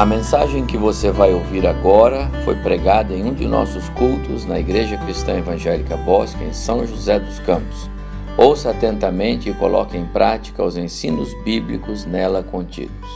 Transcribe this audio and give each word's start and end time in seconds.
A 0.00 0.06
mensagem 0.06 0.64
que 0.64 0.78
você 0.78 1.10
vai 1.10 1.30
ouvir 1.34 1.66
agora 1.66 2.30
foi 2.42 2.56
pregada 2.56 3.12
em 3.12 3.22
um 3.22 3.34
de 3.34 3.46
nossos 3.46 3.86
cultos 3.90 4.46
na 4.46 4.58
Igreja 4.58 4.96
Cristã 4.96 5.36
Evangélica 5.36 5.94
Bosque, 5.94 6.42
em 6.42 6.54
São 6.54 6.86
José 6.86 7.20
dos 7.20 7.38
Campos. 7.40 7.90
Ouça 8.34 8.70
atentamente 8.70 9.50
e 9.50 9.52
coloque 9.52 9.98
em 9.98 10.06
prática 10.06 10.64
os 10.64 10.78
ensinos 10.78 11.34
bíblicos 11.44 12.06
nela 12.06 12.42
contidos. 12.42 13.10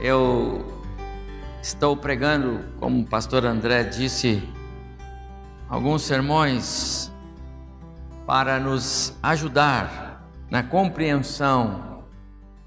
Eu 0.00 0.64
estou 1.60 1.96
pregando, 1.96 2.60
como 2.78 3.00
o 3.00 3.04
pastor 3.04 3.44
André 3.44 3.82
disse, 3.82 4.40
alguns 5.68 6.02
sermões 6.02 7.12
para 8.24 8.60
nos 8.60 9.12
ajudar 9.24 10.24
na 10.48 10.62
compreensão 10.62 12.04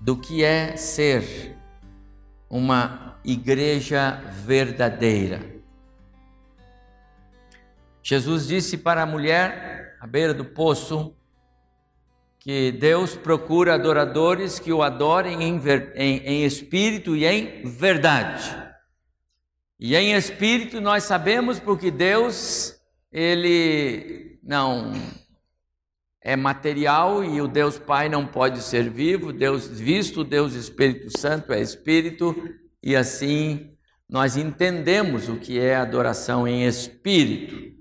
do 0.02 0.18
que 0.18 0.44
é 0.44 0.76
ser 0.76 1.61
uma 2.52 3.18
igreja 3.24 4.22
verdadeira. 4.44 5.42
Jesus 8.04 8.46
disse 8.46 8.78
para 8.78 9.04
a 9.04 9.06
mulher 9.06 9.96
à 10.02 10.06
beira 10.06 10.34
do 10.34 10.44
poço 10.44 11.16
que 12.40 12.74
Deus 12.74 13.16
procura 13.16 13.76
adoradores 13.76 14.60
que 14.60 14.74
o 14.74 14.84
adorem 14.84 15.44
em, 15.44 15.62
em, 15.96 16.18
em 16.26 16.44
espírito 16.44 17.16
e 17.16 17.26
em 17.26 17.64
verdade. 17.64 18.54
E 19.80 19.96
em 19.96 20.14
espírito 20.14 20.82
nós 20.82 21.06
sabemos 21.06 21.58
porque 21.58 21.90
Deus, 21.90 22.76
ele 23.14 24.40
não 24.44 24.92
é 26.22 26.36
material 26.36 27.24
e 27.24 27.42
o 27.42 27.48
Deus 27.48 27.80
Pai 27.80 28.08
não 28.08 28.26
pode 28.28 28.62
ser 28.62 28.90
vivo, 28.90 29.34
Deus 29.34 29.68
visto, 29.68 30.24
Deus 30.24 30.54
Espírito 30.54 31.18
Santo 31.18 31.52
é 31.52 31.60
espírito, 31.60 32.36
e 32.82 32.96
assim 32.96 33.76
nós 34.08 34.38
entendemos 34.38 35.30
o 35.30 35.38
que 35.38 35.60
é 35.60 35.76
adoração 35.76 36.48
em 36.48 36.66
espírito. 36.66 37.76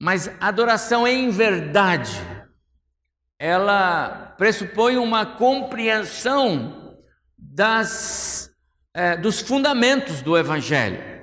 Mas 0.00 0.30
adoração 0.40 1.06
em 1.06 1.30
verdade, 1.30 2.12
ela 3.38 4.34
pressupõe 4.36 4.96
uma 4.96 5.24
compreensão 5.24 6.98
das, 7.38 8.50
é, 8.92 9.16
dos 9.16 9.40
fundamentos 9.40 10.20
do 10.20 10.36
Evangelho 10.36 11.14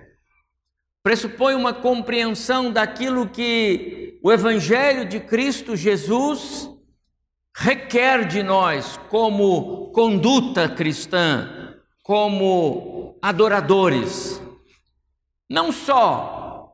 pressupõe 1.03 1.55
uma 1.55 1.73
compreensão 1.73 2.72
daquilo 2.72 3.28
que 3.28 4.00
o 4.23 4.31
Evangelho 4.31 5.05
de 5.05 5.19
Cristo 5.19 5.75
Jesus 5.75 6.69
requer 7.55 8.28
de 8.28 8.44
nós 8.44 9.00
como 9.09 9.91
conduta 9.91 10.69
cristã, 10.69 11.75
como 12.03 13.17
adoradores. 13.22 14.41
Não 15.50 15.72
só 15.72 16.73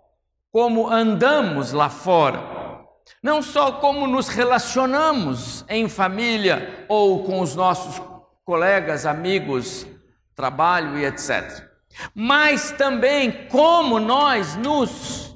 como 0.51 0.89
andamos 0.89 1.71
lá 1.71 1.89
fora, 1.89 2.83
não 3.23 3.41
só 3.41 3.73
como 3.73 4.07
nos 4.07 4.27
relacionamos 4.27 5.65
em 5.69 5.87
família 5.87 6.85
ou 6.87 7.23
com 7.23 7.41
os 7.41 7.55
nossos 7.55 8.01
colegas, 8.43 9.05
amigos, 9.05 9.87
trabalho 10.35 10.97
e 10.97 11.05
etc 11.05 11.67
mas 12.13 12.71
também 12.71 13.47
como 13.47 13.99
nós 13.99 14.55
nos 14.55 15.26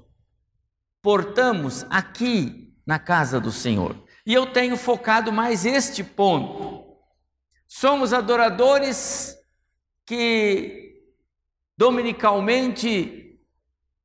portamos 1.01 1.85
aqui 1.89 2.73
na 2.85 2.99
casa 2.99 3.39
do 3.39 3.51
Senhor. 3.51 3.95
E 4.25 4.33
eu 4.33 4.45
tenho 4.45 4.77
focado 4.77 5.31
mais 5.31 5.65
este 5.65 6.03
ponto. 6.03 6.97
Somos 7.67 8.13
adoradores 8.13 9.35
que 10.05 10.91
dominicalmente, 11.77 13.39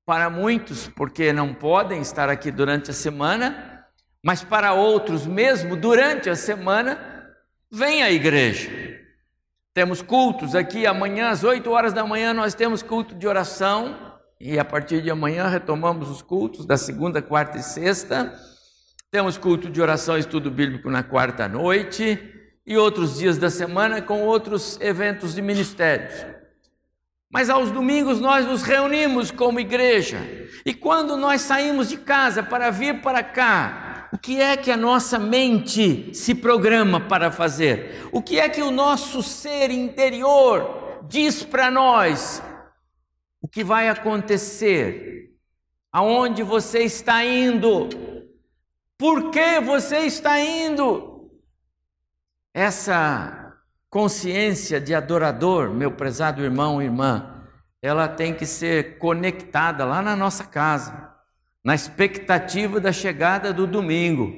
para 0.06 0.30
muitos, 0.30 0.88
porque 0.88 1.32
não 1.32 1.52
podem 1.52 2.00
estar 2.00 2.30
aqui 2.30 2.50
durante 2.50 2.90
a 2.90 2.94
semana, 2.94 3.84
mas 4.24 4.42
para 4.42 4.72
outros, 4.72 5.26
mesmo 5.26 5.76
durante 5.76 6.30
a 6.30 6.36
semana, 6.36 7.28
vem 7.70 8.02
à 8.02 8.10
igreja. 8.10 8.70
Temos 9.74 10.00
cultos 10.00 10.54
aqui 10.54 10.86
amanhã 10.86 11.28
às 11.28 11.44
8 11.44 11.70
horas 11.70 11.92
da 11.92 12.06
manhã 12.06 12.32
nós 12.32 12.54
temos 12.54 12.82
culto 12.82 13.14
de 13.14 13.26
oração 13.26 14.05
e 14.40 14.58
a 14.58 14.64
partir 14.64 15.02
de 15.02 15.10
amanhã 15.10 15.48
retomamos 15.48 16.10
os 16.10 16.20
cultos 16.20 16.66
da 16.66 16.76
segunda, 16.76 17.22
quarta 17.22 17.58
e 17.58 17.62
sexta. 17.62 18.34
Temos 19.10 19.38
culto 19.38 19.70
de 19.70 19.80
oração 19.80 20.16
e 20.16 20.20
estudo 20.20 20.50
bíblico 20.50 20.90
na 20.90 21.02
quarta 21.02 21.48
noite 21.48 22.18
e 22.66 22.76
outros 22.76 23.18
dias 23.18 23.38
da 23.38 23.48
semana 23.48 24.02
com 24.02 24.22
outros 24.22 24.78
eventos 24.80 25.34
de 25.34 25.40
ministérios. 25.40 26.26
Mas 27.30 27.48
aos 27.48 27.70
domingos 27.70 28.20
nós 28.20 28.46
nos 28.46 28.62
reunimos 28.62 29.30
como 29.30 29.60
igreja. 29.60 30.18
E 30.64 30.74
quando 30.74 31.16
nós 31.16 31.40
saímos 31.40 31.88
de 31.88 31.96
casa 31.96 32.42
para 32.42 32.70
vir 32.70 33.00
para 33.00 33.22
cá, 33.22 34.08
o 34.12 34.18
que 34.18 34.40
é 34.40 34.56
que 34.56 34.70
a 34.70 34.76
nossa 34.76 35.18
mente 35.18 36.14
se 36.14 36.34
programa 36.34 37.00
para 37.00 37.30
fazer? 37.30 38.08
O 38.12 38.22
que 38.22 38.38
é 38.38 38.48
que 38.48 38.62
o 38.62 38.70
nosso 38.70 39.22
ser 39.22 39.70
interior 39.70 41.00
diz 41.08 41.42
para 41.42 41.70
nós? 41.70 42.42
O 43.46 43.48
que 43.48 43.62
vai 43.62 43.88
acontecer? 43.88 45.30
Aonde 45.92 46.42
você 46.42 46.80
está 46.80 47.24
indo? 47.24 47.88
Por 48.98 49.30
que 49.30 49.60
você 49.60 49.98
está 49.98 50.40
indo? 50.40 51.30
Essa 52.52 53.56
consciência 53.88 54.80
de 54.80 54.92
adorador, 54.92 55.70
meu 55.70 55.92
prezado 55.92 56.42
irmão 56.42 56.82
e 56.82 56.86
irmã, 56.86 57.46
ela 57.80 58.08
tem 58.08 58.34
que 58.34 58.44
ser 58.44 58.98
conectada 58.98 59.84
lá 59.84 60.02
na 60.02 60.16
nossa 60.16 60.42
casa 60.42 61.14
na 61.64 61.72
expectativa 61.72 62.80
da 62.80 62.92
chegada 62.92 63.52
do 63.52 63.64
domingo, 63.64 64.34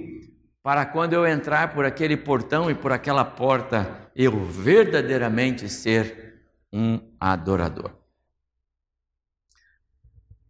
para 0.62 0.84
quando 0.84 1.14
eu 1.14 1.26
entrar 1.26 1.72
por 1.74 1.86
aquele 1.86 2.16
portão 2.18 2.70
e 2.70 2.74
por 2.74 2.92
aquela 2.92 3.24
porta, 3.24 4.10
eu 4.14 4.44
verdadeiramente 4.44 5.66
ser 5.66 6.42
um 6.70 7.00
adorador. 7.18 7.97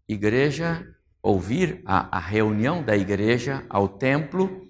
Igreja, 0.08 0.86
ouvir 1.22 1.82
a, 1.84 2.16
a 2.16 2.20
reunião 2.20 2.82
da 2.82 2.96
igreja 2.96 3.66
ao 3.68 3.88
templo, 3.88 4.66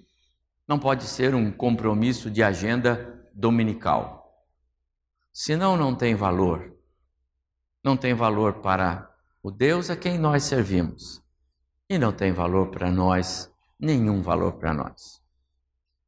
não 0.67 0.77
pode 0.77 1.05
ser 1.05 1.33
um 1.33 1.51
compromisso 1.51 2.29
de 2.29 2.43
agenda 2.43 3.27
dominical. 3.33 4.45
Senão, 5.31 5.77
não 5.77 5.95
tem 5.95 6.13
valor. 6.15 6.75
Não 7.83 7.95
tem 7.95 8.13
valor 8.13 8.55
para 8.55 9.09
o 9.41 9.49
Deus 9.49 9.89
a 9.89 9.95
quem 9.95 10.17
nós 10.17 10.43
servimos 10.43 11.23
e 11.89 11.97
não 11.97 12.11
tem 12.11 12.31
valor 12.31 12.67
para 12.67 12.91
nós, 12.91 13.51
nenhum 13.79 14.21
valor 14.21 14.53
para 14.53 14.73
nós. 14.73 15.21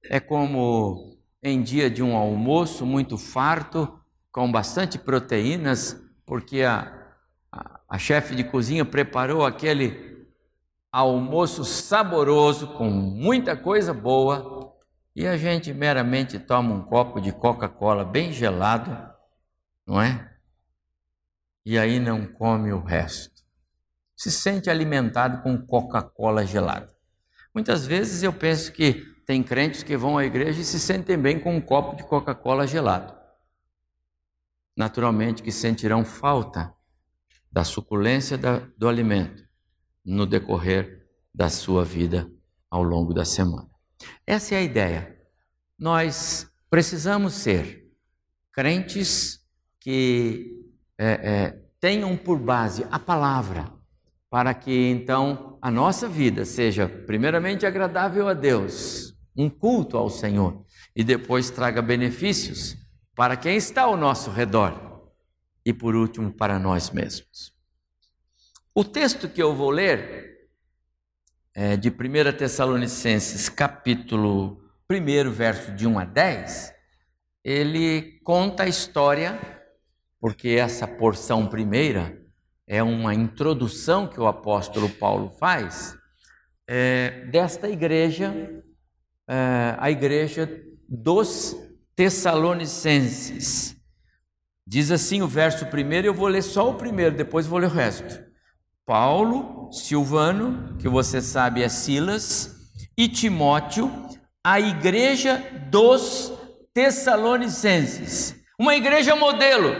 É 0.03 0.19
como 0.19 1.17
em 1.41 1.63
dia 1.63 1.89
de 1.89 2.03
um 2.03 2.15
almoço 2.15 2.85
muito 2.85 3.17
farto, 3.17 3.99
com 4.31 4.51
bastante 4.51 4.99
proteínas, 4.99 5.99
porque 6.25 6.61
a, 6.61 7.00
a, 7.91 7.97
chefe 7.97 8.35
de 8.35 8.43
cozinha 8.43 8.85
preparou 8.85 9.45
aquele 9.45 10.27
almoço 10.91 11.63
saboroso, 11.65 12.67
com 12.75 12.89
muita 12.89 13.55
coisa 13.55 13.93
boa, 13.93 14.73
e 15.15 15.27
a 15.27 15.35
gente 15.37 15.73
meramente 15.73 16.39
toma 16.39 16.73
um 16.73 16.81
copo 16.81 17.19
de 17.19 17.31
Coca-Cola 17.31 18.05
bem 18.05 18.31
gelado, 18.31 18.97
não 19.85 20.01
é? 20.01 20.31
E 21.65 21.77
aí 21.77 21.99
não 21.99 22.25
come 22.25 22.71
o 22.71 22.81
resto 22.81 23.41
se 24.21 24.29
sente 24.29 24.69
alimentado 24.69 25.41
com 25.41 25.57
Coca-Cola 25.57 26.45
gelada. 26.45 26.95
Muitas 27.55 27.87
vezes 27.87 28.21
eu 28.21 28.31
penso 28.31 28.71
que 28.71 29.03
tem 29.25 29.41
crentes 29.41 29.81
que 29.81 29.97
vão 29.97 30.15
à 30.15 30.23
igreja 30.23 30.61
e 30.61 30.63
se 30.63 30.79
sentem 30.79 31.17
bem 31.17 31.39
com 31.39 31.55
um 31.55 31.59
copo 31.59 31.95
de 31.95 32.03
Coca-Cola 32.03 32.67
gelado. 32.67 33.15
Naturalmente 34.77 35.41
que 35.41 35.51
sentirão 35.51 36.05
falta 36.05 36.71
da 37.51 37.63
suculência 37.63 38.37
do 38.77 38.87
alimento 38.87 39.43
no 40.05 40.25
decorrer 40.25 41.05
da 41.33 41.49
sua 41.49 41.83
vida 41.83 42.31
ao 42.69 42.81
longo 42.81 43.13
da 43.13 43.25
semana. 43.25 43.69
Essa 44.25 44.55
é 44.55 44.57
a 44.59 44.63
ideia. 44.63 45.17
Nós 45.77 46.49
precisamos 46.69 47.33
ser 47.33 47.85
crentes 48.53 49.39
que 49.79 50.57
é, 50.97 51.07
é, 51.07 51.61
tenham 51.79 52.15
por 52.15 52.39
base 52.39 52.85
a 52.91 52.99
palavra 52.99 53.71
para 54.29 54.53
que 54.53 54.89
então 54.89 55.57
a 55.61 55.69
nossa 55.69 56.07
vida 56.07 56.45
seja 56.45 56.87
primeiramente 56.87 57.65
agradável 57.65 58.27
a 58.27 58.33
Deus, 58.33 59.13
um 59.35 59.49
culto 59.49 59.97
ao 59.97 60.09
Senhor, 60.09 60.65
e 60.95 61.03
depois 61.03 61.49
traga 61.49 61.81
benefícios 61.81 62.77
para 63.15 63.35
quem 63.35 63.57
está 63.57 63.83
ao 63.83 63.97
nosso 63.97 64.31
redor 64.31 64.90
e 65.65 65.73
por 65.73 65.95
último 65.95 66.31
para 66.31 66.57
nós 66.59 66.89
mesmos. 66.89 67.53
O 68.73 68.83
texto 68.83 69.27
que 69.27 69.41
eu 69.41 69.55
vou 69.55 69.69
ler 69.69 70.49
é 71.53 71.75
de 71.75 71.89
1 71.89 72.37
Tessalonicenses, 72.37 73.49
capítulo 73.49 74.63
1, 74.89 75.31
verso 75.31 75.71
de 75.73 75.85
1 75.85 75.99
a 75.99 76.05
10, 76.05 76.73
ele 77.43 78.19
conta 78.23 78.63
a 78.63 78.67
história 78.67 79.39
porque 80.21 80.49
essa 80.49 80.87
porção 80.87 81.47
primeira 81.47 82.21
é 82.67 82.81
uma 82.83 83.13
introdução 83.13 84.07
que 84.07 84.19
o 84.19 84.27
apóstolo 84.27 84.87
Paulo 84.87 85.31
faz 85.31 85.97
é, 86.67 87.25
desta 87.25 87.67
igreja, 87.67 88.63
é, 89.27 89.75
a 89.77 89.89
igreja 89.89 90.47
dos 90.87 91.57
Tessalonicenses. 91.95 93.75
Diz 94.71 94.89
assim 94.89 95.21
o 95.21 95.27
verso 95.27 95.65
primeiro, 95.65 96.07
eu 96.07 96.13
vou 96.13 96.29
ler 96.29 96.41
só 96.41 96.69
o 96.69 96.75
primeiro, 96.75 97.13
depois 97.13 97.45
vou 97.45 97.59
ler 97.59 97.65
o 97.65 97.69
resto. 97.69 98.23
Paulo, 98.85 99.69
Silvano, 99.69 100.77
que 100.77 100.87
você 100.87 101.19
sabe 101.19 101.61
é 101.61 101.67
Silas, 101.67 102.55
e 102.97 103.09
Timóteo, 103.09 103.91
a 104.41 104.61
igreja 104.61 105.43
dos 105.69 106.31
Tessalonicenses, 106.73 108.33
uma 108.57 108.73
igreja 108.73 109.13
modelo. 109.13 109.75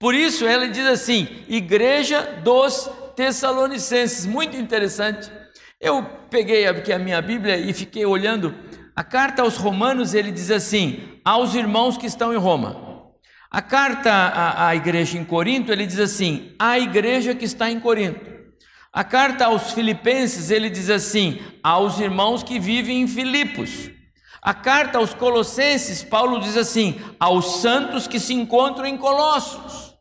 Por 0.00 0.16
isso 0.16 0.44
ele 0.44 0.66
diz 0.66 0.86
assim: 0.88 1.28
Igreja 1.46 2.40
dos 2.42 2.90
Tessalonicenses, 3.14 4.26
muito 4.26 4.56
interessante. 4.56 5.30
Eu 5.80 6.02
peguei 6.28 6.66
aqui 6.66 6.92
a 6.92 6.98
minha 6.98 7.22
Bíblia 7.22 7.56
e 7.56 7.72
fiquei 7.72 8.04
olhando. 8.04 8.52
A 8.96 9.04
carta 9.04 9.42
aos 9.42 9.56
Romanos 9.56 10.12
ele 10.12 10.32
diz 10.32 10.50
assim: 10.50 11.20
aos 11.24 11.54
irmãos 11.54 11.96
que 11.96 12.06
estão 12.06 12.34
em 12.34 12.36
Roma. 12.36 12.87
A 13.50 13.62
carta 13.62 14.12
à, 14.12 14.68
à 14.68 14.76
igreja 14.76 15.16
em 15.16 15.24
Corinto 15.24 15.72
ele 15.72 15.86
diz 15.86 15.98
assim: 15.98 16.54
à 16.58 16.78
igreja 16.78 17.34
que 17.34 17.44
está 17.44 17.70
em 17.70 17.80
Corinto. 17.80 18.38
A 18.92 19.04
carta 19.04 19.46
aos 19.46 19.72
Filipenses 19.72 20.50
ele 20.50 20.68
diz 20.68 20.90
assim: 20.90 21.40
aos 21.62 21.98
irmãos 21.98 22.42
que 22.42 22.58
vivem 22.58 23.02
em 23.02 23.08
Filipos. 23.08 23.90
A 24.42 24.54
carta 24.54 24.98
aos 24.98 25.14
Colossenses, 25.14 26.02
Paulo 26.02 26.40
diz 26.40 26.56
assim: 26.56 27.00
aos 27.18 27.60
santos 27.60 28.06
que 28.06 28.20
se 28.20 28.34
encontram 28.34 28.86
em 28.86 28.96
Colossos. 28.96 29.94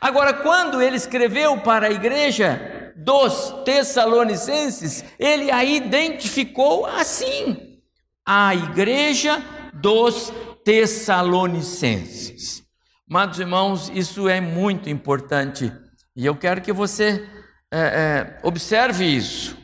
Agora, 0.00 0.34
quando 0.34 0.82
ele 0.82 0.96
escreveu 0.96 1.60
para 1.60 1.86
a 1.86 1.92
igreja 1.92 2.92
dos 2.96 3.54
Tessalonicenses, 3.64 5.04
ele 5.18 5.50
a 5.50 5.64
identificou 5.64 6.86
assim: 6.86 7.78
a 8.24 8.52
igreja 8.54 9.40
dos 9.74 10.32
Tessalonicenses. 10.66 12.64
Amados 13.08 13.38
irmãos, 13.38 13.88
isso 13.94 14.28
é 14.28 14.40
muito 14.40 14.90
importante 14.90 15.72
e 16.16 16.26
eu 16.26 16.34
quero 16.34 16.60
que 16.60 16.72
você 16.72 17.24
é, 17.72 17.78
é, 17.78 18.40
observe 18.42 19.04
isso. 19.04 19.56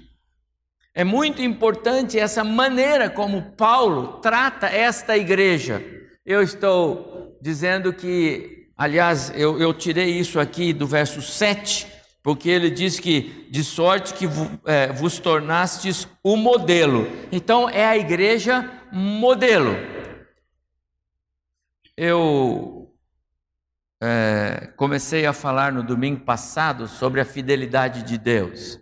É 0.95 1.03
muito 1.03 1.43
importante 1.43 2.17
essa 2.17 2.45
maneira 2.45 3.11
como 3.11 3.51
Paulo 3.57 4.21
trata 4.21 4.69
esta 4.69 5.19
igreja. 5.19 5.85
Eu 6.25 6.41
estou 6.41 7.37
dizendo 7.43 7.93
que, 7.93 8.69
aliás, 8.77 9.33
eu, 9.35 9.59
eu 9.59 9.75
tirei 9.75 10.17
isso 10.17 10.39
aqui 10.39 10.73
do 10.73 10.87
verso 10.87 11.21
7 11.21 11.89
porque 12.23 12.49
ele 12.49 12.71
diz 12.71 13.01
que 13.01 13.49
de 13.51 13.65
sorte 13.65 14.15
que 14.15 14.29
é, 14.65 14.93
vos 14.93 15.19
tornastes 15.19 16.07
o 16.23 16.37
modelo. 16.37 17.09
Então 17.33 17.69
é 17.69 17.85
a 17.85 17.99
igreja 17.99 18.71
modelo. 18.93 20.02
Eu 21.97 22.91
é, 24.03 24.71
comecei 24.77 25.27
a 25.27 25.33
falar 25.35 25.73
no 25.73 25.83
domingo 25.83 26.21
passado 26.25 26.89
sobre 26.89 27.21
a 27.21 27.25
fidelidade 27.25 28.03
de 28.03 28.17
Deus. 28.17 28.81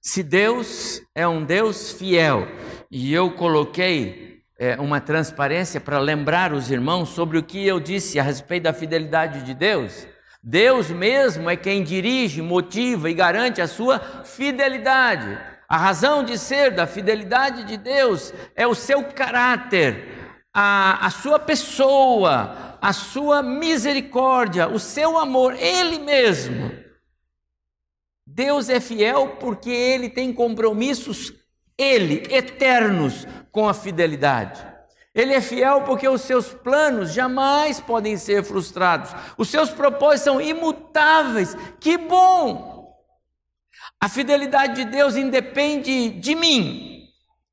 Se 0.00 0.22
Deus 0.22 1.02
é 1.14 1.28
um 1.28 1.44
Deus 1.44 1.92
fiel, 1.92 2.48
e 2.90 3.12
eu 3.12 3.32
coloquei 3.32 4.42
é, 4.58 4.80
uma 4.80 4.98
transparência 4.98 5.78
para 5.78 5.98
lembrar 5.98 6.54
os 6.54 6.70
irmãos 6.70 7.10
sobre 7.10 7.36
o 7.36 7.42
que 7.42 7.66
eu 7.66 7.78
disse 7.78 8.18
a 8.18 8.22
respeito 8.22 8.62
da 8.62 8.72
fidelidade 8.72 9.42
de 9.42 9.52
Deus. 9.52 10.06
Deus 10.42 10.90
mesmo 10.90 11.50
é 11.50 11.56
quem 11.56 11.84
dirige, 11.84 12.40
motiva 12.40 13.10
e 13.10 13.14
garante 13.14 13.60
a 13.60 13.68
sua 13.68 14.00
fidelidade. 14.24 15.38
A 15.68 15.76
razão 15.76 16.24
de 16.24 16.38
ser 16.38 16.70
da 16.70 16.86
fidelidade 16.86 17.64
de 17.64 17.76
Deus 17.76 18.32
é 18.56 18.66
o 18.66 18.74
seu 18.74 19.04
caráter, 19.04 20.17
a, 20.60 21.06
a 21.06 21.10
sua 21.10 21.38
pessoa, 21.38 22.76
a 22.82 22.92
sua 22.92 23.44
misericórdia, 23.44 24.66
o 24.66 24.80
seu 24.80 25.16
amor, 25.16 25.54
Ele 25.54 26.00
mesmo. 26.00 26.72
Deus 28.26 28.68
é 28.68 28.80
fiel 28.80 29.36
porque 29.38 29.70
Ele 29.70 30.10
tem 30.10 30.32
compromissos, 30.32 31.32
Ele, 31.78 32.26
eternos, 32.28 33.24
com 33.52 33.68
a 33.68 33.74
fidelidade. 33.74 34.66
Ele 35.14 35.32
é 35.32 35.40
fiel 35.40 35.82
porque 35.82 36.08
os 36.08 36.22
seus 36.22 36.52
planos 36.52 37.12
jamais 37.12 37.78
podem 37.78 38.16
ser 38.16 38.42
frustrados. 38.42 39.14
Os 39.36 39.48
seus 39.48 39.70
propósitos 39.70 40.24
são 40.24 40.40
imutáveis. 40.40 41.56
Que 41.78 41.96
bom! 41.96 42.98
A 44.00 44.08
fidelidade 44.08 44.84
de 44.84 44.90
Deus 44.90 45.14
independe 45.14 46.10
de 46.10 46.34
mim, 46.34 46.97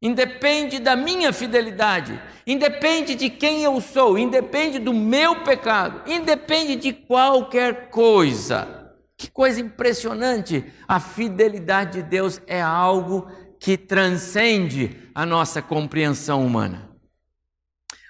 independe 0.01 0.79
da 0.79 0.95
minha 0.95 1.31
fidelidade, 1.31 2.21
independe 2.45 3.15
de 3.15 3.29
quem 3.29 3.63
eu 3.63 3.79
sou, 3.81 4.17
independe 4.17 4.79
do 4.79 4.93
meu 4.93 5.43
pecado, 5.43 6.09
independe 6.09 6.75
de 6.75 6.93
qualquer 6.93 7.89
coisa. 7.89 8.93
Que 9.17 9.31
coisa 9.31 9.61
impressionante! 9.61 10.71
A 10.87 10.99
fidelidade 10.99 12.01
de 12.01 12.09
Deus 12.09 12.41
é 12.45 12.61
algo 12.61 13.27
que 13.59 13.77
transcende 13.77 15.09
a 15.15 15.25
nossa 15.25 15.61
compreensão 15.61 16.45
humana. 16.45 16.91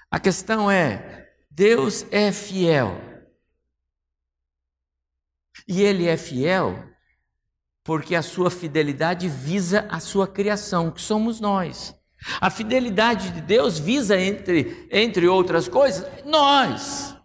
A 0.10 0.20
questão 0.20 0.70
é: 0.70 1.30
Deus 1.50 2.06
é 2.12 2.32
fiel. 2.32 3.00
E 5.68 5.82
Ele 5.82 6.08
é 6.08 6.18
fiel 6.18 6.95
porque 7.86 8.16
a 8.16 8.24
sua 8.24 8.50
fidelidade 8.50 9.30
visa 9.30 9.86
a 9.90 10.00
sua 10.00 10.28
criação, 10.28 10.90
que 10.90 11.00
somos 11.00 11.40
nós. 11.40 11.96
A 12.42 12.50
fidelidade 12.50 13.30
de 13.30 13.42
Deus 13.42 13.78
visa, 13.78 14.20
entre, 14.20 14.88
entre 14.92 15.28
outras 15.28 15.68
coisas, 15.68 16.04
nós. 16.26 17.16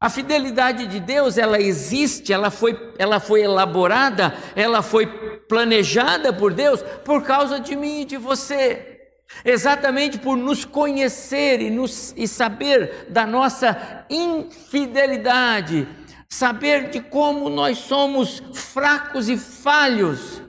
A 0.00 0.08
fidelidade 0.08 0.86
de 0.86 1.00
Deus, 1.00 1.36
ela 1.36 1.60
existe, 1.60 2.32
ela 2.32 2.48
foi, 2.48 2.94
ela 2.96 3.18
foi 3.18 3.42
elaborada, 3.42 4.32
ela 4.54 4.80
foi 4.82 5.06
planejada 5.48 6.32
por 6.32 6.54
Deus 6.54 6.80
por 7.04 7.24
causa 7.24 7.58
de 7.58 7.74
mim 7.74 8.02
e 8.02 8.04
de 8.04 8.16
você. 8.16 9.00
Exatamente 9.44 10.16
por 10.16 10.36
nos 10.36 10.64
conhecer 10.64 11.60
e, 11.60 11.70
nos, 11.70 12.14
e 12.16 12.28
saber 12.28 13.06
da 13.10 13.26
nossa 13.26 14.06
infidelidade, 14.08 15.88
saber 16.28 16.90
de 16.90 17.00
como 17.00 17.48
nós 17.48 17.78
somos 17.78 18.42
fracos 18.52 19.28
e 19.28 19.38
falhos, 19.38 20.42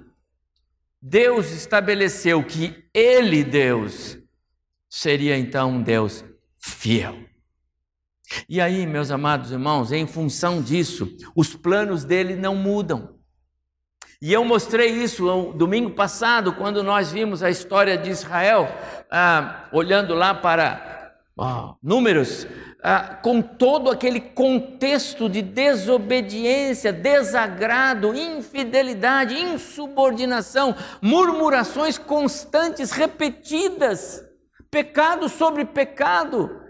Deus 1.01 1.51
estabeleceu 1.51 2.43
que 2.43 2.83
Ele, 2.93 3.43
Deus, 3.43 4.17
seria 4.89 5.37
então 5.37 5.71
um 5.71 5.81
Deus 5.81 6.25
fiel. 6.57 7.17
E 8.47 8.59
aí, 8.59 8.85
meus 8.85 9.09
amados 9.09 9.51
irmãos, 9.51 9.91
em 9.91 10.05
função 10.05 10.61
disso, 10.61 11.09
os 11.35 11.55
planos 11.55 12.03
dele 12.03 12.35
não 12.35 12.55
mudam. 12.55 13.17
E 14.21 14.33
eu 14.33 14.43
mostrei 14.43 14.89
isso 14.89 15.25
no 15.25 15.53
domingo 15.53 15.91
passado, 15.91 16.53
quando 16.53 16.83
nós 16.83 17.11
vimos 17.11 17.41
a 17.41 17.49
história 17.49 17.97
de 17.97 18.09
Israel, 18.09 18.67
ah, 19.09 19.69
olhando 19.71 20.13
lá 20.13 20.33
para 20.35 20.98
Números, 21.81 22.45
ah, 22.83 23.17
com 23.21 23.41
todo 23.41 23.89
aquele 23.89 24.19
contexto 24.19 25.29
de 25.29 25.41
desobediência, 25.41 26.91
desagrado, 26.91 28.15
infidelidade, 28.15 29.35
insubordinação, 29.35 30.75
murmurações 31.01 31.97
constantes, 31.97 32.91
repetidas, 32.91 34.23
pecado 34.69 35.27
sobre 35.29 35.65
pecado. 35.65 36.61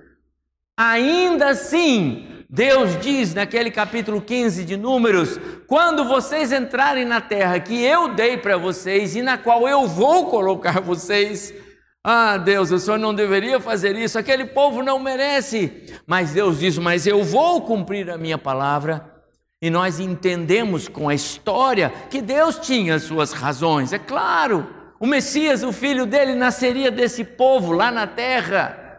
Ainda 0.77 1.49
assim, 1.49 2.45
Deus 2.49 2.99
diz 2.99 3.33
naquele 3.33 3.69
capítulo 3.69 4.21
15 4.21 4.65
de 4.65 4.77
Números: 4.77 5.39
quando 5.67 6.05
vocês 6.05 6.51
entrarem 6.51 7.05
na 7.05 7.21
terra 7.21 7.59
que 7.59 7.83
eu 7.83 8.15
dei 8.15 8.38
para 8.38 8.57
vocês 8.57 9.15
e 9.15 9.21
na 9.21 9.38
qual 9.38 9.67
eu 9.67 9.88
vou 9.88 10.27
colocar 10.27 10.79
vocês, 10.79 11.53
ah, 12.03 12.37
Deus, 12.37 12.71
o 12.71 12.79
Senhor 12.79 12.97
não 12.97 13.13
deveria 13.13 13.59
fazer 13.59 13.95
isso, 13.95 14.17
aquele 14.17 14.45
povo 14.45 14.81
não 14.81 14.99
merece. 14.99 15.85
Mas 16.07 16.31
Deus 16.31 16.59
diz: 16.59 16.77
Mas 16.77 17.05
eu 17.05 17.23
vou 17.23 17.61
cumprir 17.61 18.09
a 18.09 18.17
minha 18.17 18.37
palavra. 18.37 19.15
E 19.61 19.69
nós 19.69 19.99
entendemos 19.99 20.87
com 20.87 21.09
a 21.09 21.13
história 21.13 21.89
que 22.09 22.21
Deus 22.21 22.57
tinha 22.59 22.97
suas 22.97 23.33
razões. 23.33 23.91
É 23.91 23.99
claro, 23.99 24.73
o 24.97 25.05
Messias, 25.05 25.63
o 25.63 25.73
filho 25.73 26.05
dele, 26.05 26.33
nasceria 26.33 26.89
desse 26.89 27.25
povo 27.25 27.73
lá 27.73 27.91
na 27.91 28.07
terra 28.07 28.89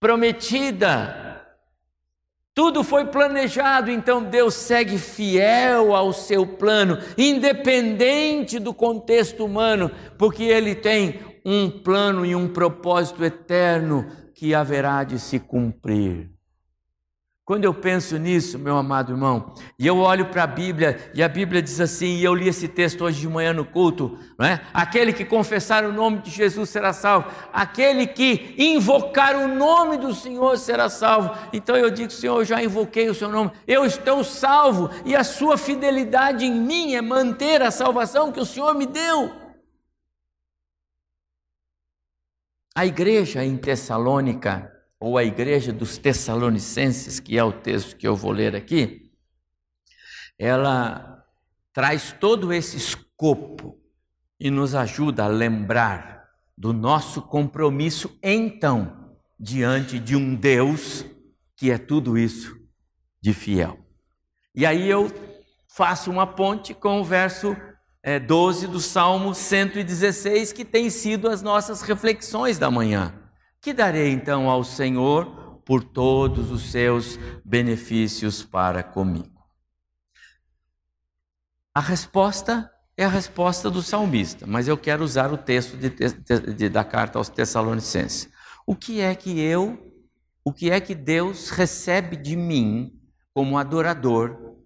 prometida. 0.00 1.42
Tudo 2.54 2.82
foi 2.82 3.06
planejado, 3.06 3.90
então 3.90 4.24
Deus 4.24 4.54
segue 4.54 4.98
fiel 4.98 5.94
ao 5.94 6.12
seu 6.12 6.46
plano, 6.46 6.98
independente 7.16 8.58
do 8.58 8.74
contexto 8.74 9.44
humano, 9.44 9.90
porque 10.18 10.44
Ele 10.44 10.74
tem 10.74 11.31
um 11.44 11.70
plano 11.70 12.24
e 12.24 12.34
um 12.34 12.48
propósito 12.48 13.24
eterno 13.24 14.06
que 14.34 14.54
haverá 14.54 15.04
de 15.04 15.18
se 15.18 15.38
cumprir. 15.38 16.30
Quando 17.44 17.64
eu 17.64 17.74
penso 17.74 18.16
nisso, 18.18 18.56
meu 18.56 18.76
amado 18.76 19.12
irmão, 19.12 19.52
e 19.76 19.84
eu 19.84 19.98
olho 19.98 20.26
para 20.26 20.44
a 20.44 20.46
Bíblia, 20.46 21.10
e 21.12 21.20
a 21.20 21.28
Bíblia 21.28 21.60
diz 21.60 21.80
assim, 21.80 22.18
e 22.18 22.24
eu 22.24 22.32
li 22.32 22.48
esse 22.48 22.68
texto 22.68 23.02
hoje 23.02 23.20
de 23.20 23.28
manhã 23.28 23.52
no 23.52 23.64
culto, 23.64 24.16
não 24.38 24.46
é? 24.46 24.60
Aquele 24.72 25.12
que 25.12 25.24
confessar 25.24 25.84
o 25.84 25.92
nome 25.92 26.18
de 26.18 26.30
Jesus 26.30 26.70
será 26.70 26.92
salvo, 26.92 27.28
aquele 27.52 28.06
que 28.06 28.54
invocar 28.56 29.34
o 29.36 29.48
nome 29.48 29.96
do 29.96 30.14
Senhor 30.14 30.56
será 30.56 30.88
salvo. 30.88 31.36
Então 31.52 31.76
eu 31.76 31.90
digo, 31.90 32.12
Senhor, 32.12 32.38
eu 32.38 32.44
já 32.44 32.62
invoquei 32.62 33.10
o 33.10 33.14
seu 33.14 33.28
nome, 33.28 33.50
eu 33.66 33.84
estou 33.84 34.22
salvo, 34.22 34.88
e 35.04 35.16
a 35.16 35.24
sua 35.24 35.58
fidelidade 35.58 36.44
em 36.44 36.54
mim 36.54 36.94
é 36.94 37.02
manter 37.02 37.60
a 37.60 37.72
salvação 37.72 38.30
que 38.30 38.40
o 38.40 38.46
Senhor 38.46 38.72
me 38.72 38.86
deu. 38.86 39.41
A 42.74 42.86
igreja 42.86 43.44
em 43.44 43.56
Tessalônica 43.58 44.72
ou 44.98 45.18
a 45.18 45.24
igreja 45.24 45.72
dos 45.72 45.98
Tessalonicenses, 45.98 47.20
que 47.20 47.36
é 47.36 47.44
o 47.44 47.52
texto 47.52 47.96
que 47.96 48.08
eu 48.08 48.16
vou 48.16 48.32
ler 48.32 48.56
aqui, 48.56 49.10
ela 50.38 51.22
traz 51.72 52.12
todo 52.18 52.50
esse 52.50 52.78
escopo 52.78 53.78
e 54.40 54.50
nos 54.50 54.74
ajuda 54.74 55.24
a 55.24 55.28
lembrar 55.28 56.30
do 56.56 56.72
nosso 56.72 57.20
compromisso, 57.20 58.18
então, 58.22 59.16
diante 59.38 59.98
de 59.98 60.16
um 60.16 60.34
Deus 60.34 61.04
que 61.56 61.70
é 61.70 61.76
tudo 61.76 62.16
isso 62.16 62.56
de 63.20 63.34
fiel. 63.34 63.78
E 64.54 64.64
aí 64.64 64.88
eu 64.88 65.10
faço 65.68 66.10
uma 66.10 66.26
ponte 66.26 66.72
com 66.72 67.00
o 67.00 67.04
verso 67.04 67.54
é, 68.02 68.18
12 68.18 68.66
do 68.66 68.80
Salmo 68.80 69.34
116, 69.34 70.52
que 70.52 70.64
tem 70.64 70.90
sido 70.90 71.28
as 71.28 71.40
nossas 71.40 71.82
reflexões 71.82 72.58
da 72.58 72.70
manhã. 72.70 73.14
Que 73.60 73.72
darei 73.72 74.10
então 74.10 74.50
ao 74.50 74.64
Senhor 74.64 75.60
por 75.64 75.84
todos 75.84 76.50
os 76.50 76.72
seus 76.72 77.16
benefícios 77.44 78.42
para 78.42 78.82
comigo? 78.82 79.30
A 81.72 81.80
resposta 81.80 82.70
é 82.96 83.04
a 83.04 83.08
resposta 83.08 83.70
do 83.70 83.82
salmista, 83.82 84.46
mas 84.46 84.66
eu 84.66 84.76
quero 84.76 85.04
usar 85.04 85.32
o 85.32 85.38
texto 85.38 85.76
de, 85.76 85.88
de, 85.88 86.54
de, 86.54 86.68
da 86.68 86.84
carta 86.84 87.18
aos 87.18 87.28
Tessalonicenses. 87.28 88.28
O 88.66 88.74
que 88.74 89.00
é 89.00 89.14
que 89.14 89.40
eu, 89.40 89.92
o 90.44 90.52
que 90.52 90.70
é 90.70 90.80
que 90.80 90.94
Deus 90.94 91.50
recebe 91.50 92.16
de 92.16 92.36
mim 92.36 92.92
como 93.32 93.56
adorador, 93.56 94.56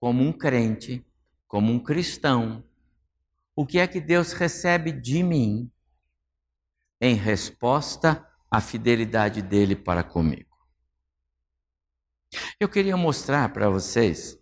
como 0.00 0.22
um 0.24 0.32
crente, 0.32 1.06
como 1.54 1.72
um 1.72 1.78
cristão? 1.78 2.64
O 3.54 3.64
que 3.64 3.78
é 3.78 3.86
que 3.86 4.00
Deus 4.00 4.32
recebe 4.32 4.90
de 4.90 5.22
mim 5.22 5.70
em 7.00 7.14
resposta 7.14 8.26
à 8.50 8.60
fidelidade 8.60 9.40
dele 9.40 9.76
para 9.76 10.02
comigo. 10.02 10.50
Eu 12.58 12.68
queria 12.68 12.96
mostrar 12.96 13.52
para 13.52 13.70
vocês 13.70 14.36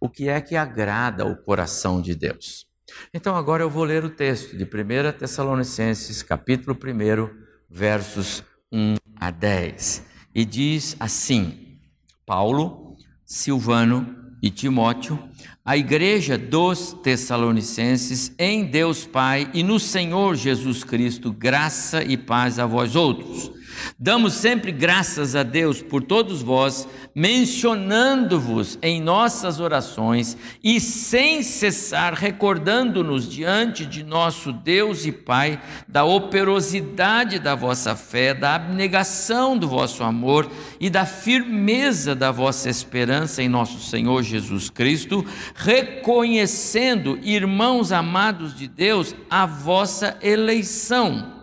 o 0.00 0.08
que 0.08 0.28
é 0.28 0.40
que 0.40 0.54
agrada 0.54 1.26
o 1.26 1.36
coração 1.36 2.00
de 2.00 2.14
Deus. 2.14 2.68
Então 3.12 3.34
agora 3.34 3.64
eu 3.64 3.68
vou 3.68 3.82
ler 3.82 4.04
o 4.04 4.10
texto 4.14 4.56
de 4.56 4.62
1 4.62 5.18
Tessalonicenses, 5.18 6.22
capítulo 6.22 6.78
1, 6.80 7.36
versos 7.68 8.44
1 8.70 8.94
a 9.16 9.32
10. 9.32 10.06
E 10.32 10.44
diz 10.44 10.94
assim: 11.00 11.80
Paulo, 12.24 12.96
Silvano 13.24 14.23
e 14.44 14.50
Timóteo, 14.50 15.18
a 15.64 15.74
igreja 15.74 16.36
dos 16.36 16.92
Tessalonicenses, 17.02 18.30
em 18.38 18.62
Deus 18.62 19.06
Pai 19.06 19.50
e 19.54 19.62
no 19.62 19.80
Senhor 19.80 20.36
Jesus 20.36 20.84
Cristo, 20.84 21.32
graça 21.32 22.04
e 22.04 22.14
paz 22.14 22.58
a 22.58 22.66
vós 22.66 22.94
outros. 22.94 23.50
Damos 23.98 24.34
sempre 24.34 24.72
graças 24.72 25.36
a 25.36 25.42
Deus 25.42 25.80
por 25.80 26.02
todos 26.02 26.42
vós, 26.42 26.88
mencionando-vos 27.14 28.78
em 28.82 29.00
nossas 29.00 29.60
orações 29.60 30.36
e 30.62 30.80
sem 30.80 31.42
cessar 31.42 32.12
recordando-nos 32.12 33.28
diante 33.28 33.86
de 33.86 34.02
nosso 34.02 34.52
Deus 34.52 35.06
e 35.06 35.12
Pai 35.12 35.60
da 35.86 36.04
operosidade 36.04 37.38
da 37.38 37.54
vossa 37.54 37.94
fé, 37.94 38.34
da 38.34 38.54
abnegação 38.54 39.56
do 39.56 39.68
vosso 39.68 40.02
amor 40.02 40.50
e 40.80 40.90
da 40.90 41.06
firmeza 41.06 42.14
da 42.14 42.30
vossa 42.30 42.68
esperança 42.68 43.42
em 43.42 43.48
nosso 43.48 43.78
Senhor 43.80 44.22
Jesus 44.22 44.68
Cristo, 44.68 45.24
reconhecendo, 45.54 47.18
irmãos 47.22 47.92
amados 47.92 48.56
de 48.56 48.66
Deus, 48.66 49.14
a 49.30 49.46
vossa 49.46 50.16
eleição 50.22 51.33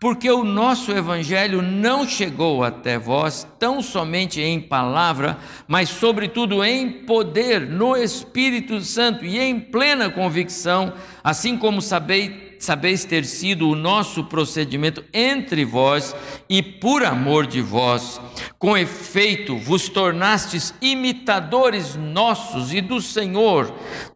porque 0.00 0.30
o 0.30 0.44
nosso 0.44 0.92
evangelho 0.92 1.62
não 1.62 2.06
chegou 2.06 2.62
até 2.62 2.98
vós 2.98 3.46
tão 3.58 3.82
somente 3.82 4.40
em 4.40 4.60
palavra, 4.60 5.38
mas 5.66 5.88
sobretudo 5.88 6.64
em 6.64 6.90
poder, 6.90 7.60
no 7.60 7.96
Espírito 7.96 8.80
Santo 8.80 9.24
e 9.24 9.38
em 9.38 9.58
plena 9.58 10.10
convicção, 10.10 10.92
assim 11.22 11.56
como 11.56 11.80
sabeis 11.80 12.44
sabeis 12.64 13.04
ter 13.04 13.24
sido 13.24 13.68
o 13.68 13.74
nosso 13.74 14.24
procedimento 14.24 15.04
entre 15.12 15.64
vós 15.64 16.16
e 16.48 16.62
por 16.62 17.04
amor 17.04 17.46
de 17.46 17.60
vós. 17.60 18.20
Com 18.58 18.76
efeito, 18.76 19.58
vos 19.58 19.88
tornastes 19.88 20.74
imitadores 20.80 21.94
nossos 21.94 22.72
e 22.72 22.80
do 22.80 23.00
Senhor, 23.00 23.72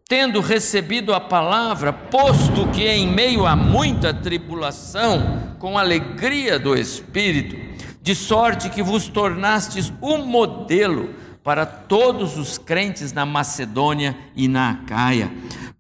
tendo 0.08 0.40
recebido 0.40 1.12
a 1.12 1.20
palavra, 1.20 1.92
posto 1.92 2.66
que 2.68 2.88
em 2.88 3.06
meio 3.06 3.46
a 3.46 3.54
muita 3.54 4.14
tribulação, 4.14 5.54
com 5.58 5.76
alegria 5.76 6.58
do 6.58 6.74
Espírito, 6.74 7.54
de 8.00 8.14
sorte 8.14 8.70
que 8.70 8.82
vos 8.82 9.06
tornastes 9.06 9.92
um 10.00 10.24
modelo 10.24 11.10
para 11.44 11.66
todos 11.66 12.38
os 12.38 12.56
crentes 12.56 13.12
na 13.12 13.26
Macedônia 13.26 14.16
e 14.34 14.48
na 14.48 14.70
Acaia 14.70 15.30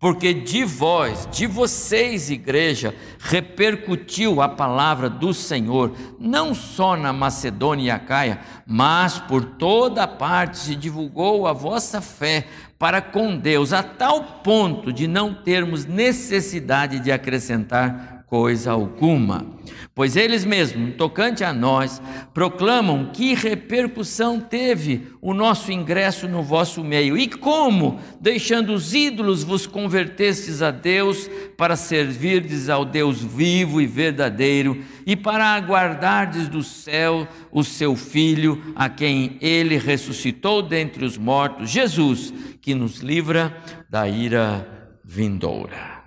porque 0.00 0.32
de 0.32 0.64
vós, 0.64 1.28
de 1.30 1.46
vocês, 1.46 2.30
igreja, 2.30 2.94
repercutiu 3.18 4.40
a 4.40 4.48
palavra 4.48 5.10
do 5.10 5.34
Senhor, 5.34 5.92
não 6.20 6.54
só 6.54 6.96
na 6.96 7.12
Macedônia 7.12 7.86
e 7.86 7.90
Acaia, 7.90 8.40
mas 8.64 9.18
por 9.18 9.44
toda 9.44 10.06
parte 10.06 10.58
se 10.58 10.76
divulgou 10.76 11.48
a 11.48 11.52
vossa 11.52 12.00
fé 12.00 12.46
para 12.78 13.00
com 13.00 13.36
Deus, 13.36 13.72
a 13.72 13.82
tal 13.82 14.22
ponto 14.42 14.92
de 14.92 15.08
não 15.08 15.34
termos 15.34 15.84
necessidade 15.84 17.00
de 17.00 17.10
acrescentar 17.10 18.17
coisa 18.28 18.72
alguma. 18.72 19.46
Pois 19.94 20.16
eles 20.16 20.44
mesmos, 20.44 20.94
tocante 20.96 21.42
a 21.42 21.52
nós, 21.52 22.00
proclamam 22.32 23.10
que 23.12 23.34
repercussão 23.34 24.38
teve 24.38 25.08
o 25.20 25.34
nosso 25.34 25.72
ingresso 25.72 26.28
no 26.28 26.42
vosso 26.42 26.84
meio 26.84 27.16
e 27.18 27.26
como, 27.26 27.98
deixando 28.20 28.74
os 28.74 28.94
ídolos, 28.94 29.42
vos 29.42 29.66
convertestes 29.66 30.62
a 30.62 30.70
Deus 30.70 31.28
para 31.56 31.74
servirdes 31.74 32.68
ao 32.68 32.84
Deus 32.84 33.22
vivo 33.22 33.80
e 33.80 33.86
verdadeiro 33.86 34.82
e 35.06 35.16
para 35.16 35.46
aguardardes 35.46 36.48
do 36.48 36.62
céu 36.62 37.26
o 37.50 37.64
seu 37.64 37.96
Filho, 37.96 38.72
a 38.76 38.88
quem 38.88 39.38
ele 39.40 39.78
ressuscitou 39.78 40.62
dentre 40.62 41.04
os 41.04 41.16
mortos, 41.16 41.70
Jesus, 41.70 42.32
que 42.60 42.74
nos 42.74 42.98
livra 42.98 43.56
da 43.90 44.08
ira 44.08 44.66
vindoura. 45.04 45.97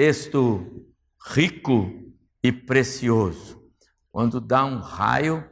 Texto 0.00 0.88
rico 1.26 2.10
e 2.42 2.50
precioso. 2.50 3.70
Quando 4.10 4.40
dá 4.40 4.64
um 4.64 4.78
raio, 4.78 5.46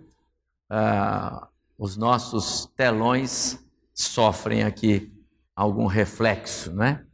ah, 0.70 1.50
os 1.76 1.98
nossos 1.98 2.64
telões 2.74 3.62
sofrem 3.92 4.62
aqui 4.62 5.12
algum 5.54 5.84
reflexo, 5.84 6.74
né? 6.74 7.06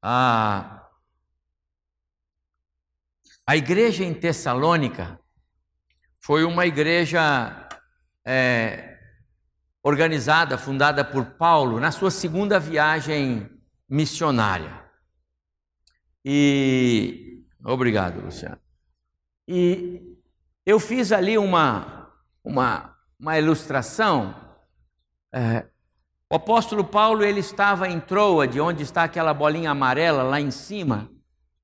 Ah, 0.00 0.88
a 3.46 3.54
igreja 3.54 4.02
em 4.02 4.14
Tessalônica 4.14 5.20
foi 6.20 6.42
uma 6.42 6.64
igreja 6.64 7.68
é, 8.24 8.95
organizada, 9.86 10.58
fundada 10.58 11.04
por 11.04 11.24
Paulo 11.24 11.78
na 11.78 11.92
sua 11.92 12.10
segunda 12.10 12.58
viagem 12.58 13.48
missionária. 13.88 14.82
E 16.24 17.44
obrigado, 17.64 18.20
Luciano. 18.20 18.58
E 19.46 20.02
eu 20.66 20.80
fiz 20.80 21.12
ali 21.12 21.38
uma 21.38 22.10
uma, 22.42 22.96
uma 23.16 23.38
ilustração. 23.38 24.34
É, 25.32 25.66
o 26.28 26.34
apóstolo 26.34 26.82
Paulo 26.82 27.22
ele 27.22 27.38
estava 27.38 27.88
em 27.88 28.00
Troade, 28.00 28.60
onde 28.60 28.82
está 28.82 29.04
aquela 29.04 29.32
bolinha 29.32 29.70
amarela 29.70 30.24
lá 30.24 30.40
em 30.40 30.50
cima. 30.50 31.08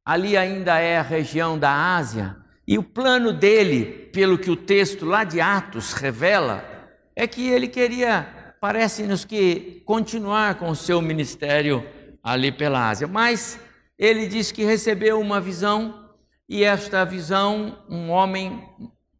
Ali 0.04 0.36
ainda 0.36 0.78
é 0.78 0.96
a 0.96 1.02
região 1.02 1.58
da 1.58 1.96
Ásia. 1.96 2.36
E 2.68 2.78
o 2.78 2.84
plano 2.84 3.32
dele, 3.32 4.10
pelo 4.12 4.38
que 4.38 4.50
o 4.50 4.56
texto 4.56 5.04
lá 5.04 5.24
de 5.24 5.40
Atos 5.40 5.92
revela, 5.92 6.71
é 7.14 7.26
que 7.26 7.48
ele 7.48 7.68
queria, 7.68 8.54
parece-nos 8.60 9.24
que, 9.24 9.82
continuar 9.84 10.56
com 10.56 10.70
o 10.70 10.76
seu 10.76 11.00
ministério 11.00 11.86
ali 12.22 12.50
pela 12.50 12.88
Ásia. 12.88 13.06
Mas 13.06 13.58
ele 13.98 14.26
diz 14.26 14.52
que 14.52 14.64
recebeu 14.64 15.20
uma 15.20 15.40
visão 15.40 16.02
e 16.48 16.64
esta 16.64 17.04
visão, 17.04 17.78
um 17.88 18.10
homem 18.10 18.62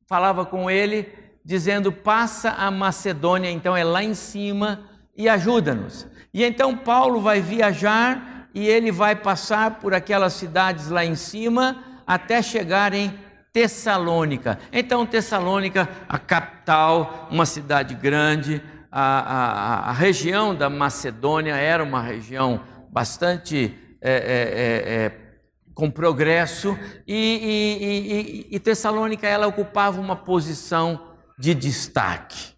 falava 0.07 0.45
com 0.45 0.71
ele, 0.71 1.09
dizendo: 1.45 1.91
Passa 1.91 2.51
a 2.51 2.71
Macedônia, 2.71 3.51
então 3.51 3.77
é 3.77 3.83
lá 3.83 4.03
em 4.03 4.15
cima, 4.15 4.89
e 5.17 5.29
ajuda-nos. 5.29 6.07
E 6.33 6.45
então 6.45 6.77
Paulo 6.77 7.21
vai 7.21 7.41
viajar 7.41 8.49
e 8.55 8.67
ele 8.67 8.91
vai 8.91 9.17
passar 9.17 9.79
por 9.79 9.95
aquelas 9.95 10.35
cidades 10.35 10.89
lá 10.89 11.05
em 11.05 11.15
cima 11.15 11.83
até 12.07 12.43
chegar 12.43 12.93
em 12.93 13.13
Tessalônica. 13.53 14.59
Então, 14.73 15.05
Tessalônica, 15.05 15.89
a 16.09 16.19
capital, 16.19 17.29
uma 17.31 17.45
cidade 17.45 17.95
grande, 17.95 18.63
a, 18.91 19.21
a, 19.21 19.91
a 19.91 19.93
região 19.93 20.55
da 20.55 20.71
Macedônia 20.71 21.57
era 21.57 21.83
uma 21.83 22.03
região 22.03 22.63
bastante 22.91 23.75
é, 24.01 24.13
é, 24.13 24.95
é, 24.95 25.13
com 25.75 25.91
progresso, 25.91 26.79
e, 27.07 27.15
e, 27.15 28.53
e, 28.53 28.57
e 28.57 28.61
Tessalônica 28.61 29.27
ela 29.27 29.47
ocupava 29.47 30.01
uma 30.01 30.17
posição 30.17 31.13
de 31.39 31.55
destaque. 31.55 32.53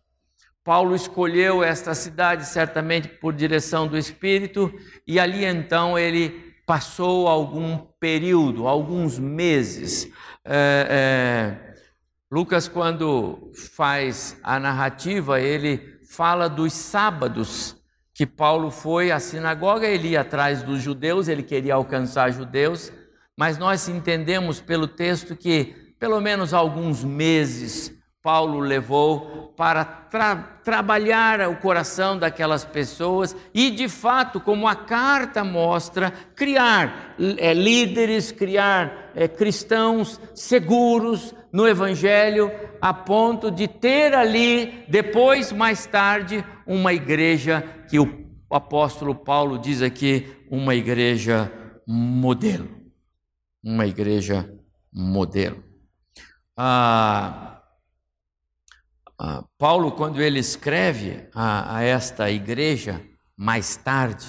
Paulo 0.64 0.96
escolheu 0.96 1.62
esta 1.62 1.94
cidade 1.94 2.46
certamente 2.46 3.06
por 3.08 3.34
direção 3.34 3.86
do 3.86 3.98
Espírito, 3.98 4.72
e 5.06 5.20
ali 5.20 5.44
então 5.44 5.98
ele 5.98 6.53
passou 6.66 7.28
algum 7.28 7.78
período, 8.00 8.66
alguns 8.66 9.18
meses. 9.18 10.10
É, 10.44 10.86
é, 10.90 11.74
Lucas, 12.30 12.68
quando 12.68 13.50
faz 13.74 14.38
a 14.42 14.58
narrativa, 14.58 15.40
ele 15.40 15.98
fala 16.08 16.48
dos 16.48 16.72
sábados 16.72 17.76
que 18.14 18.24
Paulo 18.24 18.70
foi 18.70 19.10
à 19.10 19.18
sinagoga, 19.18 19.86
ele 19.86 20.10
ia 20.10 20.20
atrás 20.20 20.62
dos 20.62 20.80
judeus, 20.80 21.26
ele 21.26 21.42
queria 21.42 21.74
alcançar 21.74 22.30
judeus, 22.30 22.92
mas 23.36 23.58
nós 23.58 23.88
entendemos 23.88 24.60
pelo 24.60 24.86
texto 24.86 25.34
que 25.34 25.94
pelo 25.98 26.20
menos 26.20 26.54
alguns 26.54 27.02
meses 27.02 27.92
Paulo 28.24 28.58
levou 28.58 29.52
para 29.54 29.84
tra 29.84 30.34
trabalhar 30.64 31.46
o 31.46 31.56
coração 31.56 32.18
daquelas 32.18 32.64
pessoas 32.64 33.36
e, 33.52 33.70
de 33.70 33.86
fato, 33.86 34.40
como 34.40 34.66
a 34.66 34.74
carta 34.74 35.44
mostra, 35.44 36.10
criar 36.34 37.16
é, 37.36 37.52
líderes, 37.52 38.32
criar 38.32 39.10
é, 39.14 39.28
cristãos 39.28 40.18
seguros 40.34 41.34
no 41.52 41.68
Evangelho, 41.68 42.50
a 42.80 42.94
ponto 42.94 43.50
de 43.50 43.68
ter 43.68 44.14
ali, 44.14 44.86
depois, 44.88 45.52
mais 45.52 45.84
tarde, 45.84 46.42
uma 46.66 46.94
igreja 46.94 47.62
que 47.90 48.00
o 48.00 48.26
apóstolo 48.48 49.14
Paulo 49.14 49.58
diz 49.58 49.82
aqui, 49.82 50.34
uma 50.50 50.74
igreja 50.74 51.52
modelo. 51.86 52.70
Uma 53.62 53.86
igreja 53.86 54.50
modelo. 54.90 55.62
Ah, 56.56 57.53
ah, 59.18 59.44
Paulo, 59.58 59.92
quando 59.92 60.20
ele 60.20 60.38
escreve 60.38 61.28
a, 61.34 61.76
a 61.76 61.82
esta 61.82 62.30
igreja, 62.30 63.00
mais 63.36 63.76
tarde, 63.76 64.26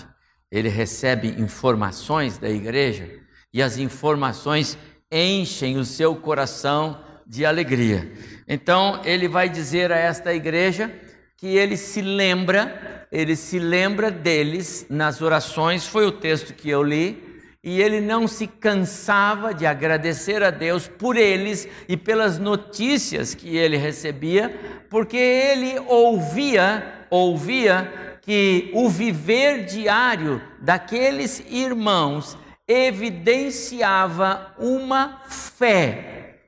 ele 0.51 0.69
recebe 0.69 1.27
informações 1.41 2.37
da 2.37 2.49
igreja 2.49 3.09
e 3.53 3.61
as 3.61 3.77
informações 3.77 4.77
enchem 5.11 5.77
o 5.77 5.85
seu 5.85 6.15
coração 6.15 7.01
de 7.25 7.45
alegria. 7.45 8.11
Então, 8.47 9.01
ele 9.03 9.27
vai 9.27 9.49
dizer 9.49 9.91
a 9.91 9.97
esta 9.97 10.33
igreja 10.33 10.93
que 11.37 11.47
ele 11.47 11.75
se 11.77 12.01
lembra, 12.01 13.07
ele 13.11 13.35
se 13.35 13.57
lembra 13.57 14.11
deles 14.11 14.85
nas 14.89 15.21
orações, 15.21 15.85
foi 15.85 16.05
o 16.05 16.11
texto 16.11 16.53
que 16.53 16.69
eu 16.69 16.83
li, 16.83 17.34
e 17.65 17.81
ele 17.81 17.99
não 17.99 18.27
se 18.27 18.45
cansava 18.45 19.51
de 19.51 19.65
agradecer 19.65 20.43
a 20.43 20.51
Deus 20.51 20.87
por 20.87 21.17
eles 21.17 21.67
e 21.89 21.97
pelas 21.97 22.37
notícias 22.37 23.33
que 23.33 23.57
ele 23.57 23.75
recebia, 23.75 24.85
porque 24.87 25.17
ele 25.17 25.79
ouvia, 25.87 27.07
ouvia 27.09 28.19
que 28.21 28.69
o 28.71 28.87
viver 28.87 29.65
diário 29.65 30.39
daqueles 30.61 31.43
irmãos 31.49 32.37
evidenciava 32.67 34.53
uma 34.59 35.23
fé, 35.27 36.41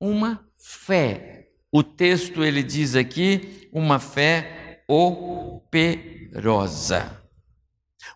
uma 0.00 0.44
fé. 0.56 1.46
O 1.70 1.84
texto 1.84 2.42
ele 2.42 2.64
diz 2.64 2.96
aqui, 2.96 3.68
uma 3.72 4.00
fé 4.00 4.82
operosa. 4.88 6.04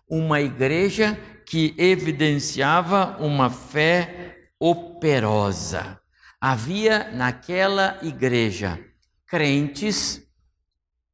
Uma 0.09 0.41
igreja 0.41 1.17
que 1.51 1.75
evidenciava 1.77 3.17
uma 3.19 3.49
fé 3.49 4.37
operosa. 4.57 5.99
Havia 6.39 7.11
naquela 7.11 7.99
igreja 8.01 8.79
crentes, 9.27 10.25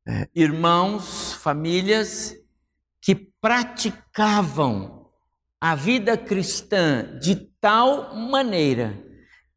é, 0.08 0.30
irmãos, 0.36 1.34
famílias 1.34 2.36
que 3.02 3.16
praticavam 3.16 5.10
a 5.60 5.74
vida 5.74 6.16
cristã 6.16 7.18
de 7.20 7.36
tal 7.60 8.16
maneira 8.16 8.96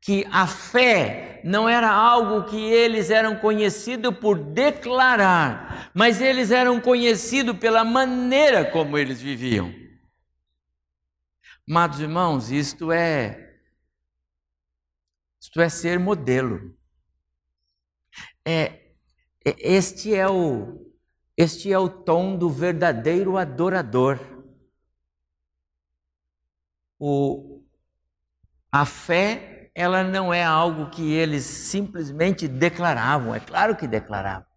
que 0.00 0.26
a 0.32 0.46
fé 0.46 1.42
não 1.44 1.68
era 1.68 1.90
algo 1.90 2.44
que 2.44 2.56
eles 2.56 3.10
eram 3.10 3.36
conhecidos 3.36 4.16
por 4.16 4.38
declarar, 4.38 5.90
mas 5.92 6.22
eles 6.22 6.50
eram 6.50 6.80
conhecidos 6.80 7.58
pela 7.58 7.84
maneira 7.84 8.64
como 8.64 8.96
eles 8.96 9.20
viviam. 9.20 9.89
Amados 11.70 12.00
irmãos, 12.00 12.50
isto 12.50 12.90
é 12.90 13.60
isto 15.40 15.60
é 15.60 15.68
ser 15.68 16.00
modelo. 16.00 16.76
É, 18.44 18.90
é, 19.44 19.54
este 19.56 20.12
é 20.12 20.28
o 20.28 20.92
este 21.36 21.72
é 21.72 21.78
o 21.78 21.88
tom 21.88 22.36
do 22.36 22.50
verdadeiro 22.50 23.36
adorador. 23.36 24.18
O, 26.98 27.62
a 28.72 28.84
fé, 28.84 29.70
ela 29.72 30.02
não 30.02 30.34
é 30.34 30.42
algo 30.42 30.90
que 30.90 31.12
eles 31.12 31.44
simplesmente 31.44 32.48
declaravam, 32.48 33.32
é 33.32 33.38
claro 33.38 33.76
que 33.76 33.86
declaravam. 33.86 34.50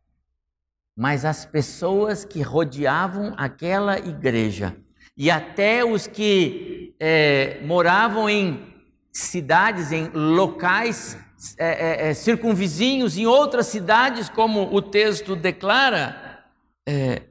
Mas 0.96 1.26
as 1.26 1.46
pessoas 1.46 2.26
que 2.26 2.42
rodeavam 2.42 3.36
aquela 3.38 4.00
igreja 4.00 4.76
e 5.16 5.30
até 5.30 5.86
os 5.86 6.08
que 6.08 6.83
é, 7.00 7.60
moravam 7.64 8.30
em 8.30 8.74
cidades, 9.12 9.92
em 9.92 10.08
locais 10.10 11.18
é, 11.58 12.06
é, 12.06 12.10
é, 12.10 12.14
circunvizinhos, 12.14 13.18
em 13.18 13.26
outras 13.26 13.68
cidades, 13.68 14.30
como 14.30 14.74
o 14.74 14.82
texto 14.82 15.36
declara, 15.36 16.44
é, 16.88 17.24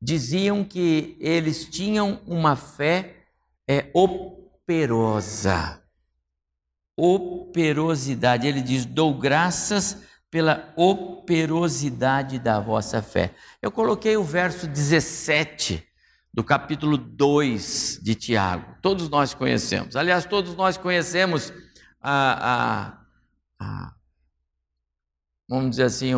diziam 0.00 0.62
que 0.62 1.16
eles 1.20 1.64
tinham 1.64 2.20
uma 2.26 2.54
fé 2.54 3.16
é, 3.68 3.90
operosa. 3.94 5.82
Operosidade. 6.96 8.46
Ele 8.46 8.60
diz: 8.60 8.84
dou 8.84 9.14
graças 9.14 10.02
pela 10.30 10.72
operosidade 10.76 12.38
da 12.38 12.60
vossa 12.60 13.02
fé. 13.02 13.34
Eu 13.62 13.70
coloquei 13.70 14.16
o 14.16 14.24
verso 14.24 14.66
17 14.66 15.86
do 16.36 16.44
capítulo 16.44 16.98
2 16.98 18.00
de 18.02 18.14
Tiago. 18.14 18.76
Todos 18.82 19.08
nós 19.08 19.32
conhecemos. 19.32 19.96
Aliás, 19.96 20.26
todos 20.26 20.54
nós 20.54 20.76
conhecemos 20.76 21.50
a, 21.98 22.98
a, 23.58 23.64
a 23.64 23.94
vamos 25.48 25.70
dizer 25.70 25.84
assim, 25.84 26.12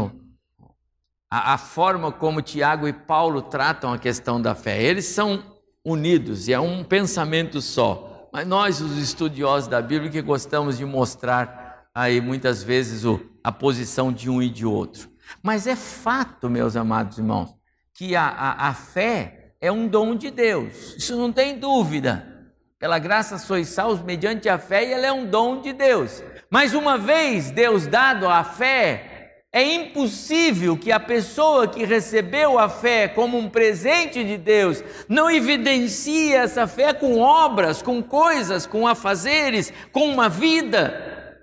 a, 1.31 1.55
a 1.55 1.57
forma 1.57 2.11
como 2.11 2.43
Tiago 2.43 2.89
e 2.89 2.93
Paulo 2.93 3.43
tratam 3.43 3.93
a 3.93 3.99
questão 3.99 4.43
da 4.43 4.57
fé. 4.57 4.83
Eles 4.83 5.05
são 5.05 5.57
unidos 5.85 6.49
e 6.49 6.53
é 6.53 6.59
um 6.59 6.83
pensamento 6.83 7.63
só. 7.63 8.29
Mas 8.33 8.45
nós, 8.45 8.81
os 8.81 8.99
estudiosos 8.99 9.69
da 9.69 9.81
Bíblia, 9.81 10.11
que 10.11 10.21
gostamos 10.21 10.79
de 10.79 10.85
mostrar 10.85 11.87
aí 11.95 12.21
muitas 12.21 12.61
vezes 12.61 13.05
o, 13.05 13.21
a 13.45 13.53
posição 13.53 14.13
de 14.13 14.29
um 14.29 14.43
e 14.43 14.51
de 14.51 14.67
outro. 14.67 15.09
Mas 15.41 15.69
é 15.69 15.77
fato, 15.77 16.51
meus 16.51 16.75
amados 16.75 17.19
irmãos, 17.19 17.55
que 17.95 18.17
a, 18.17 18.27
a, 18.27 18.69
a 18.71 18.75
fé 18.75 19.38
é 19.61 19.71
um 19.71 19.89
dom 19.89 20.15
de 20.15 20.31
Deus, 20.31 20.97
isso 20.97 21.17
não 21.17 21.33
tem 21.33 21.59
dúvida. 21.59 22.39
Pela 22.79 23.01
graça 23.01 23.39
sois 23.39 23.69
salvos 23.69 24.05
mediante 24.05 24.49
a 24.49 24.57
fé 24.57 24.87
e 24.87 24.93
ela 24.93 25.07
é 25.07 25.13
um 25.13 25.27
dom 25.27 25.61
de 25.61 25.73
Deus. 25.73 26.23
Mas 26.49 26.75
uma 26.75 26.97
vez 26.97 27.51
Deus 27.51 27.89
dado 27.89 28.29
a 28.29 28.45
fé, 28.45 29.19
é 29.53 29.63
impossível 29.63 30.77
que 30.77 30.93
a 30.93 31.01
pessoa 31.01 31.67
que 31.67 31.85
recebeu 31.85 32.59
a 32.59 32.69
fé 32.69 33.09
como 33.09 33.37
um 33.37 33.49
presente 33.49 34.23
de 34.23 34.37
Deus 34.37 34.85
não 35.09 35.29
evidencie 35.29 36.33
essa 36.33 36.69
fé 36.69 36.93
com 36.93 37.19
obras, 37.19 37.83
com 37.83 38.01
coisas, 38.01 38.67
com 38.67 38.87
afazeres, 38.87 39.73
com 39.91 40.05
uma 40.05 40.29
vida, 40.29 41.37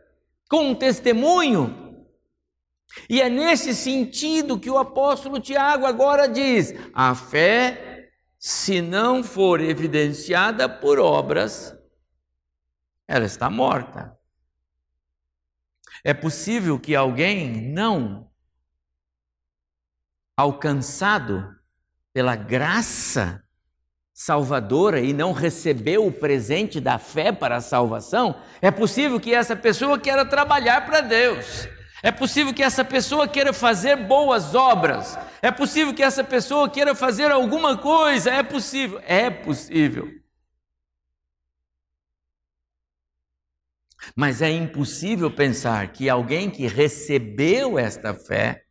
com 0.50 0.70
um 0.70 0.76
testemunho. 0.76 1.98
E 3.10 3.22
é 3.22 3.28
nesse 3.28 3.76
sentido 3.76 4.58
que 4.58 4.70
o 4.70 4.78
apóstolo 4.78 5.40
Tiago 5.40 5.86
agora 5.86 6.28
diz: 6.30 6.74
a 6.94 7.14
fé 7.14 7.85
se 8.48 8.80
não 8.80 9.24
for 9.24 9.60
evidenciada 9.60 10.70
por 10.70 11.00
obras, 11.00 11.76
ela 13.08 13.26
está 13.26 13.50
morta. 13.50 14.16
É 16.04 16.14
possível 16.14 16.80
que 16.80 16.96
alguém 16.96 17.74
não 17.74 18.30
alcançado 20.38 21.56
pela 22.14 22.36
graça 22.36 23.44
salvadora 24.14 25.02
e 25.02 25.12
não 25.12 25.32
recebeu 25.32 26.06
o 26.06 26.12
presente 26.12 26.80
da 26.80 27.00
fé 27.00 27.32
para 27.32 27.56
a 27.56 27.62
salvação, 27.62 28.40
é 28.62 28.70
possível 28.70 29.20
que 29.20 29.34
essa 29.34 29.56
pessoa 29.56 29.98
queira 29.98 30.24
trabalhar 30.24 30.86
para 30.86 31.02
Deus. 31.02 31.68
É 32.06 32.12
possível 32.12 32.54
que 32.54 32.62
essa 32.62 32.86
pessoa 32.86 33.28
queira 33.28 33.52
fazer 33.52 33.96
boas 33.96 34.54
obras. 34.54 35.18
É 35.42 35.50
possível 35.50 35.92
que 35.92 36.04
essa 36.04 36.24
pessoa 36.24 36.70
queira 36.70 36.94
fazer 36.94 37.32
alguma 37.32 37.76
coisa. 37.76 38.30
É 38.30 38.44
possível. 38.44 39.02
É 39.08 39.32
possível. 39.32 40.08
Mas 44.16 44.44
é 44.44 44.52
impossível 44.52 45.32
pensar 45.32 45.92
que 45.94 46.08
alguém 46.08 46.48
que 46.48 46.68
recebeu 46.68 47.80
esta 47.80 48.14
fé 48.14 48.65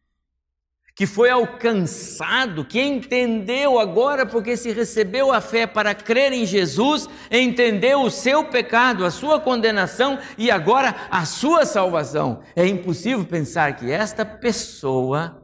que 0.94 1.06
foi 1.06 1.28
alcançado, 1.28 2.64
que 2.64 2.80
entendeu 2.80 3.80
agora, 3.80 4.24
porque 4.24 4.56
se 4.56 4.72
recebeu 4.72 5.32
a 5.32 5.40
fé 5.40 5.66
para 5.66 5.92
crer 5.92 6.32
em 6.32 6.46
Jesus, 6.46 7.08
entendeu 7.30 8.02
o 8.02 8.10
seu 8.10 8.44
pecado, 8.44 9.04
a 9.04 9.10
sua 9.10 9.40
condenação 9.40 10.18
e 10.38 10.50
agora 10.50 10.94
a 11.10 11.24
sua 11.24 11.66
salvação. 11.66 12.42
É 12.54 12.64
impossível 12.66 13.24
pensar 13.24 13.76
que 13.76 13.90
esta 13.90 14.24
pessoa 14.24 15.42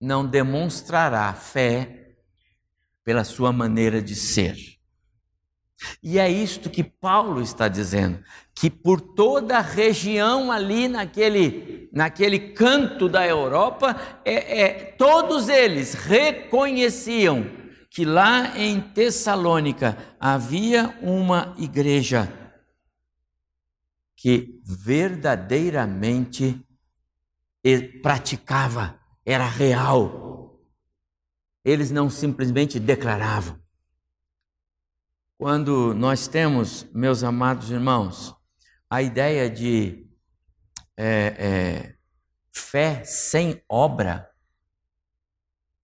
não 0.00 0.26
demonstrará 0.26 1.32
fé 1.34 2.14
pela 3.04 3.22
sua 3.22 3.52
maneira 3.52 4.00
de 4.00 4.14
ser. 4.14 4.75
E 6.02 6.18
é 6.18 6.30
isto 6.30 6.70
que 6.70 6.82
Paulo 6.82 7.42
está 7.42 7.68
dizendo, 7.68 8.22
que 8.54 8.70
por 8.70 9.00
toda 9.00 9.58
a 9.58 9.62
região 9.62 10.50
ali 10.50 10.88
naquele, 10.88 11.88
naquele 11.92 12.38
canto 12.38 13.08
da 13.08 13.26
Europa, 13.26 13.94
é, 14.24 14.62
é, 14.62 14.68
todos 14.96 15.48
eles 15.48 15.94
reconheciam 15.94 17.46
que 17.90 18.04
lá 18.04 18.58
em 18.58 18.80
Tessalônica 18.80 19.96
havia 20.18 20.98
uma 21.02 21.54
igreja 21.58 22.32
que 24.16 24.60
verdadeiramente 24.64 26.62
praticava, 28.02 28.98
era 29.24 29.46
real. 29.46 30.60
Eles 31.64 31.90
não 31.90 32.08
simplesmente 32.08 32.78
declaravam. 32.78 33.58
Quando 35.38 35.92
nós 35.92 36.26
temos, 36.26 36.86
meus 36.94 37.22
amados 37.22 37.70
irmãos, 37.70 38.34
a 38.88 39.02
ideia 39.02 39.50
de 39.50 40.08
é, 40.96 41.06
é, 41.38 41.94
fé 42.50 43.04
sem 43.04 43.62
obra 43.68 44.30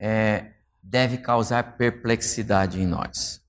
é, 0.00 0.54
deve 0.82 1.18
causar 1.18 1.76
perplexidade 1.76 2.80
em 2.80 2.86
nós. 2.86 3.44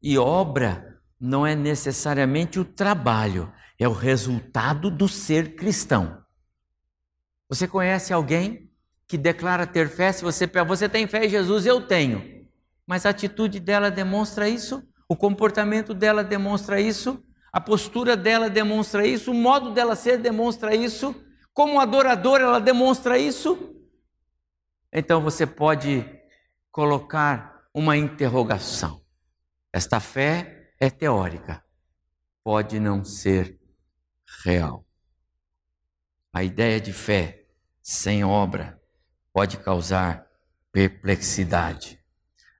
E 0.00 0.16
obra 0.16 0.98
não 1.20 1.46
é 1.46 1.54
necessariamente 1.54 2.58
o 2.58 2.64
trabalho, 2.64 3.52
é 3.78 3.86
o 3.86 3.92
resultado 3.92 4.90
do 4.90 5.06
ser 5.06 5.54
cristão. 5.54 6.24
Você 7.46 7.68
conhece 7.68 8.10
alguém 8.10 8.72
que 9.06 9.18
declara 9.18 9.66
ter 9.66 9.90
fé? 9.90 10.12
Se 10.12 10.22
você, 10.22 10.46
você 10.66 10.88
tem 10.88 11.06
fé 11.06 11.26
em 11.26 11.28
Jesus, 11.28 11.66
eu 11.66 11.86
tenho 11.86 12.37
mas 12.88 13.04
a 13.04 13.10
atitude 13.10 13.60
dela 13.60 13.90
demonstra 13.90 14.48
isso, 14.48 14.82
o 15.06 15.14
comportamento 15.14 15.92
dela 15.92 16.24
demonstra 16.24 16.80
isso, 16.80 17.22
a 17.52 17.60
postura 17.60 18.16
dela 18.16 18.48
demonstra 18.48 19.06
isso, 19.06 19.30
o 19.30 19.34
modo 19.34 19.74
dela 19.74 19.94
ser 19.94 20.16
demonstra 20.16 20.74
isso, 20.74 21.14
como 21.52 21.80
adoradora 21.80 22.44
ela 22.44 22.58
demonstra 22.58 23.18
isso. 23.18 23.76
Então 24.90 25.20
você 25.20 25.46
pode 25.46 26.02
colocar 26.72 27.62
uma 27.74 27.94
interrogação. 27.94 29.02
Esta 29.70 30.00
fé 30.00 30.72
é 30.80 30.88
teórica, 30.88 31.62
pode 32.42 32.80
não 32.80 33.04
ser 33.04 33.60
real. 34.42 34.86
A 36.32 36.42
ideia 36.42 36.80
de 36.80 36.94
fé 36.94 37.44
sem 37.82 38.24
obra 38.24 38.80
pode 39.30 39.58
causar 39.58 40.26
perplexidade. 40.72 41.97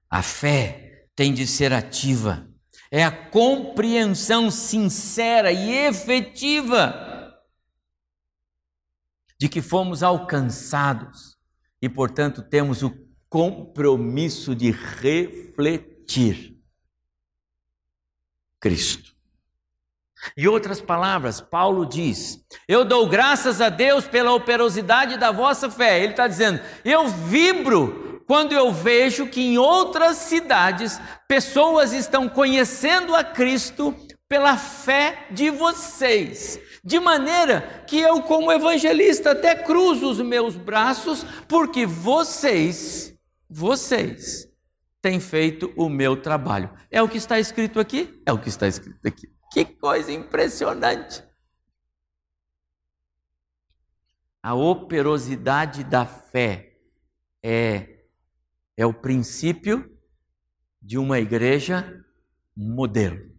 A 0.09 0.21
fé 0.21 1.05
tem 1.15 1.33
de 1.33 1.45
ser 1.45 1.71
ativa, 1.71 2.47
é 2.89 3.03
a 3.03 3.11
compreensão 3.11 4.49
sincera 4.49 5.51
e 5.51 5.71
efetiva 5.71 7.35
de 9.37 9.47
que 9.47 9.61
fomos 9.61 10.01
alcançados 10.01 11.37
e, 11.81 11.87
portanto, 11.87 12.41
temos 12.41 12.81
o 12.81 12.91
compromisso 13.29 14.55
de 14.55 14.71
refletir 14.71 16.57
Cristo. 18.59 19.15
Em 20.37 20.47
outras 20.47 20.81
palavras, 20.81 21.39
Paulo 21.39 21.85
diz: 21.85 22.43
Eu 22.67 22.83
dou 22.83 23.07
graças 23.07 23.61
a 23.61 23.69
Deus 23.69 24.05
pela 24.05 24.33
operosidade 24.33 25.17
da 25.17 25.31
vossa 25.31 25.69
fé. 25.69 25.99
Ele 25.99 26.11
está 26.11 26.27
dizendo: 26.27 26.59
Eu 26.83 27.07
vibro 27.07 28.18
quando 28.29 28.51
eu 28.51 28.71
vejo 28.71 29.25
que 29.25 29.41
em 29.41 29.57
outras 29.57 30.17
cidades 30.17 31.01
pessoas 31.27 31.93
estão 31.93 32.29
conhecendo 32.29 33.15
a 33.15 33.23
Cristo 33.23 33.91
pela 34.27 34.55
fé 34.55 35.25
de 35.31 35.49
vocês. 35.49 36.59
De 36.83 36.99
maneira 36.99 37.83
que 37.87 37.99
eu, 37.99 38.21
como 38.21 38.51
evangelista, 38.51 39.31
até 39.31 39.55
cruzo 39.55 40.11
os 40.11 40.19
meus 40.19 40.55
braços, 40.55 41.23
porque 41.47 41.87
vocês, 41.87 43.17
vocês, 43.49 44.47
têm 45.01 45.19
feito 45.19 45.73
o 45.75 45.89
meu 45.89 46.15
trabalho. 46.15 46.69
É 46.91 47.01
o 47.01 47.09
que 47.09 47.17
está 47.17 47.39
escrito 47.39 47.79
aqui? 47.79 48.21
É 48.27 48.31
o 48.31 48.37
que 48.37 48.49
está 48.49 48.67
escrito 48.67 49.07
aqui. 49.07 49.27
Que 49.51 49.65
coisa 49.65 50.11
impressionante! 50.11 51.23
A 54.43 54.53
operosidade 54.53 55.83
da 55.83 56.05
fé 56.05 56.75
é 57.41 57.95
é 58.79 58.85
o 58.85 58.93
princípio 58.93 59.93
de 60.81 60.97
uma 60.97 61.19
igreja 61.19 62.01
modelo. 62.55 63.29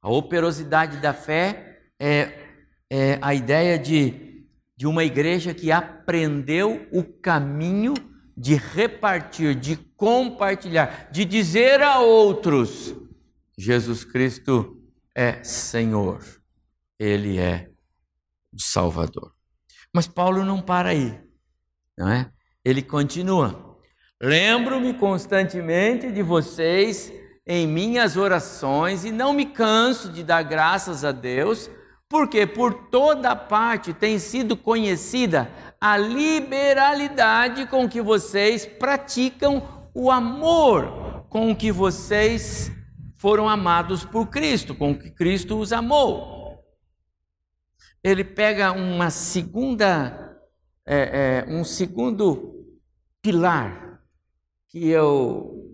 A 0.00 0.08
operosidade 0.08 0.98
da 0.98 1.12
fé 1.12 1.80
é, 1.98 2.48
é 2.88 3.18
a 3.20 3.34
ideia 3.34 3.76
de, 3.76 4.46
de 4.76 4.86
uma 4.86 5.02
igreja 5.02 5.52
que 5.52 5.72
aprendeu 5.72 6.88
o 6.92 7.02
caminho 7.02 7.92
de 8.36 8.54
repartir, 8.54 9.56
de 9.56 9.74
compartilhar, 9.74 11.10
de 11.10 11.24
dizer 11.24 11.82
a 11.82 11.98
outros: 11.98 12.94
Jesus 13.58 14.04
Cristo 14.04 14.80
é 15.12 15.42
Senhor, 15.42 16.24
Ele 17.00 17.36
é 17.36 17.68
o 18.52 18.62
Salvador. 18.62 19.34
Mas 19.92 20.06
Paulo 20.06 20.44
não 20.44 20.62
para 20.62 20.90
aí, 20.90 21.20
não 21.96 22.08
é? 22.08 22.32
Ele 22.64 22.80
continua. 22.80 23.67
Lembro-me 24.20 24.94
constantemente 24.94 26.10
de 26.10 26.22
vocês 26.22 27.12
em 27.46 27.68
minhas 27.68 28.16
orações 28.16 29.04
e 29.04 29.12
não 29.12 29.32
me 29.32 29.46
canso 29.46 30.10
de 30.10 30.24
dar 30.24 30.42
graças 30.42 31.04
a 31.04 31.12
Deus, 31.12 31.70
porque 32.08 32.46
por 32.46 32.88
toda 32.90 33.36
parte 33.36 33.92
tem 33.92 34.18
sido 34.18 34.56
conhecida 34.56 35.48
a 35.80 35.96
liberalidade 35.96 37.66
com 37.66 37.88
que 37.88 38.02
vocês 38.02 38.66
praticam 38.66 39.86
o 39.94 40.10
amor 40.10 41.24
com 41.28 41.54
que 41.54 41.70
vocês 41.70 42.72
foram 43.16 43.48
amados 43.48 44.04
por 44.04 44.28
Cristo, 44.28 44.74
com 44.74 44.98
que 44.98 45.10
Cristo 45.10 45.58
os 45.58 45.72
amou. 45.72 46.64
Ele 48.02 48.24
pega 48.24 48.72
uma 48.72 49.10
segunda, 49.10 50.40
é, 50.86 51.44
é, 51.46 51.52
um 51.52 51.62
segundo 51.62 52.66
pilar 53.20 53.87
que 54.78 54.88
eu 54.88 55.64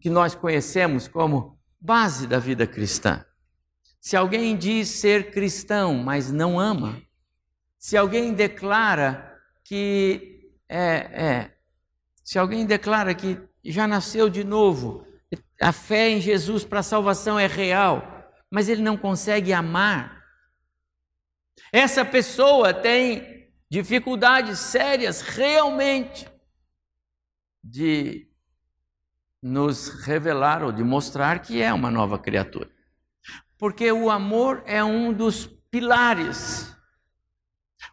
que 0.00 0.10
nós 0.10 0.34
conhecemos 0.34 1.08
como 1.08 1.58
base 1.80 2.26
da 2.26 2.38
vida 2.38 2.66
cristã. 2.66 3.24
Se 4.00 4.16
alguém 4.16 4.56
diz 4.56 4.88
ser 4.88 5.30
cristão, 5.30 5.94
mas 5.94 6.30
não 6.30 6.60
ama, 6.60 7.00
se 7.78 7.96
alguém 7.96 8.32
declara 8.32 9.40
que 9.64 10.50
é, 10.68 10.78
é 10.80 11.50
se 12.22 12.38
alguém 12.38 12.66
declara 12.66 13.14
que 13.14 13.40
já 13.64 13.86
nasceu 13.86 14.28
de 14.28 14.42
novo, 14.42 15.06
a 15.60 15.72
fé 15.72 16.10
em 16.10 16.20
Jesus 16.20 16.64
para 16.64 16.80
a 16.80 16.84
salvação 16.84 17.38
é 17.38 17.46
real, 17.46 18.32
mas 18.50 18.68
ele 18.68 18.82
não 18.82 18.96
consegue 18.96 19.52
amar, 19.52 20.24
essa 21.72 22.04
pessoa 22.04 22.74
tem 22.74 23.48
dificuldades 23.70 24.58
sérias 24.58 25.20
realmente 25.20 26.28
de 27.68 28.28
nos 29.42 29.88
revelar 30.04 30.62
ou 30.62 30.72
de 30.72 30.82
mostrar 30.82 31.40
que 31.40 31.60
é 31.60 31.72
uma 31.72 31.90
nova 31.90 32.18
criatura. 32.18 32.70
Porque 33.58 33.90
o 33.90 34.10
amor 34.10 34.62
é 34.66 34.82
um 34.84 35.12
dos 35.12 35.46
pilares. 35.70 36.74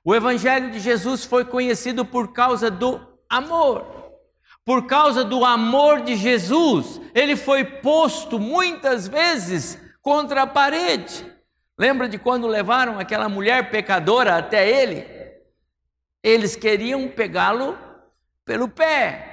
O 0.03 0.13
Evangelho 0.13 0.71
de 0.71 0.79
Jesus 0.79 1.25
foi 1.25 1.45
conhecido 1.45 2.05
por 2.05 2.33
causa 2.33 2.69
do 2.69 2.99
amor. 3.29 3.85
Por 4.65 4.87
causa 4.87 5.23
do 5.25 5.43
amor 5.43 6.01
de 6.01 6.15
Jesus, 6.15 7.01
ele 7.13 7.35
foi 7.35 7.63
posto 7.65 8.39
muitas 8.39 9.07
vezes 9.07 9.79
contra 10.01 10.43
a 10.43 10.47
parede. 10.47 11.25
Lembra 11.77 12.07
de 12.07 12.17
quando 12.17 12.47
levaram 12.47 12.99
aquela 12.99 13.27
mulher 13.27 13.71
pecadora 13.71 14.37
até 14.37 14.69
ele? 14.69 15.05
Eles 16.21 16.55
queriam 16.55 17.09
pegá-lo 17.09 17.77
pelo 18.45 18.69
pé. 18.69 19.32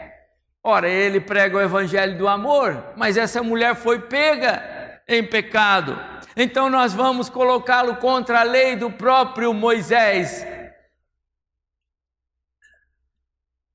Ora, 0.63 0.89
ele 0.89 1.21
prega 1.21 1.57
o 1.57 1.61
evangelho 1.61 2.19
do 2.19 2.29
amor, 2.29 2.93
mas 2.97 3.17
essa 3.17 3.43
mulher 3.43 3.75
foi 3.75 3.99
pega 3.99 5.03
em 5.09 5.27
pecado. 5.27 5.97
Então 6.37 6.69
nós 6.69 6.93
vamos 6.93 7.31
colocá-lo 7.31 7.97
contra 7.97 8.41
a 8.41 8.45
lei 8.45 8.77
do 8.77 8.91
próprio 8.91 9.55
Moisés. 9.55 10.45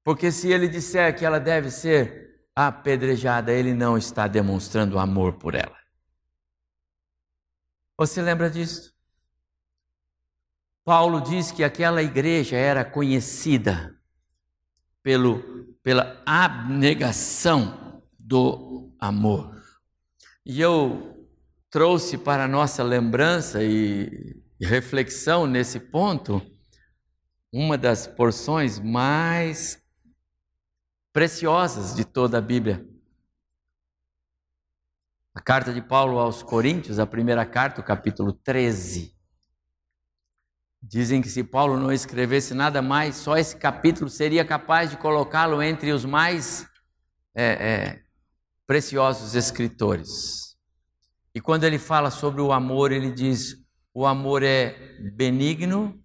Porque 0.03 0.31
se 0.31 0.51
ele 0.51 0.67
disser 0.67 1.17
que 1.17 1.25
ela 1.25 1.39
deve 1.39 1.71
ser 1.71 2.45
apedrejada, 2.55 3.51
ele 3.51 3.73
não 3.73 3.97
está 3.97 4.27
demonstrando 4.27 4.99
amor 4.99 5.33
por 5.33 5.55
ela. 5.55 5.75
Você 7.97 8.21
lembra 8.21 8.49
disso? 8.49 8.93
Paulo 10.83 11.19
diz 11.19 11.51
que 11.51 11.63
aquela 11.63 12.03
igreja 12.03 12.55
era 12.55 12.85
conhecida 12.85 13.94
pelo, 15.05 15.75
pela 15.83 16.19
abnegação 16.25 18.01
do 18.17 18.91
amor. 18.99 19.55
E 20.43 20.59
eu 20.59 21.29
trouxe 21.69 22.17
para 22.17 22.47
nossa 22.47 22.81
lembrança 22.81 23.63
e 23.63 24.41
reflexão 24.59 25.45
nesse 25.45 25.79
ponto 25.79 26.41
uma 27.53 27.77
das 27.77 28.07
porções 28.07 28.79
mais 28.79 29.79
preciosas 31.13 31.95
de 31.95 32.03
toda 32.03 32.39
a 32.39 32.41
Bíblia. 32.41 32.83
A 35.35 35.39
carta 35.39 35.71
de 35.71 35.83
Paulo 35.83 36.17
aos 36.17 36.41
Coríntios, 36.41 36.97
a 36.97 37.05
primeira 37.05 37.45
carta, 37.45 37.79
o 37.79 37.83
capítulo 37.83 38.33
13. 38.33 39.14
Dizem 40.87 41.19
que 41.19 41.29
se 41.29 41.43
Paulo 41.43 41.77
não 41.77 41.91
escrevesse 41.91 42.53
nada 42.53 42.79
mais, 42.79 43.15
só 43.15 43.35
esse 43.35 43.57
capítulo 43.57 44.07
seria 44.07 44.45
capaz 44.45 44.91
de 44.91 44.97
colocá-lo 44.97 45.59
entre 45.59 45.91
os 45.91 46.05
mais 46.05 46.67
é, 47.33 47.43
é, 47.43 47.99
preciosos 48.67 49.33
escritores. 49.33 50.55
E 51.33 51.41
quando 51.41 51.63
ele 51.63 51.79
fala 51.79 52.11
sobre 52.11 52.39
o 52.39 52.51
amor, 52.51 52.91
ele 52.91 53.11
diz: 53.11 53.55
o 53.95 54.05
amor 54.05 54.43
é 54.43 54.75
benigno, 55.15 55.99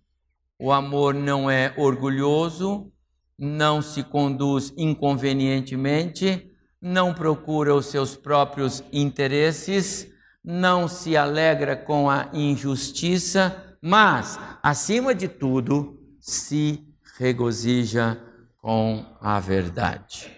o 0.59 0.73
amor 0.73 1.13
não 1.13 1.51
é 1.51 1.75
orgulhoso, 1.77 2.91
não 3.39 3.83
se 3.83 4.03
conduz 4.03 4.73
inconvenientemente, 4.79 6.51
não 6.81 7.13
procura 7.13 7.75
os 7.75 7.85
seus 7.87 8.17
próprios 8.17 8.83
interesses, 8.91 10.11
não 10.43 10.89
se 10.89 11.19
alegra 11.19 11.77
com 11.77 12.09
a 12.09 12.31
injustiça 12.33 13.70
mas, 13.81 14.39
acima 14.63 15.15
de 15.15 15.29
tudo, 15.29 15.99
se 16.21 16.87
regozija 17.19 18.23
com 18.59 19.05
a 19.21 19.41
verdade. 19.41 20.31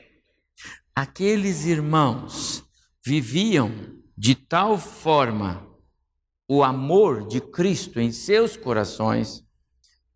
Aqueles 0.94 1.64
irmãos 1.64 2.64
viviam 3.04 3.70
de 4.16 4.34
tal 4.34 4.78
forma 4.78 5.66
o 6.46 6.62
amor 6.62 7.26
de 7.26 7.40
Cristo 7.40 7.98
em 7.98 8.12
seus 8.12 8.56
corações 8.56 9.44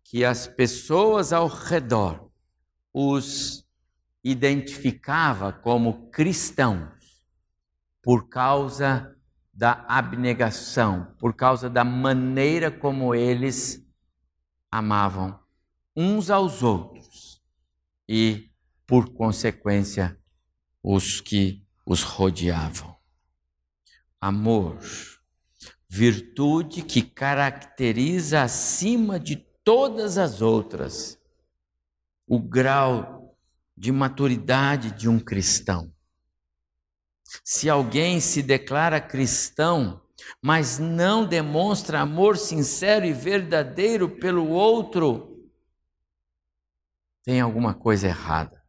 que 0.03 0.23
as 0.23 0.47
pessoas 0.47 1.33
ao 1.33 1.47
redor 1.47 2.29
os 2.93 3.65
identificava 4.23 5.51
como 5.51 6.09
cristãos 6.11 7.23
por 8.01 8.29
causa 8.29 9.16
da 9.57 9.83
abnegação, 9.87 11.15
por 11.17 11.33
causa 11.33 11.67
da 11.67 11.83
maneira 11.83 12.69
como 12.69 13.15
eles 13.15 13.83
amavam 14.69 15.39
uns 15.95 16.29
aos 16.29 16.61
outros 16.61 17.41
e, 18.07 18.51
por 18.85 19.09
consequência, 19.09 20.15
os 20.83 21.19
que 21.19 21.65
os 21.83 22.03
rodeavam. 22.03 22.95
Amor, 24.21 24.77
virtude 25.89 26.83
que 26.83 27.01
caracteriza 27.01 28.43
acima 28.43 29.19
de 29.19 29.37
todas 29.63 30.19
as 30.19 30.39
outras 30.39 31.19
o 32.27 32.39
grau 32.39 33.35
de 33.75 33.91
maturidade 33.91 34.91
de 34.91 35.09
um 35.09 35.19
cristão. 35.19 35.91
Se 37.43 37.69
alguém 37.69 38.19
se 38.19 38.41
declara 38.41 39.01
cristão, 39.01 40.01
mas 40.41 40.79
não 40.79 41.25
demonstra 41.25 41.99
amor 41.99 42.37
sincero 42.37 43.05
e 43.05 43.13
verdadeiro 43.13 44.09
pelo 44.09 44.49
outro, 44.49 45.49
tem 47.23 47.41
alguma 47.41 47.73
coisa 47.73 48.07
errada. 48.07 48.63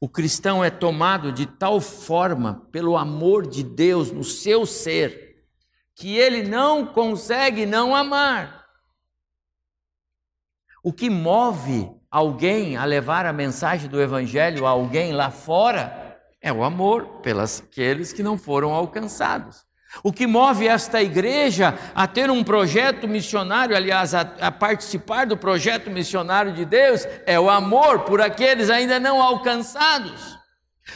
O 0.00 0.08
cristão 0.08 0.64
é 0.64 0.70
tomado 0.70 1.32
de 1.32 1.46
tal 1.46 1.80
forma 1.80 2.66
pelo 2.72 2.96
amor 2.96 3.46
de 3.46 3.62
Deus 3.62 4.10
no 4.10 4.24
seu 4.24 4.66
ser, 4.66 5.44
que 5.94 6.16
ele 6.16 6.42
não 6.42 6.86
consegue 6.86 7.64
não 7.64 7.94
amar. 7.94 8.66
O 10.82 10.92
que 10.92 11.08
move 11.08 11.90
alguém 12.10 12.76
a 12.76 12.84
levar 12.84 13.26
a 13.26 13.32
mensagem 13.32 13.88
do 13.88 14.00
Evangelho 14.00 14.66
a 14.66 14.70
alguém 14.70 15.12
lá 15.12 15.30
fora 15.30 15.99
é 16.42 16.52
o 16.52 16.64
amor 16.64 17.20
pelos 17.22 17.60
aqueles 17.60 18.12
que 18.12 18.22
não 18.22 18.38
foram 18.38 18.72
alcançados. 18.72 19.64
O 20.04 20.12
que 20.12 20.26
move 20.26 20.68
esta 20.68 21.02
igreja 21.02 21.76
a 21.94 22.06
ter 22.06 22.30
um 22.30 22.44
projeto 22.44 23.08
missionário, 23.08 23.76
aliás, 23.76 24.14
a, 24.14 24.20
a, 24.20 24.50
participar 24.50 25.26
do 25.26 25.36
projeto 25.36 25.90
missionário 25.90 26.52
de 26.52 26.64
Deus, 26.64 27.06
é 27.26 27.38
o 27.40 27.50
amor 27.50 28.00
por 28.00 28.20
aqueles 28.20 28.70
ainda 28.70 29.00
não 29.00 29.20
alcançados. 29.20 30.38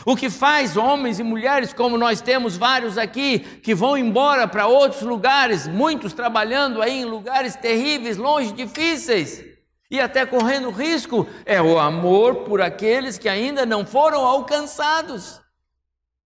O 0.07 0.17
que 0.17 0.31
faz 0.31 0.77
homens 0.77 1.19
e 1.19 1.23
mulheres, 1.23 1.73
como 1.73 1.99
nós 1.99 2.21
temos 2.21 2.57
vários 2.57 2.97
aqui, 2.97 3.41
que 3.41 3.75
vão 3.75 3.99
embora 3.99 4.47
para 4.47 4.67
outros 4.67 5.03
lugares, 5.03 5.67
muitos 5.67 6.13
trabalhando 6.13 6.81
aí 6.81 7.01
em 7.01 7.05
lugares 7.05 7.57
terríveis, 7.57 8.17
longe, 8.17 8.53
difíceis, 8.53 9.54
e 9.95 10.01
até 10.01 10.27
correndo 10.27 10.71
risco, 10.71 11.25
é 11.47 11.63
o 11.63 11.79
amor 11.79 12.45
por 12.45 12.61
aqueles 12.61 13.17
que 13.17 13.29
ainda 13.29 13.65
não 13.65 13.87
foram 13.87 14.27
alcançados. 14.27 15.41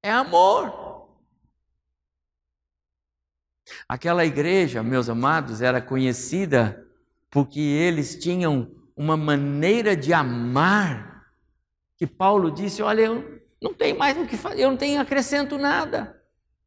É 0.03 0.11
amor. 0.11 1.07
Aquela 3.87 4.25
igreja, 4.25 4.83
meus 4.83 5.11
amados, 5.11 5.61
era 5.61 5.83
conhecida 5.83 6.83
porque 7.31 7.61
eles 7.61 8.19
tinham 8.19 8.71
uma 8.97 9.19
maneira 9.19 9.95
de 9.95 10.15
amar 10.15 11.27
que 11.99 12.07
Paulo 12.07 12.51
disse: 12.51 12.81
Olha, 12.81 13.03
eu 13.03 13.43
não 13.61 13.75
tenho 13.75 13.99
mais 13.99 14.17
o 14.17 14.27
que 14.27 14.39
fazer, 14.39 14.63
eu 14.63 14.71
não 14.71 14.79
tenho 14.79 14.99
acrescento 14.99 15.59
nada, 15.59 16.19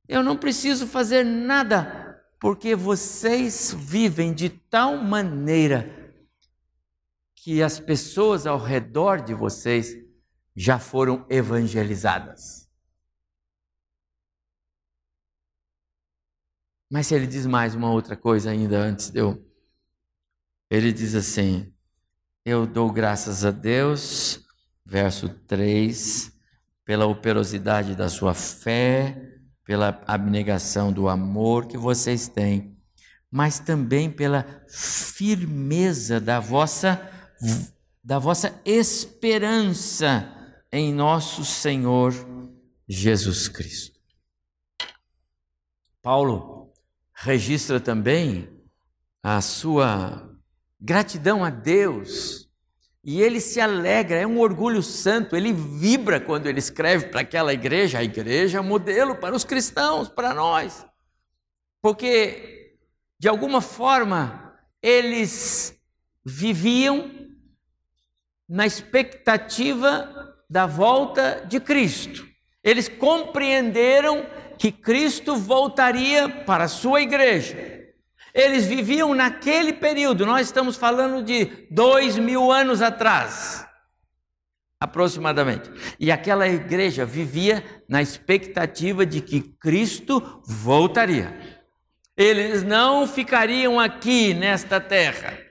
eu 0.08 0.22
não 0.22 0.38
preciso 0.38 0.86
fazer 0.86 1.26
nada, 1.26 2.22
porque 2.40 2.76
vocês 2.76 3.76
vivem 3.76 4.34
de 4.34 4.50
tal 4.50 4.98
maneira 4.98 6.01
que 7.44 7.64
as 7.64 7.80
pessoas 7.80 8.46
ao 8.46 8.60
redor 8.60 9.20
de 9.20 9.34
vocês 9.34 9.98
já 10.56 10.78
foram 10.78 11.26
evangelizadas. 11.28 12.70
Mas 16.88 17.12
ele 17.12 17.26
diz 17.26 17.48
mais 17.48 17.74
uma 17.74 17.90
outra 17.90 18.16
coisa 18.16 18.52
ainda 18.52 18.78
antes 18.78 19.10
de 19.10 19.20
eu. 19.20 19.44
Ele 20.70 20.94
diz 20.94 21.16
assim: 21.16 21.74
Eu 22.46 22.68
dou 22.68 22.92
graças 22.92 23.44
a 23.44 23.50
Deus, 23.50 24.46
verso 24.86 25.28
3, 25.48 26.32
pela 26.86 27.08
operosidade 27.08 27.96
da 27.96 28.08
sua 28.08 28.36
fé, 28.36 29.20
pela 29.64 30.00
abnegação 30.06 30.94
do 30.94 31.10
amor 31.10 31.66
que 31.66 31.78
vocês 31.78 32.28
têm, 32.28 32.78
mas 33.32 33.58
também 33.58 34.12
pela 34.12 34.64
firmeza 34.70 36.20
da 36.20 36.40
vossa 36.40 37.11
da 38.04 38.20
vossa 38.20 38.60
esperança 38.66 40.32
em 40.72 40.94
nosso 40.94 41.44
Senhor 41.44 42.14
Jesus 42.88 43.48
Cristo. 43.48 44.00
Paulo 46.02 46.74
registra 47.14 47.80
também 47.80 48.50
a 49.22 49.40
sua 49.42 50.32
gratidão 50.80 51.46
a 51.46 51.50
Deus. 51.50 52.50
E 53.04 53.22
ele 53.22 53.40
se 53.40 53.60
alegra, 53.60 54.20
é 54.20 54.28
um 54.28 54.40
orgulho 54.40 54.84
santo, 54.84 55.36
ele 55.36 55.52
vibra 55.52 56.20
quando 56.20 56.46
ele 56.46 56.60
escreve 56.60 57.08
para 57.08 57.22
aquela 57.22 57.52
igreja, 57.52 57.98
a 57.98 58.04
igreja 58.04 58.60
é 58.60 58.62
modelo 58.62 59.16
para 59.16 59.36
os 59.36 59.44
cristãos, 59.44 60.08
para 60.08 60.36
nós, 60.36 60.86
porque 61.82 62.76
de 63.18 63.28
alguma 63.28 63.60
forma 63.60 64.56
eles 64.84 65.76
viviam 66.24 67.21
na 68.52 68.66
expectativa 68.66 70.36
da 70.50 70.66
volta 70.66 71.46
de 71.48 71.58
Cristo. 71.58 72.28
Eles 72.62 72.90
compreenderam 72.90 74.26
que 74.58 74.74
Cristo 74.74 75.38
voltaria 75.38 76.28
para 76.28 76.66
a 76.66 76.68
sua 76.68 77.02
igreja. 77.02 77.56
Eles 78.34 78.66
viviam 78.66 79.16
naquele 79.16 79.72
período, 79.72 80.26
nós 80.26 80.48
estamos 80.48 80.76
falando 80.76 81.24
de 81.24 81.66
dois 81.72 82.18
mil 82.18 82.52
anos 82.52 82.82
atrás, 82.82 83.66
aproximadamente. 84.78 85.72
E 85.98 86.12
aquela 86.12 86.46
igreja 86.46 87.06
vivia 87.06 87.64
na 87.88 88.02
expectativa 88.02 89.06
de 89.06 89.22
que 89.22 89.40
Cristo 89.40 90.42
voltaria. 90.46 91.62
Eles 92.18 92.64
não 92.64 93.08
ficariam 93.08 93.80
aqui 93.80 94.34
nesta 94.34 94.80
terra. 94.82 95.51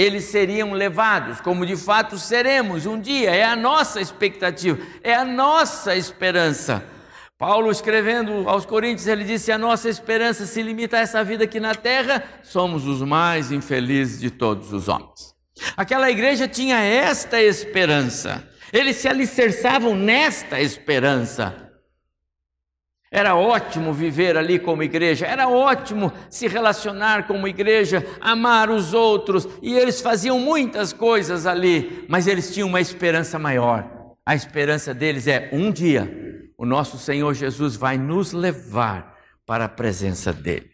Eles 0.00 0.24
seriam 0.24 0.72
levados, 0.72 1.42
como 1.42 1.66
de 1.66 1.76
fato 1.76 2.18
seremos 2.18 2.86
um 2.86 2.98
dia, 2.98 3.34
é 3.34 3.44
a 3.44 3.54
nossa 3.54 4.00
expectativa, 4.00 4.78
é 5.02 5.14
a 5.14 5.26
nossa 5.26 5.94
esperança. 5.94 6.82
Paulo, 7.36 7.70
escrevendo 7.70 8.48
aos 8.48 8.64
Coríntios, 8.64 9.06
ele 9.06 9.24
disse: 9.24 9.52
A 9.52 9.58
nossa 9.58 9.90
esperança 9.90 10.46
se 10.46 10.62
limita 10.62 10.96
a 10.96 11.00
essa 11.00 11.22
vida 11.22 11.44
aqui 11.44 11.60
na 11.60 11.74
terra, 11.74 12.24
somos 12.42 12.86
os 12.86 13.02
mais 13.02 13.52
infelizes 13.52 14.18
de 14.18 14.30
todos 14.30 14.72
os 14.72 14.88
homens. 14.88 15.34
Aquela 15.76 16.10
igreja 16.10 16.48
tinha 16.48 16.78
esta 16.78 17.38
esperança, 17.38 18.48
eles 18.72 18.96
se 18.96 19.06
alicerçavam 19.06 19.94
nesta 19.94 20.62
esperança. 20.62 21.69
Era 23.12 23.34
ótimo 23.34 23.92
viver 23.92 24.36
ali 24.36 24.56
como 24.56 24.84
igreja, 24.84 25.26
era 25.26 25.48
ótimo 25.48 26.12
se 26.30 26.46
relacionar 26.46 27.26
como 27.26 27.48
igreja, 27.48 28.06
amar 28.20 28.70
os 28.70 28.94
outros, 28.94 29.48
e 29.60 29.74
eles 29.74 30.00
faziam 30.00 30.38
muitas 30.38 30.92
coisas 30.92 31.44
ali, 31.44 32.04
mas 32.08 32.28
eles 32.28 32.54
tinham 32.54 32.68
uma 32.68 32.80
esperança 32.80 33.36
maior. 33.36 34.14
A 34.24 34.36
esperança 34.36 34.94
deles 34.94 35.26
é: 35.26 35.50
um 35.52 35.72
dia 35.72 36.52
o 36.56 36.64
nosso 36.64 36.98
Senhor 36.98 37.34
Jesus 37.34 37.74
vai 37.74 37.98
nos 37.98 38.32
levar 38.32 39.18
para 39.44 39.64
a 39.64 39.68
presença 39.68 40.32
dele. 40.32 40.70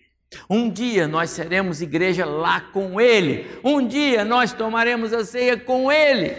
Um 0.51 0.69
dia 0.69 1.09
nós 1.09 1.31
seremos 1.31 1.81
igreja 1.81 2.27
lá 2.27 2.61
com 2.61 3.01
ele, 3.01 3.47
um 3.65 3.87
dia 3.87 4.27
nós 4.27 4.53
tomaremos 4.53 5.15
a 5.15 5.25
ceia 5.25 5.57
com 5.57 5.91
ele. 5.91 6.37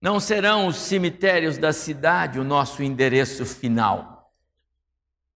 Não 0.00 0.18
serão 0.18 0.68
os 0.68 0.76
cemitérios 0.76 1.58
da 1.58 1.70
cidade 1.70 2.40
o 2.40 2.44
nosso 2.44 2.82
endereço 2.82 3.44
final 3.44 4.09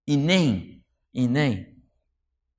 e 0.07 0.15
nem, 0.15 0.83
e 1.13 1.27
nem 1.27 1.75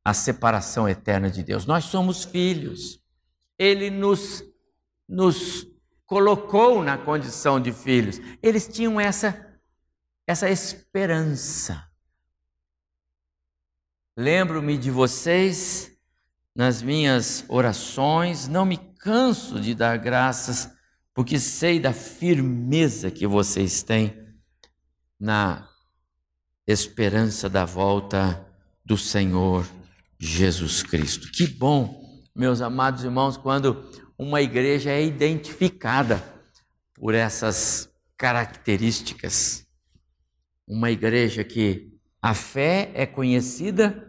a 0.05 0.15
separação 0.15 0.89
eterna 0.89 1.31
de 1.31 1.43
Deus. 1.43 1.67
Nós 1.67 1.85
somos 1.85 2.25
filhos. 2.25 3.03
Ele 3.59 3.91
nos, 3.91 4.43
nos 5.09 5.67
colocou 6.05 6.83
na 6.83 6.97
condição 6.97 7.61
de 7.61 7.73
filhos. 7.73 8.21
Eles 8.43 8.69
tinham 8.69 9.01
essa, 9.01 9.59
essa 10.27 10.49
esperança. 10.49 11.91
Lembro-me 14.17 14.79
de 14.79 14.91
vocês 14.91 15.93
nas 16.55 16.81
minhas 16.81 17.45
orações, 17.49 18.49
não 18.49 18.65
me 18.65 18.79
canso 18.79 19.61
de 19.61 19.75
dar 19.75 19.99
graças, 19.99 20.71
porque 21.13 21.39
sei 21.39 21.79
da 21.79 21.93
firmeza 21.93 23.11
que 23.11 23.27
vocês 23.27 23.83
têm 23.83 24.17
na 25.21 25.69
esperança 26.67 27.49
da 27.49 27.65
volta 27.65 28.45
do 28.85 28.97
Senhor 28.97 29.67
Jesus 30.19 30.83
Cristo. 30.83 31.31
Que 31.31 31.47
bom, 31.47 32.25
meus 32.35 32.61
amados 32.61 33.05
irmãos, 33.05 33.37
quando 33.37 33.85
uma 34.19 34.41
igreja 34.41 34.91
é 34.91 35.05
identificada 35.05 36.23
por 36.95 37.15
essas 37.15 37.89
características. 38.17 39.67
Uma 40.67 40.91
igreja 40.91 41.45
que 41.45 41.93
a 42.21 42.35
fé 42.35 42.91
é 42.95 43.07
conhecida 43.07 44.03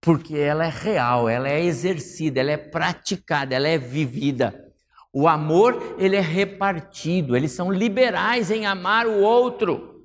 porque 0.00 0.36
ela 0.36 0.66
é 0.66 0.70
real, 0.70 1.28
ela 1.28 1.48
é 1.48 1.62
exercida, 1.62 2.40
ela 2.40 2.52
é 2.52 2.56
praticada, 2.56 3.54
ela 3.54 3.68
é 3.68 3.78
vivida. 3.78 4.72
O 5.12 5.26
amor, 5.26 5.96
ele 5.98 6.16
é 6.16 6.20
repartido, 6.20 7.36
eles 7.36 7.52
são 7.52 7.72
liberais 7.72 8.50
em 8.50 8.66
amar 8.66 9.06
o 9.06 9.20
outro. 9.20 9.97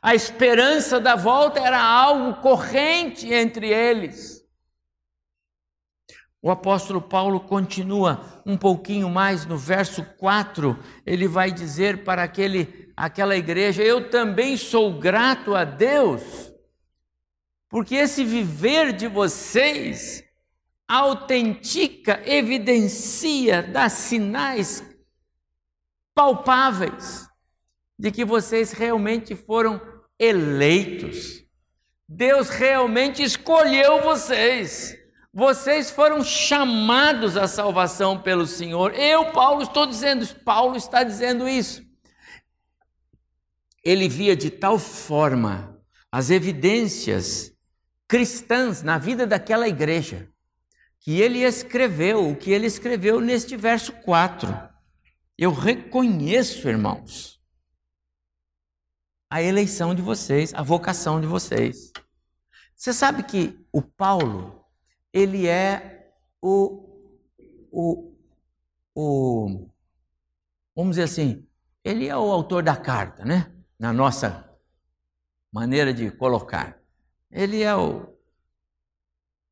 A 0.00 0.14
esperança 0.14 1.00
da 1.00 1.16
volta 1.16 1.60
era 1.60 1.82
algo 1.82 2.40
corrente 2.40 3.32
entre 3.32 3.68
eles. 3.68 4.38
O 6.40 6.50
apóstolo 6.50 7.02
Paulo 7.02 7.40
continua 7.40 8.42
um 8.46 8.56
pouquinho 8.56 9.10
mais 9.10 9.44
no 9.44 9.58
verso 9.58 10.04
4, 10.16 10.78
ele 11.04 11.26
vai 11.26 11.50
dizer 11.50 12.04
para 12.04 12.22
aquele, 12.22 12.92
aquela 12.96 13.36
igreja: 13.36 13.82
Eu 13.82 14.08
também 14.08 14.56
sou 14.56 15.00
grato 15.00 15.56
a 15.56 15.64
Deus, 15.64 16.22
porque 17.68 17.96
esse 17.96 18.24
viver 18.24 18.92
de 18.92 19.08
vocês 19.08 20.22
autentica, 20.86 22.22
evidencia, 22.24 23.62
dá 23.62 23.88
sinais 23.88 24.82
palpáveis 26.14 27.27
de 27.98 28.10
que 28.10 28.24
vocês 28.24 28.72
realmente 28.72 29.34
foram 29.34 29.80
eleitos. 30.18 31.44
Deus 32.08 32.48
realmente 32.48 33.22
escolheu 33.22 34.02
vocês. 34.02 34.96
Vocês 35.32 35.90
foram 35.90 36.24
chamados 36.24 37.36
à 37.36 37.46
salvação 37.46 38.20
pelo 38.20 38.46
Senhor. 38.46 38.94
Eu, 38.94 39.32
Paulo, 39.32 39.62
estou 39.62 39.86
dizendo, 39.86 40.26
Paulo 40.44 40.76
está 40.76 41.02
dizendo 41.02 41.48
isso. 41.48 41.82
Ele 43.84 44.08
via 44.08 44.34
de 44.34 44.50
tal 44.50 44.78
forma 44.78 45.78
as 46.10 46.30
evidências 46.30 47.52
cristãs 48.08 48.82
na 48.82 48.96
vida 48.96 49.26
daquela 49.26 49.68
igreja, 49.68 50.30
que 50.98 51.20
ele 51.20 51.44
escreveu 51.44 52.30
o 52.30 52.36
que 52.36 52.50
ele 52.50 52.66
escreveu 52.66 53.20
neste 53.20 53.56
verso 53.56 53.92
4. 53.92 54.48
Eu 55.36 55.52
reconheço, 55.52 56.68
irmãos, 56.68 57.37
a 59.30 59.42
eleição 59.42 59.94
de 59.94 60.02
vocês, 60.02 60.54
a 60.54 60.62
vocação 60.62 61.20
de 61.20 61.26
vocês. 61.26 61.92
Você 62.74 62.92
sabe 62.92 63.22
que 63.22 63.58
o 63.72 63.82
Paulo, 63.82 64.64
ele 65.12 65.46
é 65.46 66.12
o, 66.40 67.12
o, 67.70 68.14
o, 68.94 69.68
vamos 70.74 70.96
dizer 70.96 71.02
assim, 71.02 71.46
ele 71.84 72.06
é 72.06 72.16
o 72.16 72.30
autor 72.30 72.62
da 72.62 72.76
carta, 72.76 73.24
né? 73.24 73.52
Na 73.78 73.92
nossa 73.92 74.48
maneira 75.52 75.92
de 75.92 76.10
colocar. 76.10 76.78
Ele 77.30 77.62
é 77.62 77.74
o, 77.74 78.16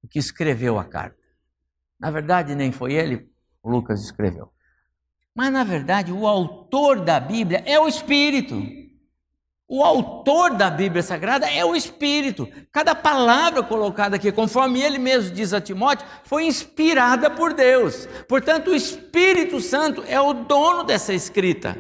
o 0.03 0.09
que 0.09 0.19
escreveu 0.19 0.79
a 0.79 0.85
carta. 0.85 1.19
Na 1.99 2.11
verdade, 2.11 2.55
nem 2.55 2.73
foi 2.73 2.95
ele, 2.95 3.31
Lucas 3.65 4.03
escreveu. 4.03 4.53
Mas, 5.35 5.53
na 5.53 5.65
verdade, 5.65 6.13
o 6.13 6.27
autor 6.27 7.05
da 7.05 7.21
Bíblia 7.21 7.63
é 7.67 7.79
o 7.79 7.89
Espírito. 7.89 8.55
O 9.69 9.83
autor 9.83 10.55
da 10.55 10.71
Bíblia 10.71 11.03
Sagrada 11.03 11.51
é 11.51 11.65
o 11.65 11.75
Espírito. 11.75 12.49
Cada 12.71 12.95
palavra 12.95 13.65
colocada 13.65 14.15
aqui, 14.15 14.31
conforme 14.31 14.81
ele 14.81 14.99
mesmo 14.99 15.35
diz 15.35 15.53
a 15.53 15.61
Timóteo, 15.61 16.07
foi 16.23 16.45
inspirada 16.45 17.29
por 17.29 17.53
Deus. 17.53 18.07
Portanto, 18.29 18.71
o 18.71 18.77
Espírito 18.77 19.61
Santo 19.61 20.05
é 20.07 20.21
o 20.21 20.33
dono 20.33 20.85
dessa 20.85 21.13
escrita. 21.13 21.77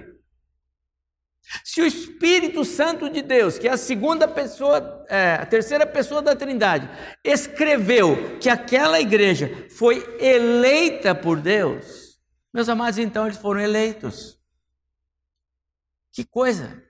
Se 1.62 1.80
o 1.80 1.86
Espírito 1.86 2.64
Santo 2.64 3.08
de 3.08 3.22
Deus, 3.22 3.56
que 3.56 3.68
é 3.68 3.72
a 3.72 3.76
segunda 3.76 4.26
pessoa, 4.26 5.06
é, 5.08 5.34
a 5.34 5.46
terceira 5.46 5.86
pessoa 5.86 6.20
da 6.20 6.34
Trindade, 6.34 6.90
escreveu 7.22 8.36
que 8.40 8.48
aquela 8.48 9.00
igreja 9.00 9.68
foi 9.70 10.04
eleita 10.18 11.14
por 11.14 11.40
Deus, 11.40 12.18
meus 12.52 12.68
amados, 12.68 12.98
então 12.98 13.26
eles 13.26 13.38
foram 13.38 13.60
eleitos. 13.60 14.36
Que 16.12 16.24
coisa! 16.24 16.85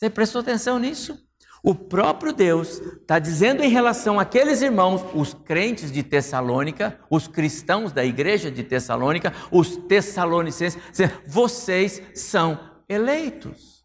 Você 0.00 0.08
prestou 0.08 0.40
atenção 0.40 0.78
nisso? 0.78 1.28
O 1.62 1.74
próprio 1.74 2.32
Deus 2.32 2.80
está 2.80 3.18
dizendo 3.18 3.62
em 3.62 3.68
relação 3.68 4.18
àqueles 4.18 4.62
irmãos, 4.62 5.04
os 5.14 5.34
crentes 5.34 5.92
de 5.92 6.02
Tessalônica, 6.02 6.98
os 7.10 7.28
cristãos 7.28 7.92
da 7.92 8.02
igreja 8.02 8.50
de 8.50 8.64
Tessalônica, 8.64 9.30
os 9.52 9.76
tessalonicenses, 9.76 10.80
vocês 11.26 12.00
são 12.14 12.58
eleitos. 12.88 13.84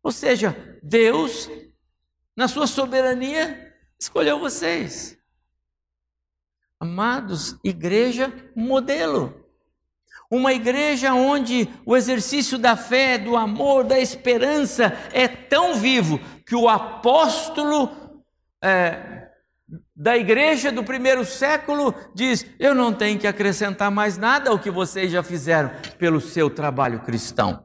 Ou 0.00 0.12
seja, 0.12 0.78
Deus, 0.80 1.50
na 2.36 2.46
sua 2.46 2.68
soberania, 2.68 3.74
escolheu 4.00 4.38
vocês. 4.38 5.18
Amados, 6.78 7.58
igreja 7.64 8.32
modelo. 8.54 9.37
Uma 10.30 10.52
igreja 10.52 11.14
onde 11.14 11.68
o 11.86 11.96
exercício 11.96 12.58
da 12.58 12.76
fé, 12.76 13.16
do 13.16 13.34
amor, 13.34 13.84
da 13.84 13.98
esperança 13.98 14.92
é 15.12 15.26
tão 15.26 15.74
vivo 15.74 16.20
que 16.44 16.54
o 16.54 16.68
apóstolo 16.68 17.90
é, 18.62 19.28
da 19.96 20.16
igreja 20.16 20.70
do 20.70 20.84
primeiro 20.84 21.24
século 21.24 21.94
diz: 22.14 22.44
Eu 22.58 22.74
não 22.74 22.92
tenho 22.92 23.18
que 23.18 23.26
acrescentar 23.26 23.90
mais 23.90 24.18
nada 24.18 24.50
ao 24.50 24.58
que 24.58 24.70
vocês 24.70 25.10
já 25.10 25.22
fizeram 25.22 25.70
pelo 25.98 26.20
seu 26.20 26.50
trabalho 26.50 27.00
cristão. 27.00 27.64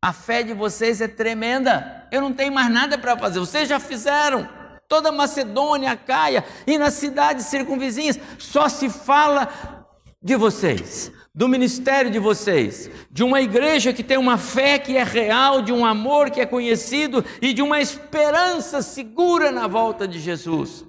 A 0.00 0.12
fé 0.12 0.42
de 0.42 0.54
vocês 0.54 1.00
é 1.00 1.08
tremenda. 1.08 2.06
Eu 2.12 2.20
não 2.20 2.32
tenho 2.32 2.52
mais 2.52 2.70
nada 2.70 2.96
para 2.96 3.16
fazer. 3.16 3.40
Vocês 3.40 3.68
já 3.68 3.80
fizeram. 3.80 4.48
Toda 4.86 5.10
Macedônia, 5.10 5.96
Caia 5.96 6.44
e 6.66 6.76
nas 6.76 6.94
cidades 6.94 7.46
circunvizinhas 7.46 8.20
só 8.38 8.68
se 8.68 8.90
fala 8.90 9.83
de 10.24 10.36
vocês, 10.36 11.12
do 11.34 11.46
ministério 11.46 12.10
de 12.10 12.18
vocês, 12.18 12.90
de 13.10 13.22
uma 13.22 13.42
igreja 13.42 13.92
que 13.92 14.02
tem 14.02 14.16
uma 14.16 14.38
fé 14.38 14.78
que 14.78 14.96
é 14.96 15.04
real, 15.04 15.60
de 15.60 15.70
um 15.70 15.84
amor 15.84 16.30
que 16.30 16.40
é 16.40 16.46
conhecido 16.46 17.22
e 17.42 17.52
de 17.52 17.60
uma 17.60 17.78
esperança 17.78 18.80
segura 18.80 19.52
na 19.52 19.66
volta 19.66 20.08
de 20.08 20.18
Jesus. 20.18 20.82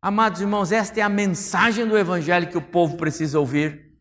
Amados 0.00 0.40
irmãos, 0.40 0.72
esta 0.72 1.00
é 1.00 1.02
a 1.02 1.08
mensagem 1.08 1.86
do 1.86 1.98
Evangelho 1.98 2.48
que 2.48 2.56
o 2.56 2.62
povo 2.62 2.96
precisa 2.96 3.38
ouvir. 3.38 3.92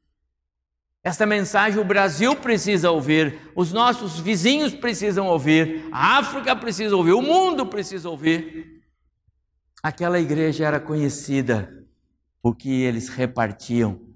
Esta 1.03 1.25
mensagem 1.25 1.77
o 1.77 1.83
Brasil 1.83 2.33
precisa 2.37 2.91
ouvir, 2.91 3.51
os 3.55 3.73
nossos 3.73 4.19
vizinhos 4.19 4.73
precisam 4.73 5.27
ouvir, 5.27 5.89
a 5.91 6.19
África 6.19 6.55
precisa 6.55 6.95
ouvir, 6.95 7.11
o 7.11 7.21
mundo 7.21 7.65
precisa 7.65 8.09
ouvir. 8.09 8.81
Aquela 9.83 10.19
igreja 10.19 10.65
era 10.65 10.79
conhecida 10.79 11.85
porque 12.41 12.69
eles 12.69 13.09
repartiam 13.09 14.10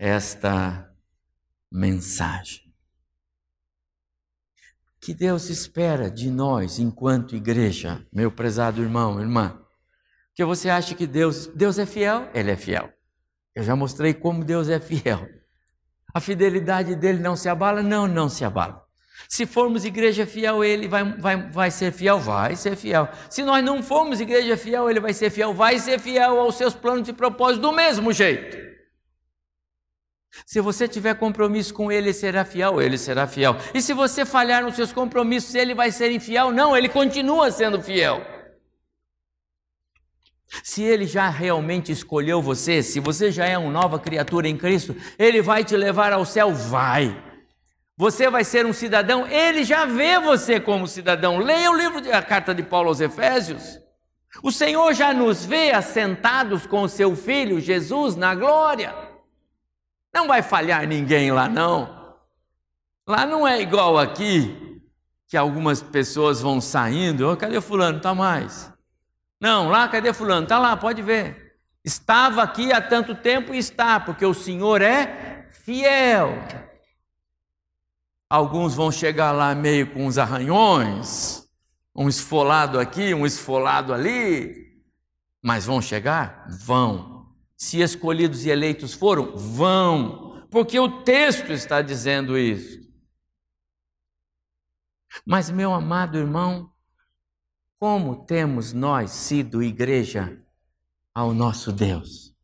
esta 0.00 0.90
mensagem. 1.70 2.72
Que 4.98 5.12
Deus 5.12 5.50
espera 5.50 6.10
de 6.10 6.30
nós 6.30 6.78
enquanto 6.78 7.36
igreja, 7.36 8.06
meu 8.10 8.32
prezado 8.32 8.80
irmão, 8.80 9.20
irmã. 9.20 9.60
Que 10.34 10.42
você 10.42 10.70
acha 10.70 10.94
que 10.94 11.06
Deus, 11.06 11.48
Deus 11.48 11.78
é 11.78 11.84
fiel? 11.84 12.30
Ele 12.32 12.50
é 12.50 12.56
fiel. 12.56 12.90
Eu 13.54 13.62
já 13.62 13.76
mostrei 13.76 14.14
como 14.14 14.42
Deus 14.42 14.70
é 14.70 14.80
fiel. 14.80 15.28
A 16.14 16.20
fidelidade 16.20 16.96
dele 16.96 17.18
não 17.18 17.36
se 17.36 17.50
abala? 17.50 17.82
Não, 17.82 18.08
não 18.08 18.28
se 18.30 18.42
abala. 18.42 18.82
Se 19.28 19.44
formos 19.44 19.84
igreja 19.84 20.26
fiel, 20.26 20.64
ele 20.64 20.88
vai, 20.88 21.04
vai, 21.18 21.50
vai 21.50 21.70
ser 21.70 21.92
fiel? 21.92 22.18
Vai 22.18 22.56
ser 22.56 22.74
fiel. 22.74 23.06
Se 23.28 23.42
nós 23.42 23.62
não 23.62 23.82
formos 23.82 24.18
igreja 24.18 24.56
fiel, 24.56 24.88
ele 24.88 24.98
vai 24.98 25.12
ser 25.12 25.28
fiel? 25.28 25.52
Vai 25.52 25.78
ser 25.78 26.00
fiel 26.00 26.40
aos 26.40 26.54
seus 26.54 26.74
planos 26.74 27.06
e 27.06 27.12
propósitos 27.12 27.60
do 27.60 27.70
mesmo 27.70 28.14
jeito. 28.14 28.69
Se 30.46 30.60
você 30.60 30.86
tiver 30.86 31.14
compromisso 31.14 31.74
com 31.74 31.90
ele, 31.90 32.12
será 32.12 32.44
fiel, 32.44 32.80
ele 32.80 32.96
será 32.96 33.26
fiel. 33.26 33.56
E 33.74 33.82
se 33.82 33.92
você 33.92 34.24
falhar 34.24 34.62
nos 34.62 34.76
seus 34.76 34.92
compromissos, 34.92 35.54
ele 35.54 35.74
vai 35.74 35.90
ser 35.90 36.10
infiel? 36.10 36.52
Não, 36.52 36.76
ele 36.76 36.88
continua 36.88 37.50
sendo 37.50 37.82
fiel. 37.82 38.24
Se 40.64 40.82
ele 40.82 41.06
já 41.06 41.28
realmente 41.28 41.92
escolheu 41.92 42.42
você, 42.42 42.82
se 42.82 42.98
você 42.98 43.30
já 43.30 43.46
é 43.46 43.56
uma 43.56 43.70
nova 43.70 43.98
criatura 43.98 44.48
em 44.48 44.56
Cristo, 44.56 44.96
ele 45.18 45.40
vai 45.40 45.64
te 45.64 45.76
levar 45.76 46.12
ao 46.12 46.24
céu? 46.24 46.52
Vai. 46.52 47.16
Você 47.96 48.30
vai 48.30 48.44
ser 48.44 48.64
um 48.66 48.72
cidadão, 48.72 49.26
ele 49.26 49.62
já 49.62 49.84
vê 49.84 50.18
você 50.18 50.58
como 50.58 50.88
cidadão. 50.88 51.38
Leia 51.38 51.70
o 51.70 51.76
livro, 51.76 52.00
de, 52.00 52.10
a 52.10 52.22
carta 52.22 52.54
de 52.54 52.62
Paulo 52.62 52.88
aos 52.88 53.00
Efésios. 53.00 53.78
O 54.42 54.50
Senhor 54.50 54.94
já 54.94 55.12
nos 55.12 55.44
vê 55.44 55.70
assentados 55.70 56.66
com 56.66 56.82
o 56.82 56.88
seu 56.88 57.14
filho 57.14 57.60
Jesus 57.60 58.16
na 58.16 58.34
glória. 58.34 59.09
Não 60.12 60.26
vai 60.26 60.42
falhar 60.42 60.86
ninguém 60.86 61.30
lá, 61.30 61.48
não. 61.48 62.16
Lá 63.06 63.26
não 63.26 63.46
é 63.46 63.60
igual 63.60 63.98
aqui, 63.98 64.82
que 65.26 65.36
algumas 65.36 65.82
pessoas 65.82 66.40
vão 66.40 66.60
saindo. 66.60 67.30
Oh, 67.30 67.36
cadê 67.36 67.60
Fulano? 67.60 67.98
Está 67.98 68.14
mais. 68.14 68.72
Não, 69.40 69.68
lá, 69.68 69.88
cadê 69.88 70.12
Fulano? 70.12 70.42
Está 70.42 70.58
lá, 70.58 70.76
pode 70.76 71.00
ver. 71.02 71.58
Estava 71.84 72.42
aqui 72.42 72.72
há 72.72 72.80
tanto 72.80 73.14
tempo 73.14 73.54
e 73.54 73.58
está, 73.58 73.98
porque 73.98 74.26
o 74.26 74.34
Senhor 74.34 74.82
é 74.82 75.46
fiel. 75.50 76.30
Alguns 78.28 78.74
vão 78.74 78.92
chegar 78.92 79.32
lá 79.32 79.54
meio 79.54 79.92
com 79.92 80.06
uns 80.06 80.18
arranhões, 80.18 81.48
um 81.94 82.08
esfolado 82.08 82.78
aqui, 82.78 83.12
um 83.14 83.26
esfolado 83.26 83.92
ali, 83.92 84.84
mas 85.42 85.64
vão 85.64 85.80
chegar? 85.80 86.46
Vão. 86.48 87.19
Se 87.60 87.82
escolhidos 87.82 88.46
e 88.46 88.48
eleitos 88.48 88.94
foram, 88.94 89.36
vão, 89.36 90.46
porque 90.50 90.80
o 90.80 91.02
texto 91.02 91.52
está 91.52 91.82
dizendo 91.82 92.38
isso. 92.38 92.80
Mas, 95.26 95.50
meu 95.50 95.74
amado 95.74 96.16
irmão, 96.16 96.72
como 97.78 98.24
temos 98.24 98.72
nós 98.72 99.10
sido 99.10 99.62
igreja 99.62 100.42
ao 101.14 101.34
nosso 101.34 101.70
Deus? 101.70 102.34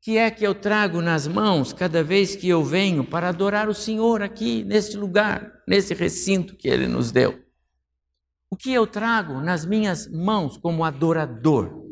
Que 0.00 0.18
é 0.18 0.30
que 0.30 0.46
eu 0.46 0.54
trago 0.54 1.02
nas 1.02 1.26
mãos 1.26 1.72
cada 1.72 2.04
vez 2.04 2.36
que 2.36 2.48
eu 2.48 2.62
venho 2.62 3.04
para 3.04 3.30
adorar 3.30 3.68
o 3.68 3.74
Senhor 3.74 4.22
aqui, 4.22 4.62
neste 4.62 4.96
lugar, 4.96 5.64
nesse 5.66 5.94
recinto 5.94 6.54
que 6.54 6.68
Ele 6.68 6.86
nos 6.86 7.10
deu? 7.10 7.44
O 8.48 8.56
que 8.56 8.72
eu 8.72 8.86
trago 8.86 9.40
nas 9.40 9.66
minhas 9.66 10.06
mãos 10.06 10.56
como 10.56 10.84
adorador? 10.84 11.85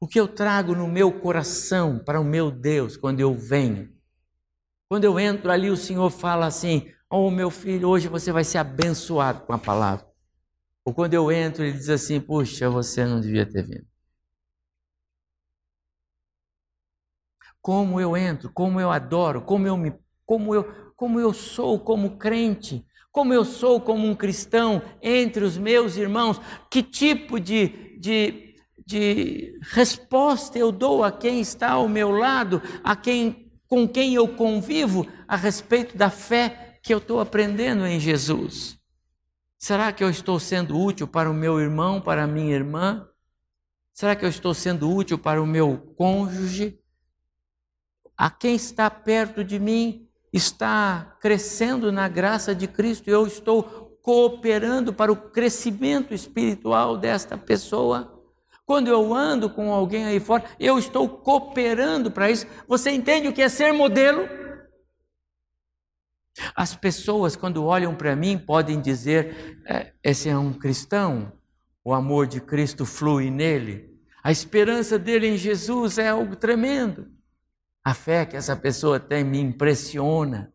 O 0.00 0.06
que 0.06 0.18
eu 0.18 0.28
trago 0.28 0.74
no 0.74 0.88
meu 0.88 1.12
coração 1.12 1.98
para 1.98 2.20
o 2.20 2.24
meu 2.24 2.50
Deus 2.50 2.96
quando 2.96 3.20
eu 3.20 3.34
venho? 3.34 3.92
Quando 4.88 5.04
eu 5.04 5.18
entro 5.18 5.50
ali, 5.50 5.70
o 5.70 5.76
Senhor 5.76 6.10
fala 6.10 6.46
assim: 6.46 6.92
Oh, 7.10 7.30
meu 7.30 7.50
filho, 7.50 7.88
hoje 7.88 8.08
você 8.08 8.32
vai 8.32 8.44
ser 8.44 8.58
abençoado 8.58 9.42
com 9.46 9.52
a 9.52 9.58
palavra. 9.58 10.06
Ou 10.84 10.92
quando 10.92 11.14
eu 11.14 11.30
entro, 11.30 11.64
ele 11.64 11.76
diz 11.76 11.88
assim: 11.88 12.20
Puxa, 12.20 12.68
você 12.68 13.04
não 13.04 13.20
devia 13.20 13.46
ter 13.46 13.62
vindo. 13.62 13.86
Como 17.60 18.00
eu 18.00 18.16
entro, 18.16 18.50
como 18.52 18.80
eu 18.80 18.90
adoro, 18.90 19.42
como 19.42 19.66
eu 19.66 19.76
me, 19.76 19.94
como 20.26 20.54
eu, 20.54 20.92
como 20.96 21.20
eu 21.20 21.32
sou 21.32 21.78
como 21.78 22.18
crente, 22.18 22.84
como 23.12 23.32
eu 23.32 23.44
sou 23.44 23.80
como 23.80 24.06
um 24.06 24.14
cristão 24.14 24.82
entre 25.00 25.44
os 25.44 25.56
meus 25.56 25.96
irmãos, 25.96 26.40
que 26.70 26.82
tipo 26.82 27.38
de, 27.38 27.96
de, 28.00 28.51
de 28.92 29.58
resposta 29.62 30.58
eu 30.58 30.70
dou 30.70 31.02
a 31.02 31.10
quem 31.10 31.40
está 31.40 31.70
ao 31.70 31.88
meu 31.88 32.10
lado, 32.10 32.60
a 32.84 32.94
quem 32.94 33.50
com 33.66 33.88
quem 33.88 34.14
eu 34.14 34.28
convivo 34.28 35.06
a 35.26 35.34
respeito 35.34 35.96
da 35.96 36.10
fé 36.10 36.78
que 36.82 36.92
eu 36.92 36.98
estou 36.98 37.20
aprendendo 37.20 37.86
em 37.86 37.98
Jesus? 37.98 38.78
Será 39.56 39.90
que 39.92 40.04
eu 40.04 40.10
estou 40.10 40.38
sendo 40.38 40.78
útil 40.78 41.08
para 41.08 41.30
o 41.30 41.32
meu 41.32 41.58
irmão, 41.58 41.98
para 41.98 42.24
a 42.24 42.26
minha 42.26 42.54
irmã? 42.54 43.08
Será 43.94 44.14
que 44.14 44.26
eu 44.26 44.28
estou 44.28 44.52
sendo 44.52 44.94
útil 44.94 45.18
para 45.18 45.42
o 45.42 45.46
meu 45.46 45.94
cônjuge? 45.96 46.78
A 48.14 48.28
quem 48.28 48.56
está 48.56 48.90
perto 48.90 49.42
de 49.42 49.58
mim 49.58 50.06
está 50.30 51.16
crescendo 51.18 51.90
na 51.90 52.08
graça 52.08 52.54
de 52.54 52.68
Cristo 52.68 53.08
e 53.08 53.10
eu 53.10 53.26
estou 53.26 53.98
cooperando 54.02 54.92
para 54.92 55.10
o 55.10 55.16
crescimento 55.16 56.12
espiritual 56.12 56.98
desta 56.98 57.38
pessoa? 57.38 58.11
Quando 58.72 58.88
eu 58.88 59.12
ando 59.12 59.50
com 59.50 59.70
alguém 59.70 60.06
aí 60.06 60.18
fora, 60.18 60.44
eu 60.58 60.78
estou 60.78 61.06
cooperando 61.06 62.10
para 62.10 62.30
isso. 62.30 62.46
Você 62.66 62.90
entende 62.90 63.28
o 63.28 63.32
que 63.34 63.42
é 63.42 63.48
ser 63.50 63.70
modelo? 63.70 64.26
As 66.56 66.74
pessoas, 66.74 67.36
quando 67.36 67.66
olham 67.66 67.94
para 67.94 68.16
mim, 68.16 68.38
podem 68.38 68.80
dizer: 68.80 69.60
é, 69.66 69.92
esse 70.02 70.30
é 70.30 70.38
um 70.38 70.54
cristão, 70.54 71.34
o 71.84 71.92
amor 71.92 72.26
de 72.26 72.40
Cristo 72.40 72.86
flui 72.86 73.30
nele, 73.30 73.90
a 74.24 74.32
esperança 74.32 74.98
dele 74.98 75.26
em 75.26 75.36
Jesus 75.36 75.98
é 75.98 76.08
algo 76.08 76.34
tremendo. 76.34 77.10
A 77.84 77.92
fé 77.92 78.24
que 78.24 78.38
essa 78.38 78.56
pessoa 78.56 78.98
tem 78.98 79.22
me 79.22 79.38
impressiona. 79.38 80.50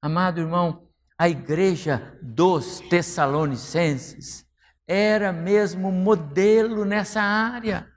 Amado 0.00 0.40
irmão, 0.40 0.88
a 1.18 1.28
igreja 1.28 2.18
dos 2.22 2.80
Tessalonicenses 2.88 4.47
era 4.88 5.34
mesmo 5.34 5.92
modelo 5.92 6.86
nessa 6.86 7.20
área. 7.20 7.92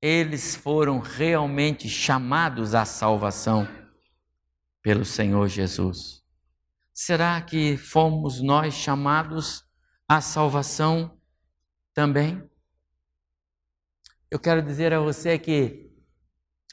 Eles 0.00 0.56
foram 0.56 0.98
realmente 0.98 1.86
chamados 1.86 2.74
à 2.74 2.86
salvação 2.86 3.68
pelo 4.80 5.04
Senhor 5.04 5.48
Jesus. 5.48 6.24
Será 6.94 7.42
que 7.42 7.76
fomos 7.76 8.40
nós 8.40 8.72
chamados 8.72 9.62
à 10.08 10.22
salvação 10.22 11.20
também? 11.92 12.48
Eu 14.30 14.38
quero 14.38 14.62
dizer 14.62 14.94
a 14.94 15.00
você 15.00 15.38
que 15.38 15.92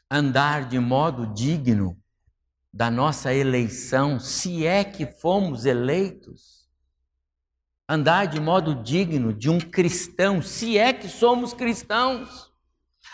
andar 0.10 0.70
de 0.70 0.80
modo 0.80 1.34
digno 1.34 2.02
da 2.72 2.90
nossa 2.90 3.34
eleição, 3.34 4.20
se 4.20 4.66
é 4.66 4.84
que 4.84 5.06
fomos 5.06 5.66
eleitos, 5.66 6.53
andar 7.88 8.28
de 8.28 8.40
modo 8.40 8.76
digno 8.76 9.34
de 9.34 9.50
um 9.50 9.60
cristão, 9.60 10.42
se 10.42 10.78
é 10.78 10.94
que 10.94 11.08
somos 11.08 11.54
cristãos. 11.54 12.52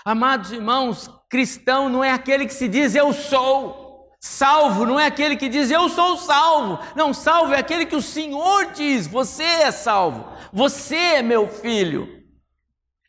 Amados 0.05 0.51
irmãos, 0.51 1.09
cristão 1.29 1.89
não 1.89 2.03
é 2.03 2.11
aquele 2.11 2.45
que 2.45 2.53
se 2.53 2.67
diz 2.67 2.95
eu 2.95 3.13
sou. 3.13 3.87
Salvo 4.21 4.85
não 4.85 4.99
é 4.99 5.05
aquele 5.05 5.37
que 5.37 5.47
diz 5.47 5.71
eu 5.71 5.87
sou 5.87 6.17
salvo. 6.17 6.79
Não, 6.95 7.13
salvo 7.13 7.53
é 7.53 7.59
aquele 7.59 7.85
que 7.85 7.95
o 7.95 8.01
Senhor 8.01 8.73
diz: 8.73 9.07
você 9.07 9.43
é 9.43 9.71
salvo, 9.71 10.27
você 10.51 10.95
é 10.95 11.21
meu 11.21 11.47
filho. 11.47 12.18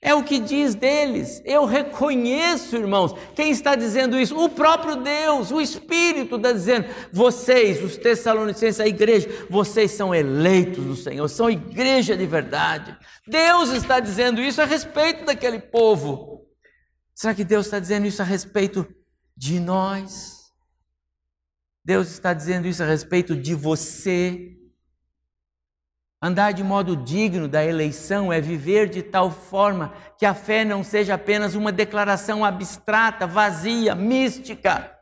É 0.02 0.14
o 0.14 0.24
que 0.24 0.38
diz 0.38 0.74
deles. 0.74 1.42
Eu 1.44 1.66
reconheço, 1.66 2.74
irmãos. 2.74 3.14
Quem 3.34 3.50
está 3.50 3.76
dizendo 3.76 4.18
isso? 4.18 4.34
O 4.34 4.48
próprio 4.48 4.96
Deus, 4.96 5.50
o 5.50 5.60
Espírito 5.60 6.36
está 6.36 6.52
dizendo: 6.52 6.86
vocês, 7.12 7.82
os 7.84 7.98
Tessalonicenses, 7.98 8.80
a 8.80 8.86
igreja, 8.86 9.28
vocês 9.50 9.90
são 9.90 10.14
eleitos 10.14 10.82
do 10.84 10.96
Senhor, 10.96 11.28
são 11.28 11.50
igreja 11.50 12.16
de 12.16 12.24
verdade. 12.26 12.96
Deus 13.26 13.70
está 13.70 14.00
dizendo 14.00 14.40
isso 14.40 14.62
a 14.62 14.64
respeito 14.64 15.26
daquele 15.26 15.58
povo. 15.58 16.46
Será 17.14 17.34
que 17.34 17.44
Deus 17.44 17.66
está 17.66 17.78
dizendo 17.78 18.06
isso 18.06 18.22
a 18.22 18.24
respeito 18.24 18.86
de 19.36 19.60
nós? 19.60 20.40
Deus 21.84 22.10
está 22.10 22.32
dizendo 22.32 22.66
isso 22.66 22.82
a 22.82 22.86
respeito 22.86 23.36
de 23.36 23.54
você. 23.54 24.56
Andar 26.22 26.52
de 26.52 26.62
modo 26.62 26.94
digno 26.94 27.48
da 27.48 27.64
eleição 27.64 28.30
é 28.30 28.42
viver 28.42 28.90
de 28.90 29.02
tal 29.02 29.30
forma 29.30 29.94
que 30.18 30.26
a 30.26 30.34
fé 30.34 30.66
não 30.66 30.84
seja 30.84 31.14
apenas 31.14 31.54
uma 31.54 31.72
declaração 31.72 32.44
abstrata, 32.44 33.26
vazia, 33.26 33.94
mística, 33.94 34.94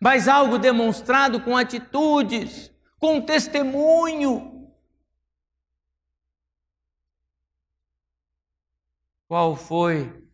mas 0.00 0.26
algo 0.26 0.58
demonstrado 0.58 1.38
com 1.42 1.54
atitudes, 1.54 2.72
com 2.98 3.20
testemunho. 3.20 4.72
Qual 9.28 9.54
foi 9.54 10.24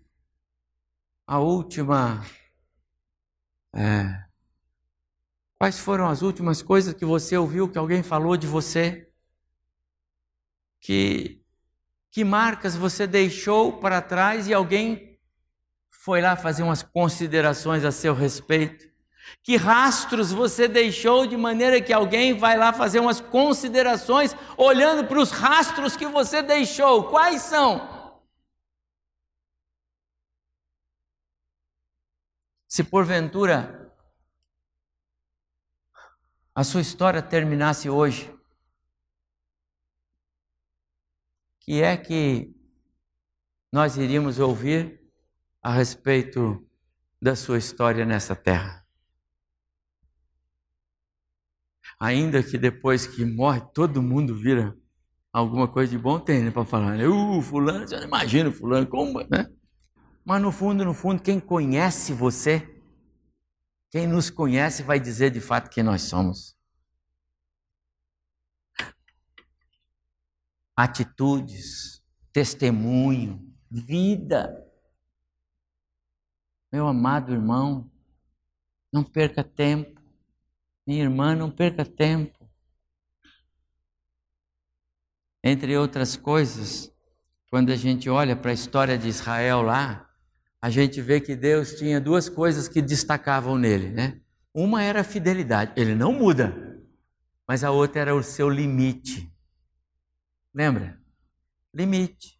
a 1.26 1.40
última. 1.40 2.24
É, 3.74 4.24
quais 5.58 5.78
foram 5.78 6.08
as 6.08 6.22
últimas 6.22 6.62
coisas 6.62 6.94
que 6.94 7.04
você 7.04 7.36
ouviu 7.36 7.68
que 7.68 7.78
alguém 7.78 8.04
falou 8.04 8.36
de 8.36 8.46
você? 8.46 9.09
Que, 10.80 11.42
que 12.10 12.24
marcas 12.24 12.74
você 12.74 13.06
deixou 13.06 13.78
para 13.78 14.00
trás 14.00 14.48
e 14.48 14.54
alguém 14.54 15.18
foi 15.90 16.20
lá 16.20 16.34
fazer 16.34 16.62
umas 16.62 16.82
considerações 16.82 17.84
a 17.84 17.92
seu 17.92 18.14
respeito? 18.14 18.88
Que 19.42 19.56
rastros 19.56 20.32
você 20.32 20.66
deixou 20.66 21.26
de 21.26 21.36
maneira 21.36 21.80
que 21.80 21.92
alguém 21.92 22.36
vai 22.36 22.56
lá 22.56 22.72
fazer 22.72 22.98
umas 22.98 23.20
considerações 23.20 24.34
olhando 24.56 25.06
para 25.06 25.20
os 25.20 25.30
rastros 25.30 25.96
que 25.96 26.06
você 26.06 26.42
deixou? 26.42 27.04
Quais 27.04 27.42
são? 27.42 28.00
Se 32.66 32.84
porventura 32.84 33.92
a 36.54 36.64
sua 36.64 36.80
história 36.80 37.22
terminasse 37.22 37.88
hoje, 37.88 38.32
que 41.70 41.82
é 41.82 41.96
que 41.96 42.52
nós 43.72 43.96
iríamos 43.96 44.40
ouvir 44.40 45.00
a 45.62 45.72
respeito 45.72 46.68
da 47.22 47.36
sua 47.36 47.58
história 47.58 48.04
nessa 48.04 48.34
terra. 48.34 48.84
Ainda 52.00 52.42
que 52.42 52.58
depois 52.58 53.06
que 53.06 53.24
morre 53.24 53.60
todo 53.72 54.02
mundo 54.02 54.34
vira 54.34 54.76
alguma 55.32 55.68
coisa 55.68 55.92
de 55.92 55.96
bom, 55.96 56.18
tem 56.18 56.42
né, 56.42 56.50
para 56.50 56.64
falar, 56.64 56.96
né? 56.96 57.06
Uh, 57.06 57.40
fulano, 57.40 57.86
você 57.86 57.98
não 57.98 58.04
imagina 58.08 58.50
fulano, 58.50 58.88
como, 58.88 59.20
né? 59.30 59.48
Mas 60.24 60.42
no 60.42 60.50
fundo, 60.50 60.84
no 60.84 60.92
fundo, 60.92 61.22
quem 61.22 61.38
conhece 61.38 62.12
você, 62.12 62.68
quem 63.92 64.08
nos 64.08 64.28
conhece 64.28 64.82
vai 64.82 64.98
dizer 64.98 65.30
de 65.30 65.40
fato 65.40 65.70
quem 65.70 65.84
nós 65.84 66.02
somos. 66.02 66.56
Atitudes, 70.82 72.02
testemunho, 72.32 73.52
vida. 73.70 74.66
Meu 76.72 76.86
amado 76.86 77.32
irmão, 77.32 77.90
não 78.92 79.04
perca 79.04 79.44
tempo. 79.44 80.00
Minha 80.86 81.02
irmã, 81.02 81.34
não 81.34 81.50
perca 81.50 81.84
tempo. 81.84 82.48
Entre 85.44 85.76
outras 85.76 86.16
coisas, 86.16 86.92
quando 87.50 87.70
a 87.70 87.76
gente 87.76 88.08
olha 88.08 88.34
para 88.34 88.50
a 88.50 88.54
história 88.54 88.96
de 88.96 89.08
Israel 89.08 89.62
lá, 89.62 90.08
a 90.62 90.70
gente 90.70 91.00
vê 91.00 91.20
que 91.20 91.36
Deus 91.36 91.74
tinha 91.74 92.00
duas 92.00 92.28
coisas 92.28 92.68
que 92.68 92.82
destacavam 92.82 93.56
nele, 93.56 93.90
né? 93.90 94.20
Uma 94.52 94.82
era 94.82 95.00
a 95.00 95.04
fidelidade, 95.04 95.72
ele 95.76 95.94
não 95.94 96.12
muda, 96.12 96.82
mas 97.46 97.64
a 97.64 97.70
outra 97.70 98.00
era 98.00 98.14
o 98.14 98.22
seu 98.22 98.48
limite. 98.48 99.29
Lembra? 100.54 101.00
Limite. 101.74 102.38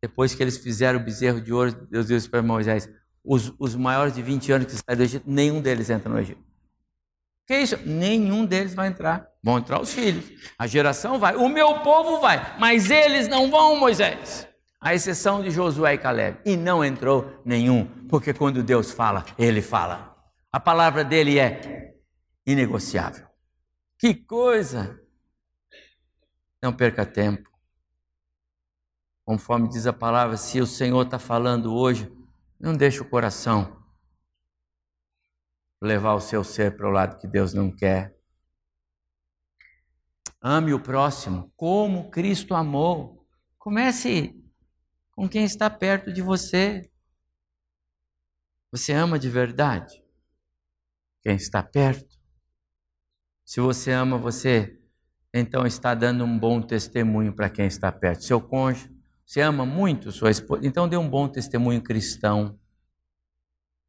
Depois 0.00 0.34
que 0.34 0.42
eles 0.42 0.58
fizeram 0.58 1.00
o 1.00 1.02
bezerro 1.02 1.40
de 1.40 1.52
ouro, 1.52 1.86
Deus 1.90 2.06
disse 2.06 2.28
para 2.28 2.42
Moisés: 2.42 2.88
os, 3.24 3.52
os 3.58 3.74
maiores 3.74 4.14
de 4.14 4.22
20 4.22 4.52
anos 4.52 4.66
que 4.66 4.72
saíram 4.72 4.96
do 4.96 5.02
Egito, 5.02 5.24
nenhum 5.28 5.60
deles 5.60 5.90
entra 5.90 6.10
no 6.10 6.18
Egito. 6.18 6.42
Que 7.46 7.58
isso? 7.58 7.78
Nenhum 7.86 8.44
deles 8.44 8.74
vai 8.74 8.88
entrar. 8.88 9.26
Vão 9.42 9.58
entrar 9.58 9.80
os 9.80 9.92
filhos. 9.92 10.30
A 10.58 10.66
geração 10.66 11.18
vai. 11.18 11.34
O 11.34 11.48
meu 11.48 11.80
povo 11.80 12.20
vai. 12.20 12.58
Mas 12.58 12.90
eles 12.90 13.26
não 13.26 13.50
vão, 13.50 13.74
Moisés. 13.76 14.46
A 14.78 14.94
exceção 14.94 15.42
de 15.42 15.50
Josué 15.50 15.94
e 15.94 15.98
Caleb. 15.98 16.38
E 16.44 16.56
não 16.56 16.84
entrou 16.84 17.40
nenhum. 17.44 17.86
Porque 18.08 18.34
quando 18.34 18.62
Deus 18.62 18.90
fala, 18.90 19.24
ele 19.38 19.62
fala. 19.62 20.14
A 20.52 20.60
palavra 20.60 21.02
dele 21.02 21.38
é 21.38 21.94
inegociável. 22.46 23.26
Que 23.98 24.14
coisa! 24.14 25.00
Não 26.62 26.72
perca 26.72 27.06
tempo. 27.06 27.48
Conforme 29.24 29.68
diz 29.68 29.86
a 29.86 29.92
palavra, 29.92 30.36
se 30.36 30.60
o 30.60 30.66
Senhor 30.66 31.04
está 31.04 31.18
falando 31.18 31.74
hoje, 31.74 32.10
não 32.58 32.74
deixe 32.74 33.00
o 33.00 33.08
coração 33.08 33.76
levar 35.80 36.14
o 36.14 36.20
seu 36.20 36.42
ser 36.42 36.76
para 36.76 36.88
o 36.88 36.90
lado 36.90 37.18
que 37.18 37.28
Deus 37.28 37.54
não 37.54 37.70
quer. 37.70 38.16
Ame 40.40 40.72
o 40.72 40.82
próximo 40.82 41.52
como 41.56 42.10
Cristo 42.10 42.54
amou. 42.54 43.26
Comece 43.58 44.34
com 45.12 45.28
quem 45.28 45.44
está 45.44 45.68
perto 45.68 46.12
de 46.12 46.22
você. 46.22 46.90
Você 48.70 48.92
ama 48.92 49.18
de 49.18 49.28
verdade 49.28 50.02
quem 51.22 51.36
está 51.36 51.62
perto? 51.62 52.18
Se 53.44 53.60
você 53.60 53.90
ama, 53.92 54.16
você 54.16 54.77
então 55.32 55.66
está 55.66 55.94
dando 55.94 56.24
um 56.24 56.38
bom 56.38 56.60
testemunho 56.60 57.32
para 57.32 57.50
quem 57.50 57.66
está 57.66 57.92
perto. 57.92 58.24
Seu 58.24 58.40
cônjuge, 58.40 58.90
você 59.24 59.40
ama 59.40 59.66
muito 59.66 60.10
sua 60.10 60.30
esposa, 60.30 60.66
então 60.66 60.88
dê 60.88 60.96
um 60.96 61.08
bom 61.08 61.28
testemunho 61.28 61.82
cristão. 61.82 62.58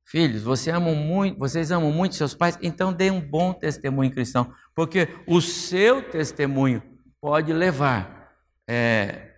Filhos, 0.04 0.42
você 0.42 0.72
ama 0.72 0.94
muito, 0.94 1.38
vocês 1.38 1.72
amam 1.72 1.92
muito 1.92 2.16
seus 2.16 2.34
pais, 2.34 2.58
então 2.62 2.92
dê 2.92 3.12
um 3.12 3.22
bom 3.22 3.54
testemunho 3.54 4.12
cristão, 4.12 4.54
porque 4.76 5.08
o 5.28 5.40
seu 5.40 6.02
testemunho 6.10 6.82
pode 7.22 7.54
levar 7.54 8.34
é, 8.68 9.34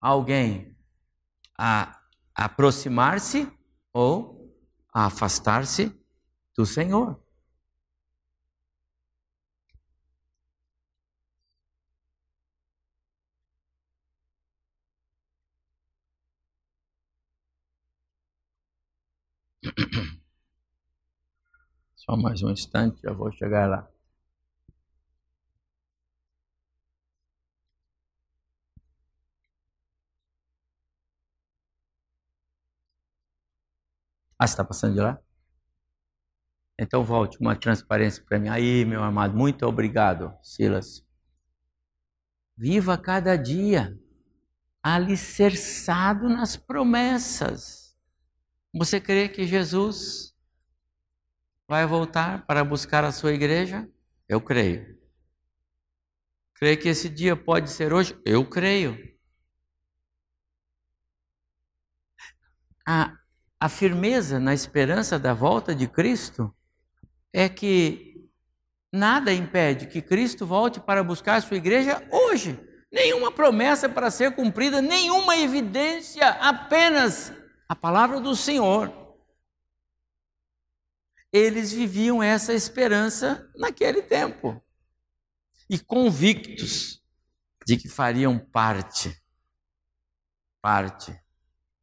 alguém 0.00 0.76
a 1.58 2.00
aproximar-se 2.34 3.50
ou 3.92 4.54
a 4.92 5.06
afastar-se 5.06 5.98
do 6.56 6.66
Senhor. 6.66 7.23
Só 21.96 22.16
mais 22.16 22.40
um 22.42 22.50
instante, 22.50 23.00
já 23.02 23.12
vou 23.12 23.32
chegar 23.32 23.68
lá. 23.68 23.88
Ah, 34.38 34.44
está 34.44 34.64
passando 34.64 34.94
de 34.94 35.00
lá? 35.00 35.18
Então 36.78 37.04
volte 37.04 37.38
uma 37.40 37.56
transparência 37.56 38.22
para 38.24 38.38
mim. 38.38 38.48
Aí, 38.48 38.84
meu 38.84 39.02
amado, 39.02 39.36
muito 39.36 39.64
obrigado, 39.66 40.32
Silas. 40.42 41.04
Viva 42.56 42.96
cada 42.98 43.36
dia 43.36 43.98
alicerçado 44.82 46.28
nas 46.28 46.56
promessas. 46.56 47.83
Você 48.76 49.00
crê 49.00 49.28
que 49.28 49.46
Jesus 49.46 50.34
vai 51.68 51.86
voltar 51.86 52.44
para 52.44 52.64
buscar 52.64 53.04
a 53.04 53.12
sua 53.12 53.32
igreja? 53.32 53.88
Eu 54.28 54.40
creio. 54.40 54.98
Crê 56.54 56.76
que 56.76 56.88
esse 56.88 57.08
dia 57.08 57.36
pode 57.36 57.70
ser 57.70 57.92
hoje? 57.92 58.18
Eu 58.24 58.44
creio. 58.44 58.98
A, 62.84 63.16
a 63.60 63.68
firmeza 63.68 64.40
na 64.40 64.52
esperança 64.52 65.20
da 65.20 65.32
volta 65.32 65.72
de 65.72 65.86
Cristo 65.86 66.52
é 67.32 67.48
que 67.48 68.28
nada 68.92 69.32
impede 69.32 69.86
que 69.86 70.02
Cristo 70.02 70.44
volte 70.44 70.80
para 70.80 71.04
buscar 71.04 71.36
a 71.36 71.40
sua 71.40 71.58
igreja 71.58 72.02
hoje. 72.10 72.58
Nenhuma 72.90 73.30
promessa 73.30 73.88
para 73.88 74.10
ser 74.10 74.34
cumprida, 74.34 74.82
nenhuma 74.82 75.36
evidência, 75.36 76.28
apenas 76.28 77.32
a 77.68 77.74
palavra 77.74 78.20
do 78.20 78.34
Senhor. 78.34 78.92
Eles 81.32 81.72
viviam 81.72 82.22
essa 82.22 82.52
esperança 82.52 83.50
naquele 83.56 84.02
tempo 84.02 84.62
e 85.68 85.78
convictos 85.78 87.02
de 87.66 87.76
que 87.76 87.88
fariam 87.88 88.38
parte, 88.38 89.20
parte 90.60 91.18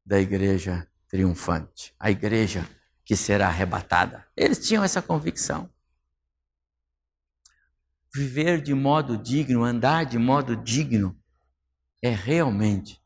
da 0.05 0.19
igreja 0.19 0.89
triunfante, 1.07 1.93
a 1.99 2.09
igreja 2.09 2.67
que 3.03 3.15
será 3.15 3.47
arrebatada. 3.47 4.25
Eles 4.37 4.65
tinham 4.65 4.83
essa 4.83 5.01
convicção. 5.01 5.69
Viver 8.13 8.61
de 8.61 8.73
modo 8.73 9.17
digno, 9.17 9.63
andar 9.63 10.05
de 10.05 10.17
modo 10.17 10.55
digno, 10.55 11.17
é 12.01 12.09
realmente 12.09 13.01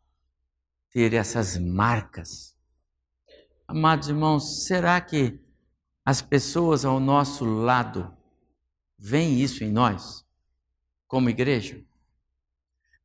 ter 0.91 1.13
essas 1.13 1.57
marcas. 1.57 2.54
Amados 3.67 4.09
irmãos, 4.09 4.65
será 4.65 5.01
que 5.01 5.39
as 6.05 6.21
pessoas 6.21 6.85
ao 6.85 6.99
nosso 6.99 7.43
lado 7.43 8.15
veem 8.97 9.41
isso 9.41 9.63
em 9.63 9.71
nós, 9.71 10.23
como 11.07 11.29
igreja? 11.29 11.83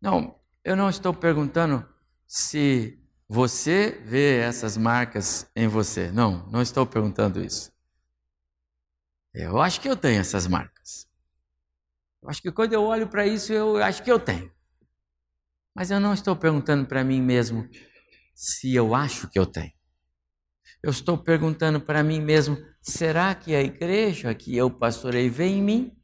Não, 0.01 0.39
eu 0.63 0.77
não 0.77 0.91
estou 0.91 1.15
perguntando 1.15 1.87
se 2.27 2.99
você 3.27 4.03
vê 4.05 4.39
essas 4.39 4.77
marcas 4.77 5.51
em 5.57 5.67
você. 5.67 6.11
Não, 6.11 6.47
não 6.49 6.61
estou 6.61 6.87
perguntando 6.87 7.43
isso. 7.43 7.73
Eu 9.33 9.61
acho 9.61 9.81
que 9.81 9.89
eu 9.89 9.97
tenho 9.97 10.21
essas 10.21 10.47
marcas. 10.47 11.09
Eu 12.21 12.29
acho 12.29 12.43
que 12.43 12.53
quando 12.53 12.75
eu 12.75 12.83
olho 12.83 13.09
para 13.09 13.27
isso, 13.27 13.53
eu 13.53 13.83
acho 13.83 14.03
que 14.03 14.13
eu 14.13 14.19
tenho. 14.19 14.53
Mas 15.75 15.91
eu 15.91 16.01
não 16.01 16.13
estou 16.13 16.37
perguntando 16.37 16.87
para 16.87 17.03
mim 17.03 17.23
mesmo 17.23 17.69
se 18.35 18.75
eu 18.75 18.95
acho 18.95 19.29
que 19.29 19.39
eu 19.39 19.47
tenho. 19.47 19.73
Eu 20.83 20.91
estou 20.91 21.19
perguntando 21.19 21.81
para 21.81 22.03
mim 22.03 22.21
mesmo: 22.21 22.57
será 22.81 23.35
que 23.35 23.55
a 23.55 23.63
igreja 23.63 24.35
que 24.35 24.57
eu 24.57 24.71
pastorei 24.71 25.29
vê 25.29 25.47
em 25.47 25.63
mim? 25.63 25.97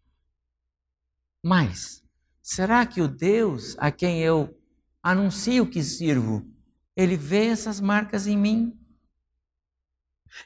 Mas, 1.42 2.02
será 2.42 2.84
que 2.84 3.00
o 3.00 3.08
Deus 3.08 3.76
a 3.78 3.90
quem 3.90 4.20
eu 4.20 4.58
anuncio 5.02 5.66
que 5.68 5.82
sirvo 5.82 6.44
ele 6.96 7.16
vê 7.16 7.48
essas 7.48 7.80
marcas 7.80 8.26
em 8.26 8.36
mim. 8.36 8.76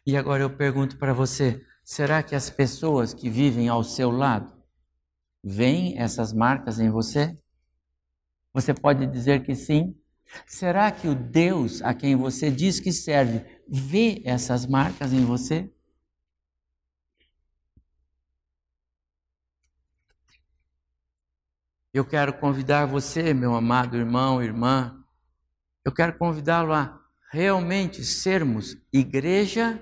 E 0.04 0.16
agora 0.16 0.42
eu 0.42 0.50
pergunto 0.50 0.98
para 0.98 1.14
você: 1.14 1.64
será 1.84 2.22
que 2.22 2.34
as 2.34 2.50
pessoas 2.50 3.14
que 3.14 3.30
vivem 3.30 3.68
ao 3.68 3.84
seu 3.84 4.10
lado 4.10 4.52
veem 5.42 5.96
essas 5.96 6.32
marcas 6.32 6.80
em 6.80 6.90
você? 6.90 7.38
Você 8.52 8.74
pode 8.74 9.06
dizer 9.06 9.44
que 9.44 9.54
sim. 9.54 9.94
Será 10.46 10.90
que 10.90 11.08
o 11.08 11.14
Deus 11.14 11.82
a 11.82 11.94
quem 11.94 12.16
você 12.16 12.50
diz 12.50 12.78
que 12.78 12.92
serve 12.92 13.44
vê 13.70 14.20
essas 14.24 14.66
marcas 14.66 15.12
em 15.12 15.24
você? 15.24 15.70
Eu 21.94 22.04
quero 22.04 22.32
convidar 22.32 22.86
você, 22.86 23.32
meu 23.32 23.54
amado 23.54 23.96
irmão, 23.96 24.42
irmã, 24.42 25.04
eu 25.84 25.92
quero 25.92 26.18
convidá-lo 26.18 26.72
a 26.72 27.00
realmente 27.30 28.04
sermos 28.04 28.76
igreja 28.92 29.80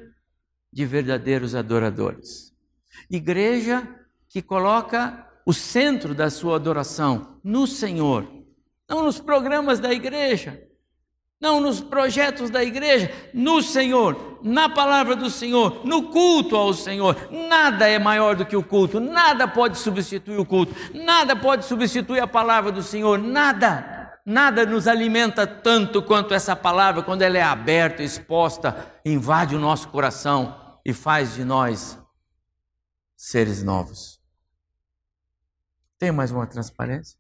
de 0.71 0.85
verdadeiros 0.85 1.55
adoradores. 1.55 2.55
Igreja 3.11 4.07
que 4.29 4.43
coloca 4.43 5.27
o 5.47 5.55
centro 5.55 6.15
da 6.15 6.29
sua 6.29 6.57
adoração 6.57 7.41
no 7.43 7.67
Senhor, 7.67 8.31
não 8.89 9.03
nos 9.03 9.19
programas 9.19 9.81
da 9.81 9.93
igreja, 9.93 10.68
não 11.41 11.61
nos 11.61 11.81
projetos 11.81 12.51
da 12.51 12.65
igreja, 12.65 13.13
no 13.33 13.63
Senhor, 13.63 14.41
na 14.43 14.69
palavra 14.69 15.15
do 15.15 15.31
Senhor, 15.31 15.85
no 15.85 16.11
culto 16.11 16.57
ao 16.57 16.75
Senhor. 16.75 17.17
Nada 17.31 17.89
é 17.89 17.99
maior 17.99 18.35
do 18.35 18.45
que 18.45 18.57
o 18.57 18.63
culto, 18.63 18.99
nada 18.99 19.47
pode 19.47 19.79
substituir 19.79 20.39
o 20.39 20.45
culto, 20.45 20.75
nada 20.93 21.37
pode 21.37 21.65
substituir 21.65 22.21
a 22.21 22.27
palavra 22.27 22.73
do 22.73 22.83
Senhor, 22.83 23.19
nada. 23.19 23.97
Nada 24.27 24.67
nos 24.67 24.87
alimenta 24.87 25.47
tanto 25.47 26.03
quanto 26.03 26.35
essa 26.35 26.55
palavra, 26.55 27.03
quando 27.03 27.23
ela 27.23 27.39
é 27.39 27.43
aberta, 27.43 28.03
exposta, 28.03 28.93
invade 29.03 29.57
o 29.57 29.59
nosso 29.59 29.89
coração 29.89 30.79
e 30.85 30.93
faz 30.93 31.35
de 31.35 31.45
nós 31.45 31.99
seres 33.17 33.63
novos. 33.63 34.21
Tem 35.99 36.13
mais 36.13 36.31
uma 36.31 36.47
transparência? 36.47 37.19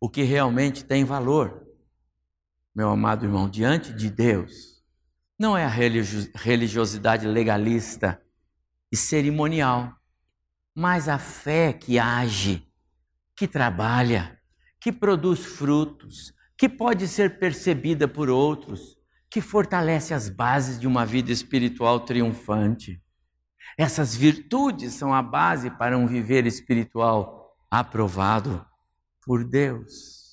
O 0.00 0.08
que 0.08 0.22
realmente 0.22 0.84
tem 0.84 1.04
valor, 1.04 1.61
meu 2.74 2.90
amado 2.90 3.24
irmão, 3.24 3.48
diante 3.48 3.92
de 3.92 4.10
Deus, 4.10 4.82
não 5.38 5.56
é 5.56 5.64
a 5.64 5.68
religiosidade 5.68 7.26
legalista 7.26 8.22
e 8.90 8.96
cerimonial, 8.96 9.94
mas 10.74 11.08
a 11.08 11.18
fé 11.18 11.72
que 11.72 11.98
age, 11.98 12.66
que 13.36 13.46
trabalha 13.48 14.40
que 14.82 14.90
produz 14.90 15.44
frutos, 15.44 16.34
que 16.58 16.68
pode 16.68 17.06
ser 17.06 17.38
percebida 17.38 18.08
por 18.08 18.28
outros, 18.28 18.98
que 19.30 19.40
fortalece 19.40 20.12
as 20.12 20.28
bases 20.28 20.76
de 20.76 20.88
uma 20.88 21.06
vida 21.06 21.30
espiritual 21.30 22.00
triunfante. 22.00 23.00
Essas 23.78 24.12
virtudes 24.12 24.94
são 24.94 25.14
a 25.14 25.22
base 25.22 25.70
para 25.70 25.96
um 25.96 26.04
viver 26.04 26.46
espiritual 26.46 27.56
aprovado 27.70 28.66
por 29.24 29.44
Deus. 29.44 30.31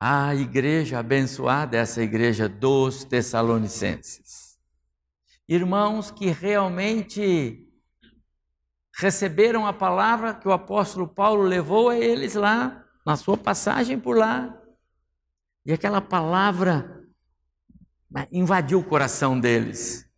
A 0.00 0.32
igreja 0.34 1.00
abençoada, 1.00 1.76
essa 1.76 2.00
igreja 2.00 2.48
dos 2.48 3.02
Tessalonicenses. 3.02 4.56
Irmãos 5.48 6.10
que 6.10 6.26
realmente 6.26 7.68
receberam 8.96 9.66
a 9.66 9.72
palavra 9.72 10.34
que 10.34 10.46
o 10.46 10.52
apóstolo 10.52 11.08
Paulo 11.08 11.42
levou 11.42 11.88
a 11.88 11.98
eles 11.98 12.34
lá, 12.34 12.84
na 13.04 13.16
sua 13.16 13.36
passagem 13.36 13.98
por 13.98 14.16
lá. 14.16 14.56
E 15.66 15.72
aquela 15.72 16.00
palavra 16.00 17.04
né, 18.10 18.28
invadiu 18.30 18.78
o 18.78 18.84
coração 18.84 19.38
deles. 19.38 20.08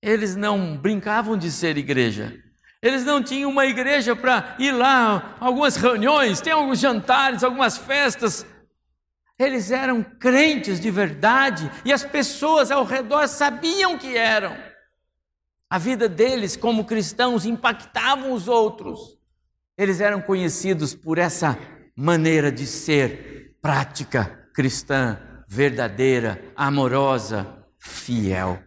Eles 0.00 0.34
não 0.34 0.78
brincavam 0.78 1.36
de 1.36 1.50
ser 1.50 1.76
igreja. 1.76 2.42
Eles 2.82 3.04
não 3.04 3.22
tinham 3.22 3.50
uma 3.50 3.66
igreja 3.66 4.16
para 4.16 4.56
ir 4.58 4.72
lá, 4.72 5.36
algumas 5.38 5.76
reuniões, 5.76 6.40
tem 6.40 6.52
alguns 6.52 6.78
jantares, 6.78 7.44
algumas 7.44 7.76
festas. 7.76 8.46
Eles 9.38 9.70
eram 9.70 10.02
crentes 10.02 10.80
de 10.80 10.90
verdade 10.90 11.70
e 11.84 11.92
as 11.92 12.04
pessoas 12.04 12.70
ao 12.70 12.84
redor 12.84 13.28
sabiam 13.28 13.98
que 13.98 14.16
eram. 14.16 14.56
A 15.68 15.78
vida 15.78 16.08
deles 16.08 16.56
como 16.56 16.84
cristãos 16.84 17.44
impactavam 17.44 18.32
os 18.32 18.48
outros. 18.48 19.18
Eles 19.76 20.00
eram 20.00 20.20
conhecidos 20.20 20.94
por 20.94 21.16
essa 21.16 21.58
maneira 21.94 22.50
de 22.50 22.66
ser 22.66 23.56
prática 23.62 24.48
cristã, 24.54 25.18
verdadeira, 25.46 26.42
amorosa, 26.56 27.46
fiel. 27.78 28.62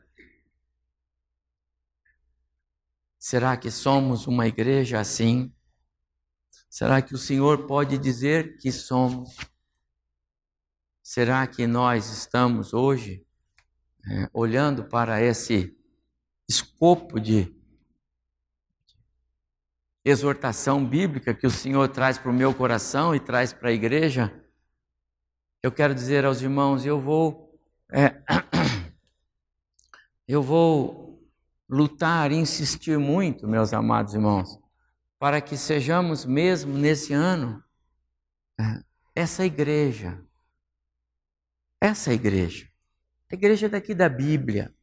Será 3.26 3.56
que 3.56 3.72
somos 3.72 4.28
uma 4.28 4.48
igreja 4.48 5.00
assim? 5.00 5.50
Será 6.70 7.02
que 7.02 7.14
o 7.14 7.18
Senhor 7.18 7.66
pode 7.66 7.98
dizer 7.98 8.58
que 8.58 8.70
somos? 8.70 9.38
Será 11.02 11.48
que 11.48 11.66
nós 11.66 12.12
estamos 12.12 12.74
hoje 12.74 13.26
é, 14.12 14.30
olhando 14.34 14.84
para 14.90 15.22
esse 15.22 15.74
escopo 16.50 17.18
de 17.18 17.56
exortação 20.04 20.86
bíblica 20.86 21.34
que 21.34 21.48
o 21.48 21.52
Senhor 21.52 21.88
traz 21.88 22.18
para 22.18 22.30
o 22.30 22.36
meu 22.36 22.54
coração 22.54 23.16
e 23.16 23.22
traz 23.22 23.54
para 23.54 23.70
a 23.70 23.74
igreja, 23.74 24.38
eu 25.64 25.72
quero 25.72 25.96
dizer 25.96 26.26
aos 26.26 26.42
irmãos, 26.42 26.86
eu 26.86 27.00
vou, 27.00 27.58
é, 27.90 28.22
eu 30.28 30.44
vou 30.44 31.03
lutar, 31.70 32.32
insistir 32.32 32.98
muito, 32.98 33.48
meus 33.48 33.74
amados 33.74 34.14
irmãos, 34.14 34.60
para 35.20 35.40
que 35.42 35.58
sejamos 35.58 36.26
mesmo 36.26 36.78
nesse 36.78 37.14
ano 37.14 37.64
essa 39.16 39.46
igreja, 39.46 40.24
essa 41.80 42.14
igreja, 42.14 42.68
a 43.32 43.36
igreja 43.36 43.70
daqui 43.70 43.94
da 43.94 44.10
Bíblia, 44.10 44.74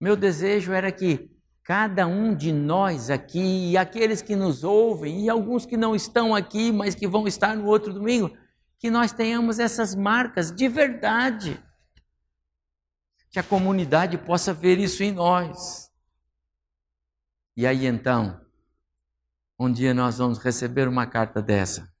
meu 0.00 0.16
desejo 0.16 0.72
era 0.72 0.90
que 0.90 1.30
cada 1.62 2.06
um 2.06 2.34
de 2.34 2.52
nós 2.52 3.10
aqui, 3.10 3.70
e 3.70 3.76
aqueles 3.76 4.22
que 4.22 4.34
nos 4.34 4.64
ouvem, 4.64 5.24
e 5.24 5.30
alguns 5.30 5.66
que 5.66 5.76
não 5.76 5.94
estão 5.94 6.34
aqui, 6.34 6.72
mas 6.72 6.94
que 6.94 7.06
vão 7.06 7.28
estar 7.28 7.54
no 7.54 7.66
outro 7.66 7.92
domingo, 7.92 8.36
que 8.78 8.90
nós 8.90 9.12
tenhamos 9.12 9.58
essas 9.58 9.94
marcas 9.94 10.50
de 10.50 10.66
verdade. 10.68 11.62
Que 13.30 13.38
a 13.38 13.44
comunidade 13.44 14.18
possa 14.18 14.52
ver 14.52 14.78
isso 14.78 15.02
em 15.02 15.12
nós. 15.12 15.90
E 17.56 17.66
aí 17.66 17.86
então, 17.86 18.44
um 19.58 19.72
dia 19.72 19.94
nós 19.94 20.18
vamos 20.18 20.38
receber 20.38 20.88
uma 20.88 21.06
carta 21.06 21.40
dessa. 21.40 21.94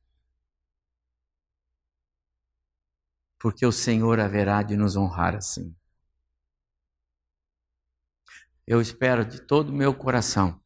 Porque 3.38 3.64
o 3.64 3.72
Senhor 3.72 4.18
haverá 4.18 4.62
de 4.62 4.76
nos 4.76 4.96
honrar 4.96 5.34
assim. 5.34 5.74
Eu 8.66 8.80
espero 8.80 9.24
de 9.24 9.40
todo 9.40 9.70
o 9.70 9.74
meu 9.74 9.94
coração 9.94 10.60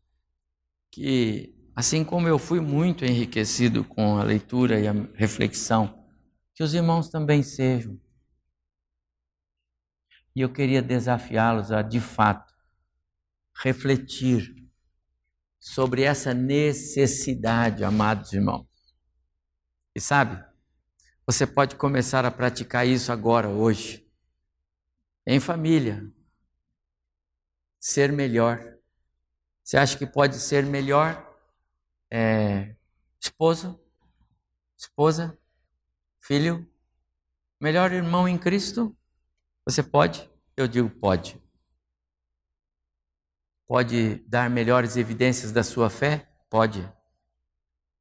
que, 0.90 1.54
assim 1.74 2.04
como 2.04 2.28
eu 2.28 2.38
fui 2.38 2.60
muito 2.60 3.04
enriquecido 3.04 3.84
com 3.84 4.18
a 4.18 4.22
leitura 4.22 4.78
e 4.78 4.86
a 4.86 4.92
reflexão, 5.14 6.06
que 6.54 6.62
os 6.62 6.74
irmãos 6.74 7.08
também 7.08 7.42
sejam. 7.42 8.00
E 10.34 10.40
eu 10.40 10.52
queria 10.52 10.82
desafiá-los 10.82 11.70
a, 11.70 11.80
de 11.80 12.00
fato, 12.00 12.52
refletir 13.62 14.54
sobre 15.60 16.02
essa 16.02 16.34
necessidade, 16.34 17.84
amados 17.84 18.32
irmãos. 18.32 18.66
E 19.94 20.00
sabe, 20.00 20.44
você 21.26 21.46
pode 21.46 21.76
começar 21.76 22.24
a 22.24 22.30
praticar 22.30 22.86
isso 22.86 23.12
agora, 23.12 23.48
hoje, 23.48 24.06
em 25.26 25.38
família. 25.40 26.04
Ser 27.80 28.12
melhor. 28.12 28.58
Você 29.62 29.76
acha 29.76 29.96
que 29.96 30.06
pode 30.06 30.38
ser 30.38 30.64
melhor? 30.64 31.24
É, 32.10 32.76
esposo? 33.20 33.80
Esposa? 34.76 35.38
Filho? 36.20 36.70
Melhor 37.60 37.92
irmão 37.92 38.28
em 38.28 38.36
Cristo? 38.36 38.94
Você 39.66 39.82
pode? 39.82 40.30
Eu 40.56 40.68
digo 40.68 40.90
pode. 40.90 41.42
Pode 43.66 44.16
dar 44.28 44.50
melhores 44.50 44.96
evidências 44.96 45.52
da 45.52 45.62
sua 45.62 45.88
fé? 45.88 46.28
Pode. 46.50 46.86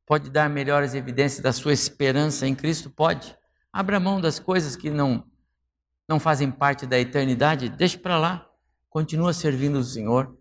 Pode 0.05 0.29
dar 0.29 0.49
melhores 0.49 0.93
evidências 0.93 1.41
da 1.41 1.53
sua 1.53 1.71
esperança 1.71 2.45
em 2.45 2.53
Cristo? 2.53 2.89
Pode. 2.89 3.37
Abra 3.71 3.99
mão 3.99 4.19
das 4.19 4.39
coisas 4.39 4.75
que 4.75 4.89
não 4.89 5.25
não 6.05 6.19
fazem 6.19 6.51
parte 6.51 6.85
da 6.85 6.99
eternidade, 6.99 7.69
deixe 7.69 7.97
para 7.97 8.19
lá. 8.19 8.49
Continua 8.89 9.31
servindo 9.31 9.79
o 9.79 9.83
Senhor. 9.83 10.37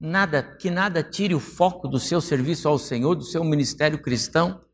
Nada 0.00 0.42
que 0.42 0.70
nada 0.70 1.02
tire 1.02 1.34
o 1.34 1.38
foco 1.38 1.86
do 1.86 2.00
seu 2.00 2.18
serviço 2.18 2.66
ao 2.66 2.78
Senhor, 2.78 3.14
do 3.14 3.22
seu 3.22 3.44
ministério 3.44 4.00
cristão. 4.00 4.64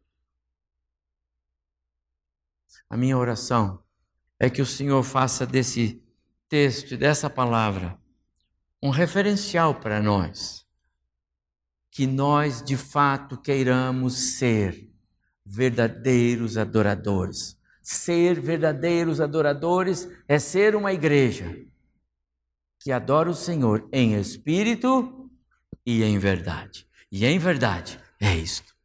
A 2.89 2.97
minha 2.97 3.19
oração 3.19 3.83
é 4.39 4.49
que 4.49 4.63
o 4.63 4.67
Senhor 4.67 5.03
faça 5.03 5.47
desse 5.47 6.03
texto 6.49 6.93
e 6.93 6.97
dessa 6.97 7.29
palavra 7.29 7.99
um 8.83 8.91
referencial 8.91 9.75
para 9.75 10.01
nós. 10.01 10.65
Que 11.91 12.07
nós 12.07 12.63
de 12.63 12.77
fato 12.77 13.37
queiramos 13.37 14.37
ser 14.37 14.89
verdadeiros 15.45 16.57
adoradores. 16.57 17.59
Ser 17.83 18.41
verdadeiros 18.41 19.21
adoradores 19.21 20.09
é 20.29 20.39
ser 20.39 20.77
uma 20.77 20.93
igreja 20.93 21.57
que 22.81 22.93
adora 22.93 23.29
o 23.29 23.35
Senhor 23.35 23.89
em 23.93 24.15
espírito 24.15 25.29
e 25.85 26.05
em 26.05 26.19
verdade. 26.19 26.87
E 27.11 27.27
em 27.27 27.39
verdade 27.39 27.99
é 28.21 28.37
isto. 28.37 28.77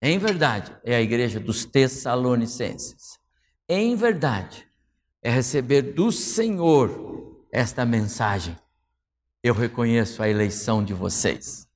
Em 0.00 0.18
verdade 0.18 0.74
é 0.84 0.94
a 0.94 1.02
igreja 1.02 1.38
dos 1.38 1.64
Tessalonicenses. 1.64 3.18
Em 3.68 3.96
verdade 3.96 4.65
é 5.22 5.30
receber 5.30 5.82
do 5.82 6.12
Senhor 6.12 7.44
esta 7.52 7.84
mensagem. 7.84 8.56
Eu 9.42 9.54
reconheço 9.54 10.22
a 10.22 10.28
eleição 10.28 10.84
de 10.84 10.92
vocês. 10.92 11.66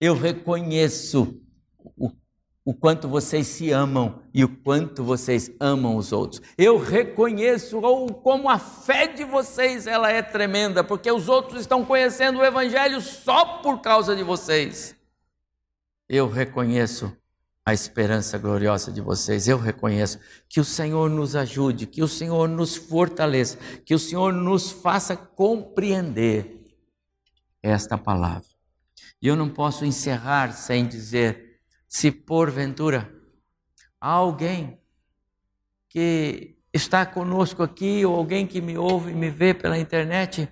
Eu 0.00 0.14
reconheço 0.14 1.40
o, 1.96 2.10
o 2.64 2.74
quanto 2.74 3.08
vocês 3.08 3.46
se 3.46 3.70
amam 3.70 4.22
e 4.32 4.44
o 4.44 4.48
quanto 4.48 5.02
vocês 5.02 5.50
amam 5.58 5.96
os 5.96 6.12
outros. 6.12 6.40
Eu 6.56 6.78
reconheço 6.78 7.80
como 8.22 8.48
a 8.48 8.58
fé 8.58 9.06
de 9.06 9.24
vocês 9.24 9.86
ela 9.86 10.10
é 10.10 10.22
tremenda, 10.22 10.84
porque 10.84 11.10
os 11.10 11.28
outros 11.28 11.62
estão 11.62 11.84
conhecendo 11.84 12.38
o 12.38 12.44
evangelho 12.44 13.00
só 13.00 13.58
por 13.62 13.80
causa 13.80 14.14
de 14.14 14.22
vocês. 14.22 14.94
Eu 16.08 16.28
reconheço 16.28 17.16
a 17.68 17.74
esperança 17.74 18.38
gloriosa 18.38 18.90
de 18.90 19.02
vocês. 19.02 19.46
Eu 19.46 19.58
reconheço 19.58 20.18
que 20.48 20.58
o 20.58 20.64
Senhor 20.64 21.10
nos 21.10 21.36
ajude, 21.36 21.86
que 21.86 22.02
o 22.02 22.08
Senhor 22.08 22.48
nos 22.48 22.76
fortaleça, 22.76 23.58
que 23.84 23.94
o 23.94 23.98
Senhor 23.98 24.32
nos 24.32 24.70
faça 24.70 25.14
compreender 25.14 26.66
esta 27.62 27.98
palavra. 27.98 28.48
E 29.20 29.28
eu 29.28 29.36
não 29.36 29.50
posso 29.50 29.84
encerrar 29.84 30.52
sem 30.52 30.88
dizer: 30.88 31.60
se 31.86 32.10
porventura 32.10 33.12
há 34.00 34.12
alguém 34.12 34.80
que 35.90 36.56
está 36.72 37.04
conosco 37.04 37.62
aqui, 37.62 38.02
ou 38.02 38.16
alguém 38.16 38.46
que 38.46 38.62
me 38.62 38.78
ouve 38.78 39.10
e 39.10 39.14
me 39.14 39.28
vê 39.28 39.52
pela 39.52 39.78
internet, 39.78 40.50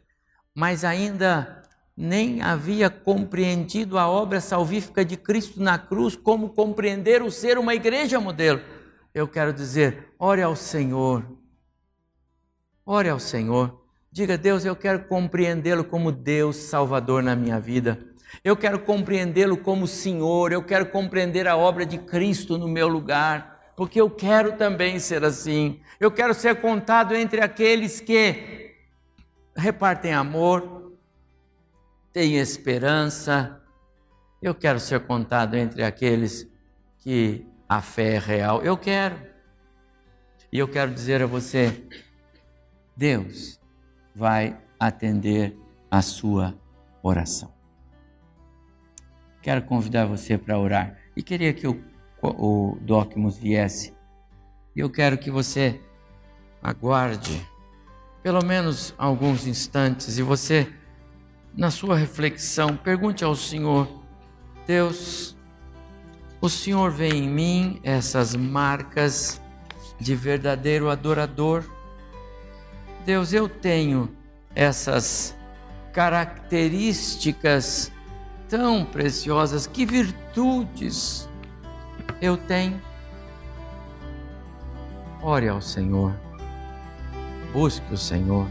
mas 0.55 0.85
ainda 0.85 1.56
nem 1.97 2.43
havia 2.43 2.91
compreendido 2.91 3.97
a 3.97 4.07
obra 4.07 4.41
salvífica 4.41 5.05
de 5.05 5.17
Cristo 5.17 5.63
na 5.63 5.79
cruz, 5.79 6.15
como 6.15 6.51
compreender 6.51 7.23
o 7.23 7.31
ser 7.31 7.57
uma 7.57 7.75
igreja 7.75 8.21
modelo. 8.21 8.61
Eu 9.15 9.27
quero 9.27 9.53
dizer, 9.53 10.13
ore 10.19 10.43
ao 10.43 10.55
Senhor, 10.55 11.25
ore 12.85 13.09
ao 13.09 13.19
Senhor, 13.19 13.83
diga, 14.13 14.37
Deus, 14.37 14.67
eu 14.67 14.77
quero 14.77 15.05
compreendê-lo 15.05 15.85
como 15.85 16.13
Deus 16.13 16.57
Salvador 16.57 17.23
na 17.23 17.35
minha 17.35 17.59
vida. 17.59 17.99
Eu 18.45 18.57
quero 18.57 18.81
compreendê-lo 18.81 19.57
como 19.57 19.87
Senhor, 19.87 20.53
eu 20.53 20.63
quero 20.63 20.87
compreender 20.87 21.49
a 21.49 21.57
obra 21.57 21.87
de 21.87 21.97
Cristo 21.97 22.59
no 22.59 22.69
meu 22.69 22.89
lugar, 22.89 23.73
porque 23.75 23.99
eu 23.99 24.11
quero 24.11 24.53
também 24.57 24.99
ser 24.99 25.25
assim. 25.25 25.81
Eu 25.99 26.11
quero 26.11 26.35
ser 26.35 26.61
contado 26.61 27.15
entre 27.15 27.41
aqueles 27.41 28.01
que 28.01 28.75
repartem 29.57 30.13
amor, 30.13 30.86
tem 32.17 32.39
esperança. 32.39 33.61
Eu 34.41 34.55
quero 34.55 34.81
ser 34.81 35.01
contado 35.01 35.55
entre 35.55 35.85
aqueles 35.85 36.51
que 37.01 37.47
a 37.69 37.83
fé 37.83 38.15
é 38.15 38.19
real. 38.19 38.63
Eu 38.63 38.75
quero. 38.75 39.21
E 40.51 40.59
eu 40.59 40.67
quero 40.67 40.95
dizer 40.95 41.21
a 41.21 41.27
você: 41.27 41.87
Deus 42.97 43.61
vai 44.15 44.59
atender 44.81 45.59
a 45.91 46.01
sua 46.01 46.59
oração. 47.03 47.53
Quero 49.43 49.61
convidar 49.67 50.07
você 50.07 50.39
para 50.39 50.59
orar. 50.59 50.97
E 51.15 51.23
queria 51.23 51.53
que 51.53 51.69
o, 51.69 51.85
o 52.23 52.79
Docmus 52.81 53.37
viesse. 53.37 53.95
E 54.75 54.81
eu 54.81 54.89
quero 54.89 55.19
que 55.19 55.31
você 55.31 55.79
aguarde 56.63 57.47
pelo 58.23 58.43
menos 58.43 58.95
alguns 58.97 59.47
instantes 59.47 60.17
e 60.17 60.23
você 60.23 60.67
na 61.57 61.71
sua 61.71 61.97
reflexão, 61.97 62.77
pergunte 62.77 63.25
ao 63.25 63.35
Senhor: 63.35 63.89
Deus, 64.67 65.35
o 66.41 66.49
Senhor 66.49 66.91
vê 66.91 67.09
em 67.09 67.29
mim 67.29 67.81
essas 67.83 68.37
marcas 68.37 69.41
de 69.99 70.15
verdadeiro 70.15 70.91
adorador? 70.91 71.65
Deus, 73.07 73.33
eu 73.33 73.49
tenho 73.49 74.15
essas 74.55 75.35
características 75.93 77.91
tão 78.49 78.85
preciosas, 78.85 79.67
que 79.67 79.87
virtudes 79.87 81.27
eu 82.21 82.37
tenho? 82.37 82.81
Ore 85.23 85.49
ao 85.49 85.63
Senhor, 85.63 86.13
busque 87.53 87.95
o 87.95 87.97
Senhor 87.97 88.47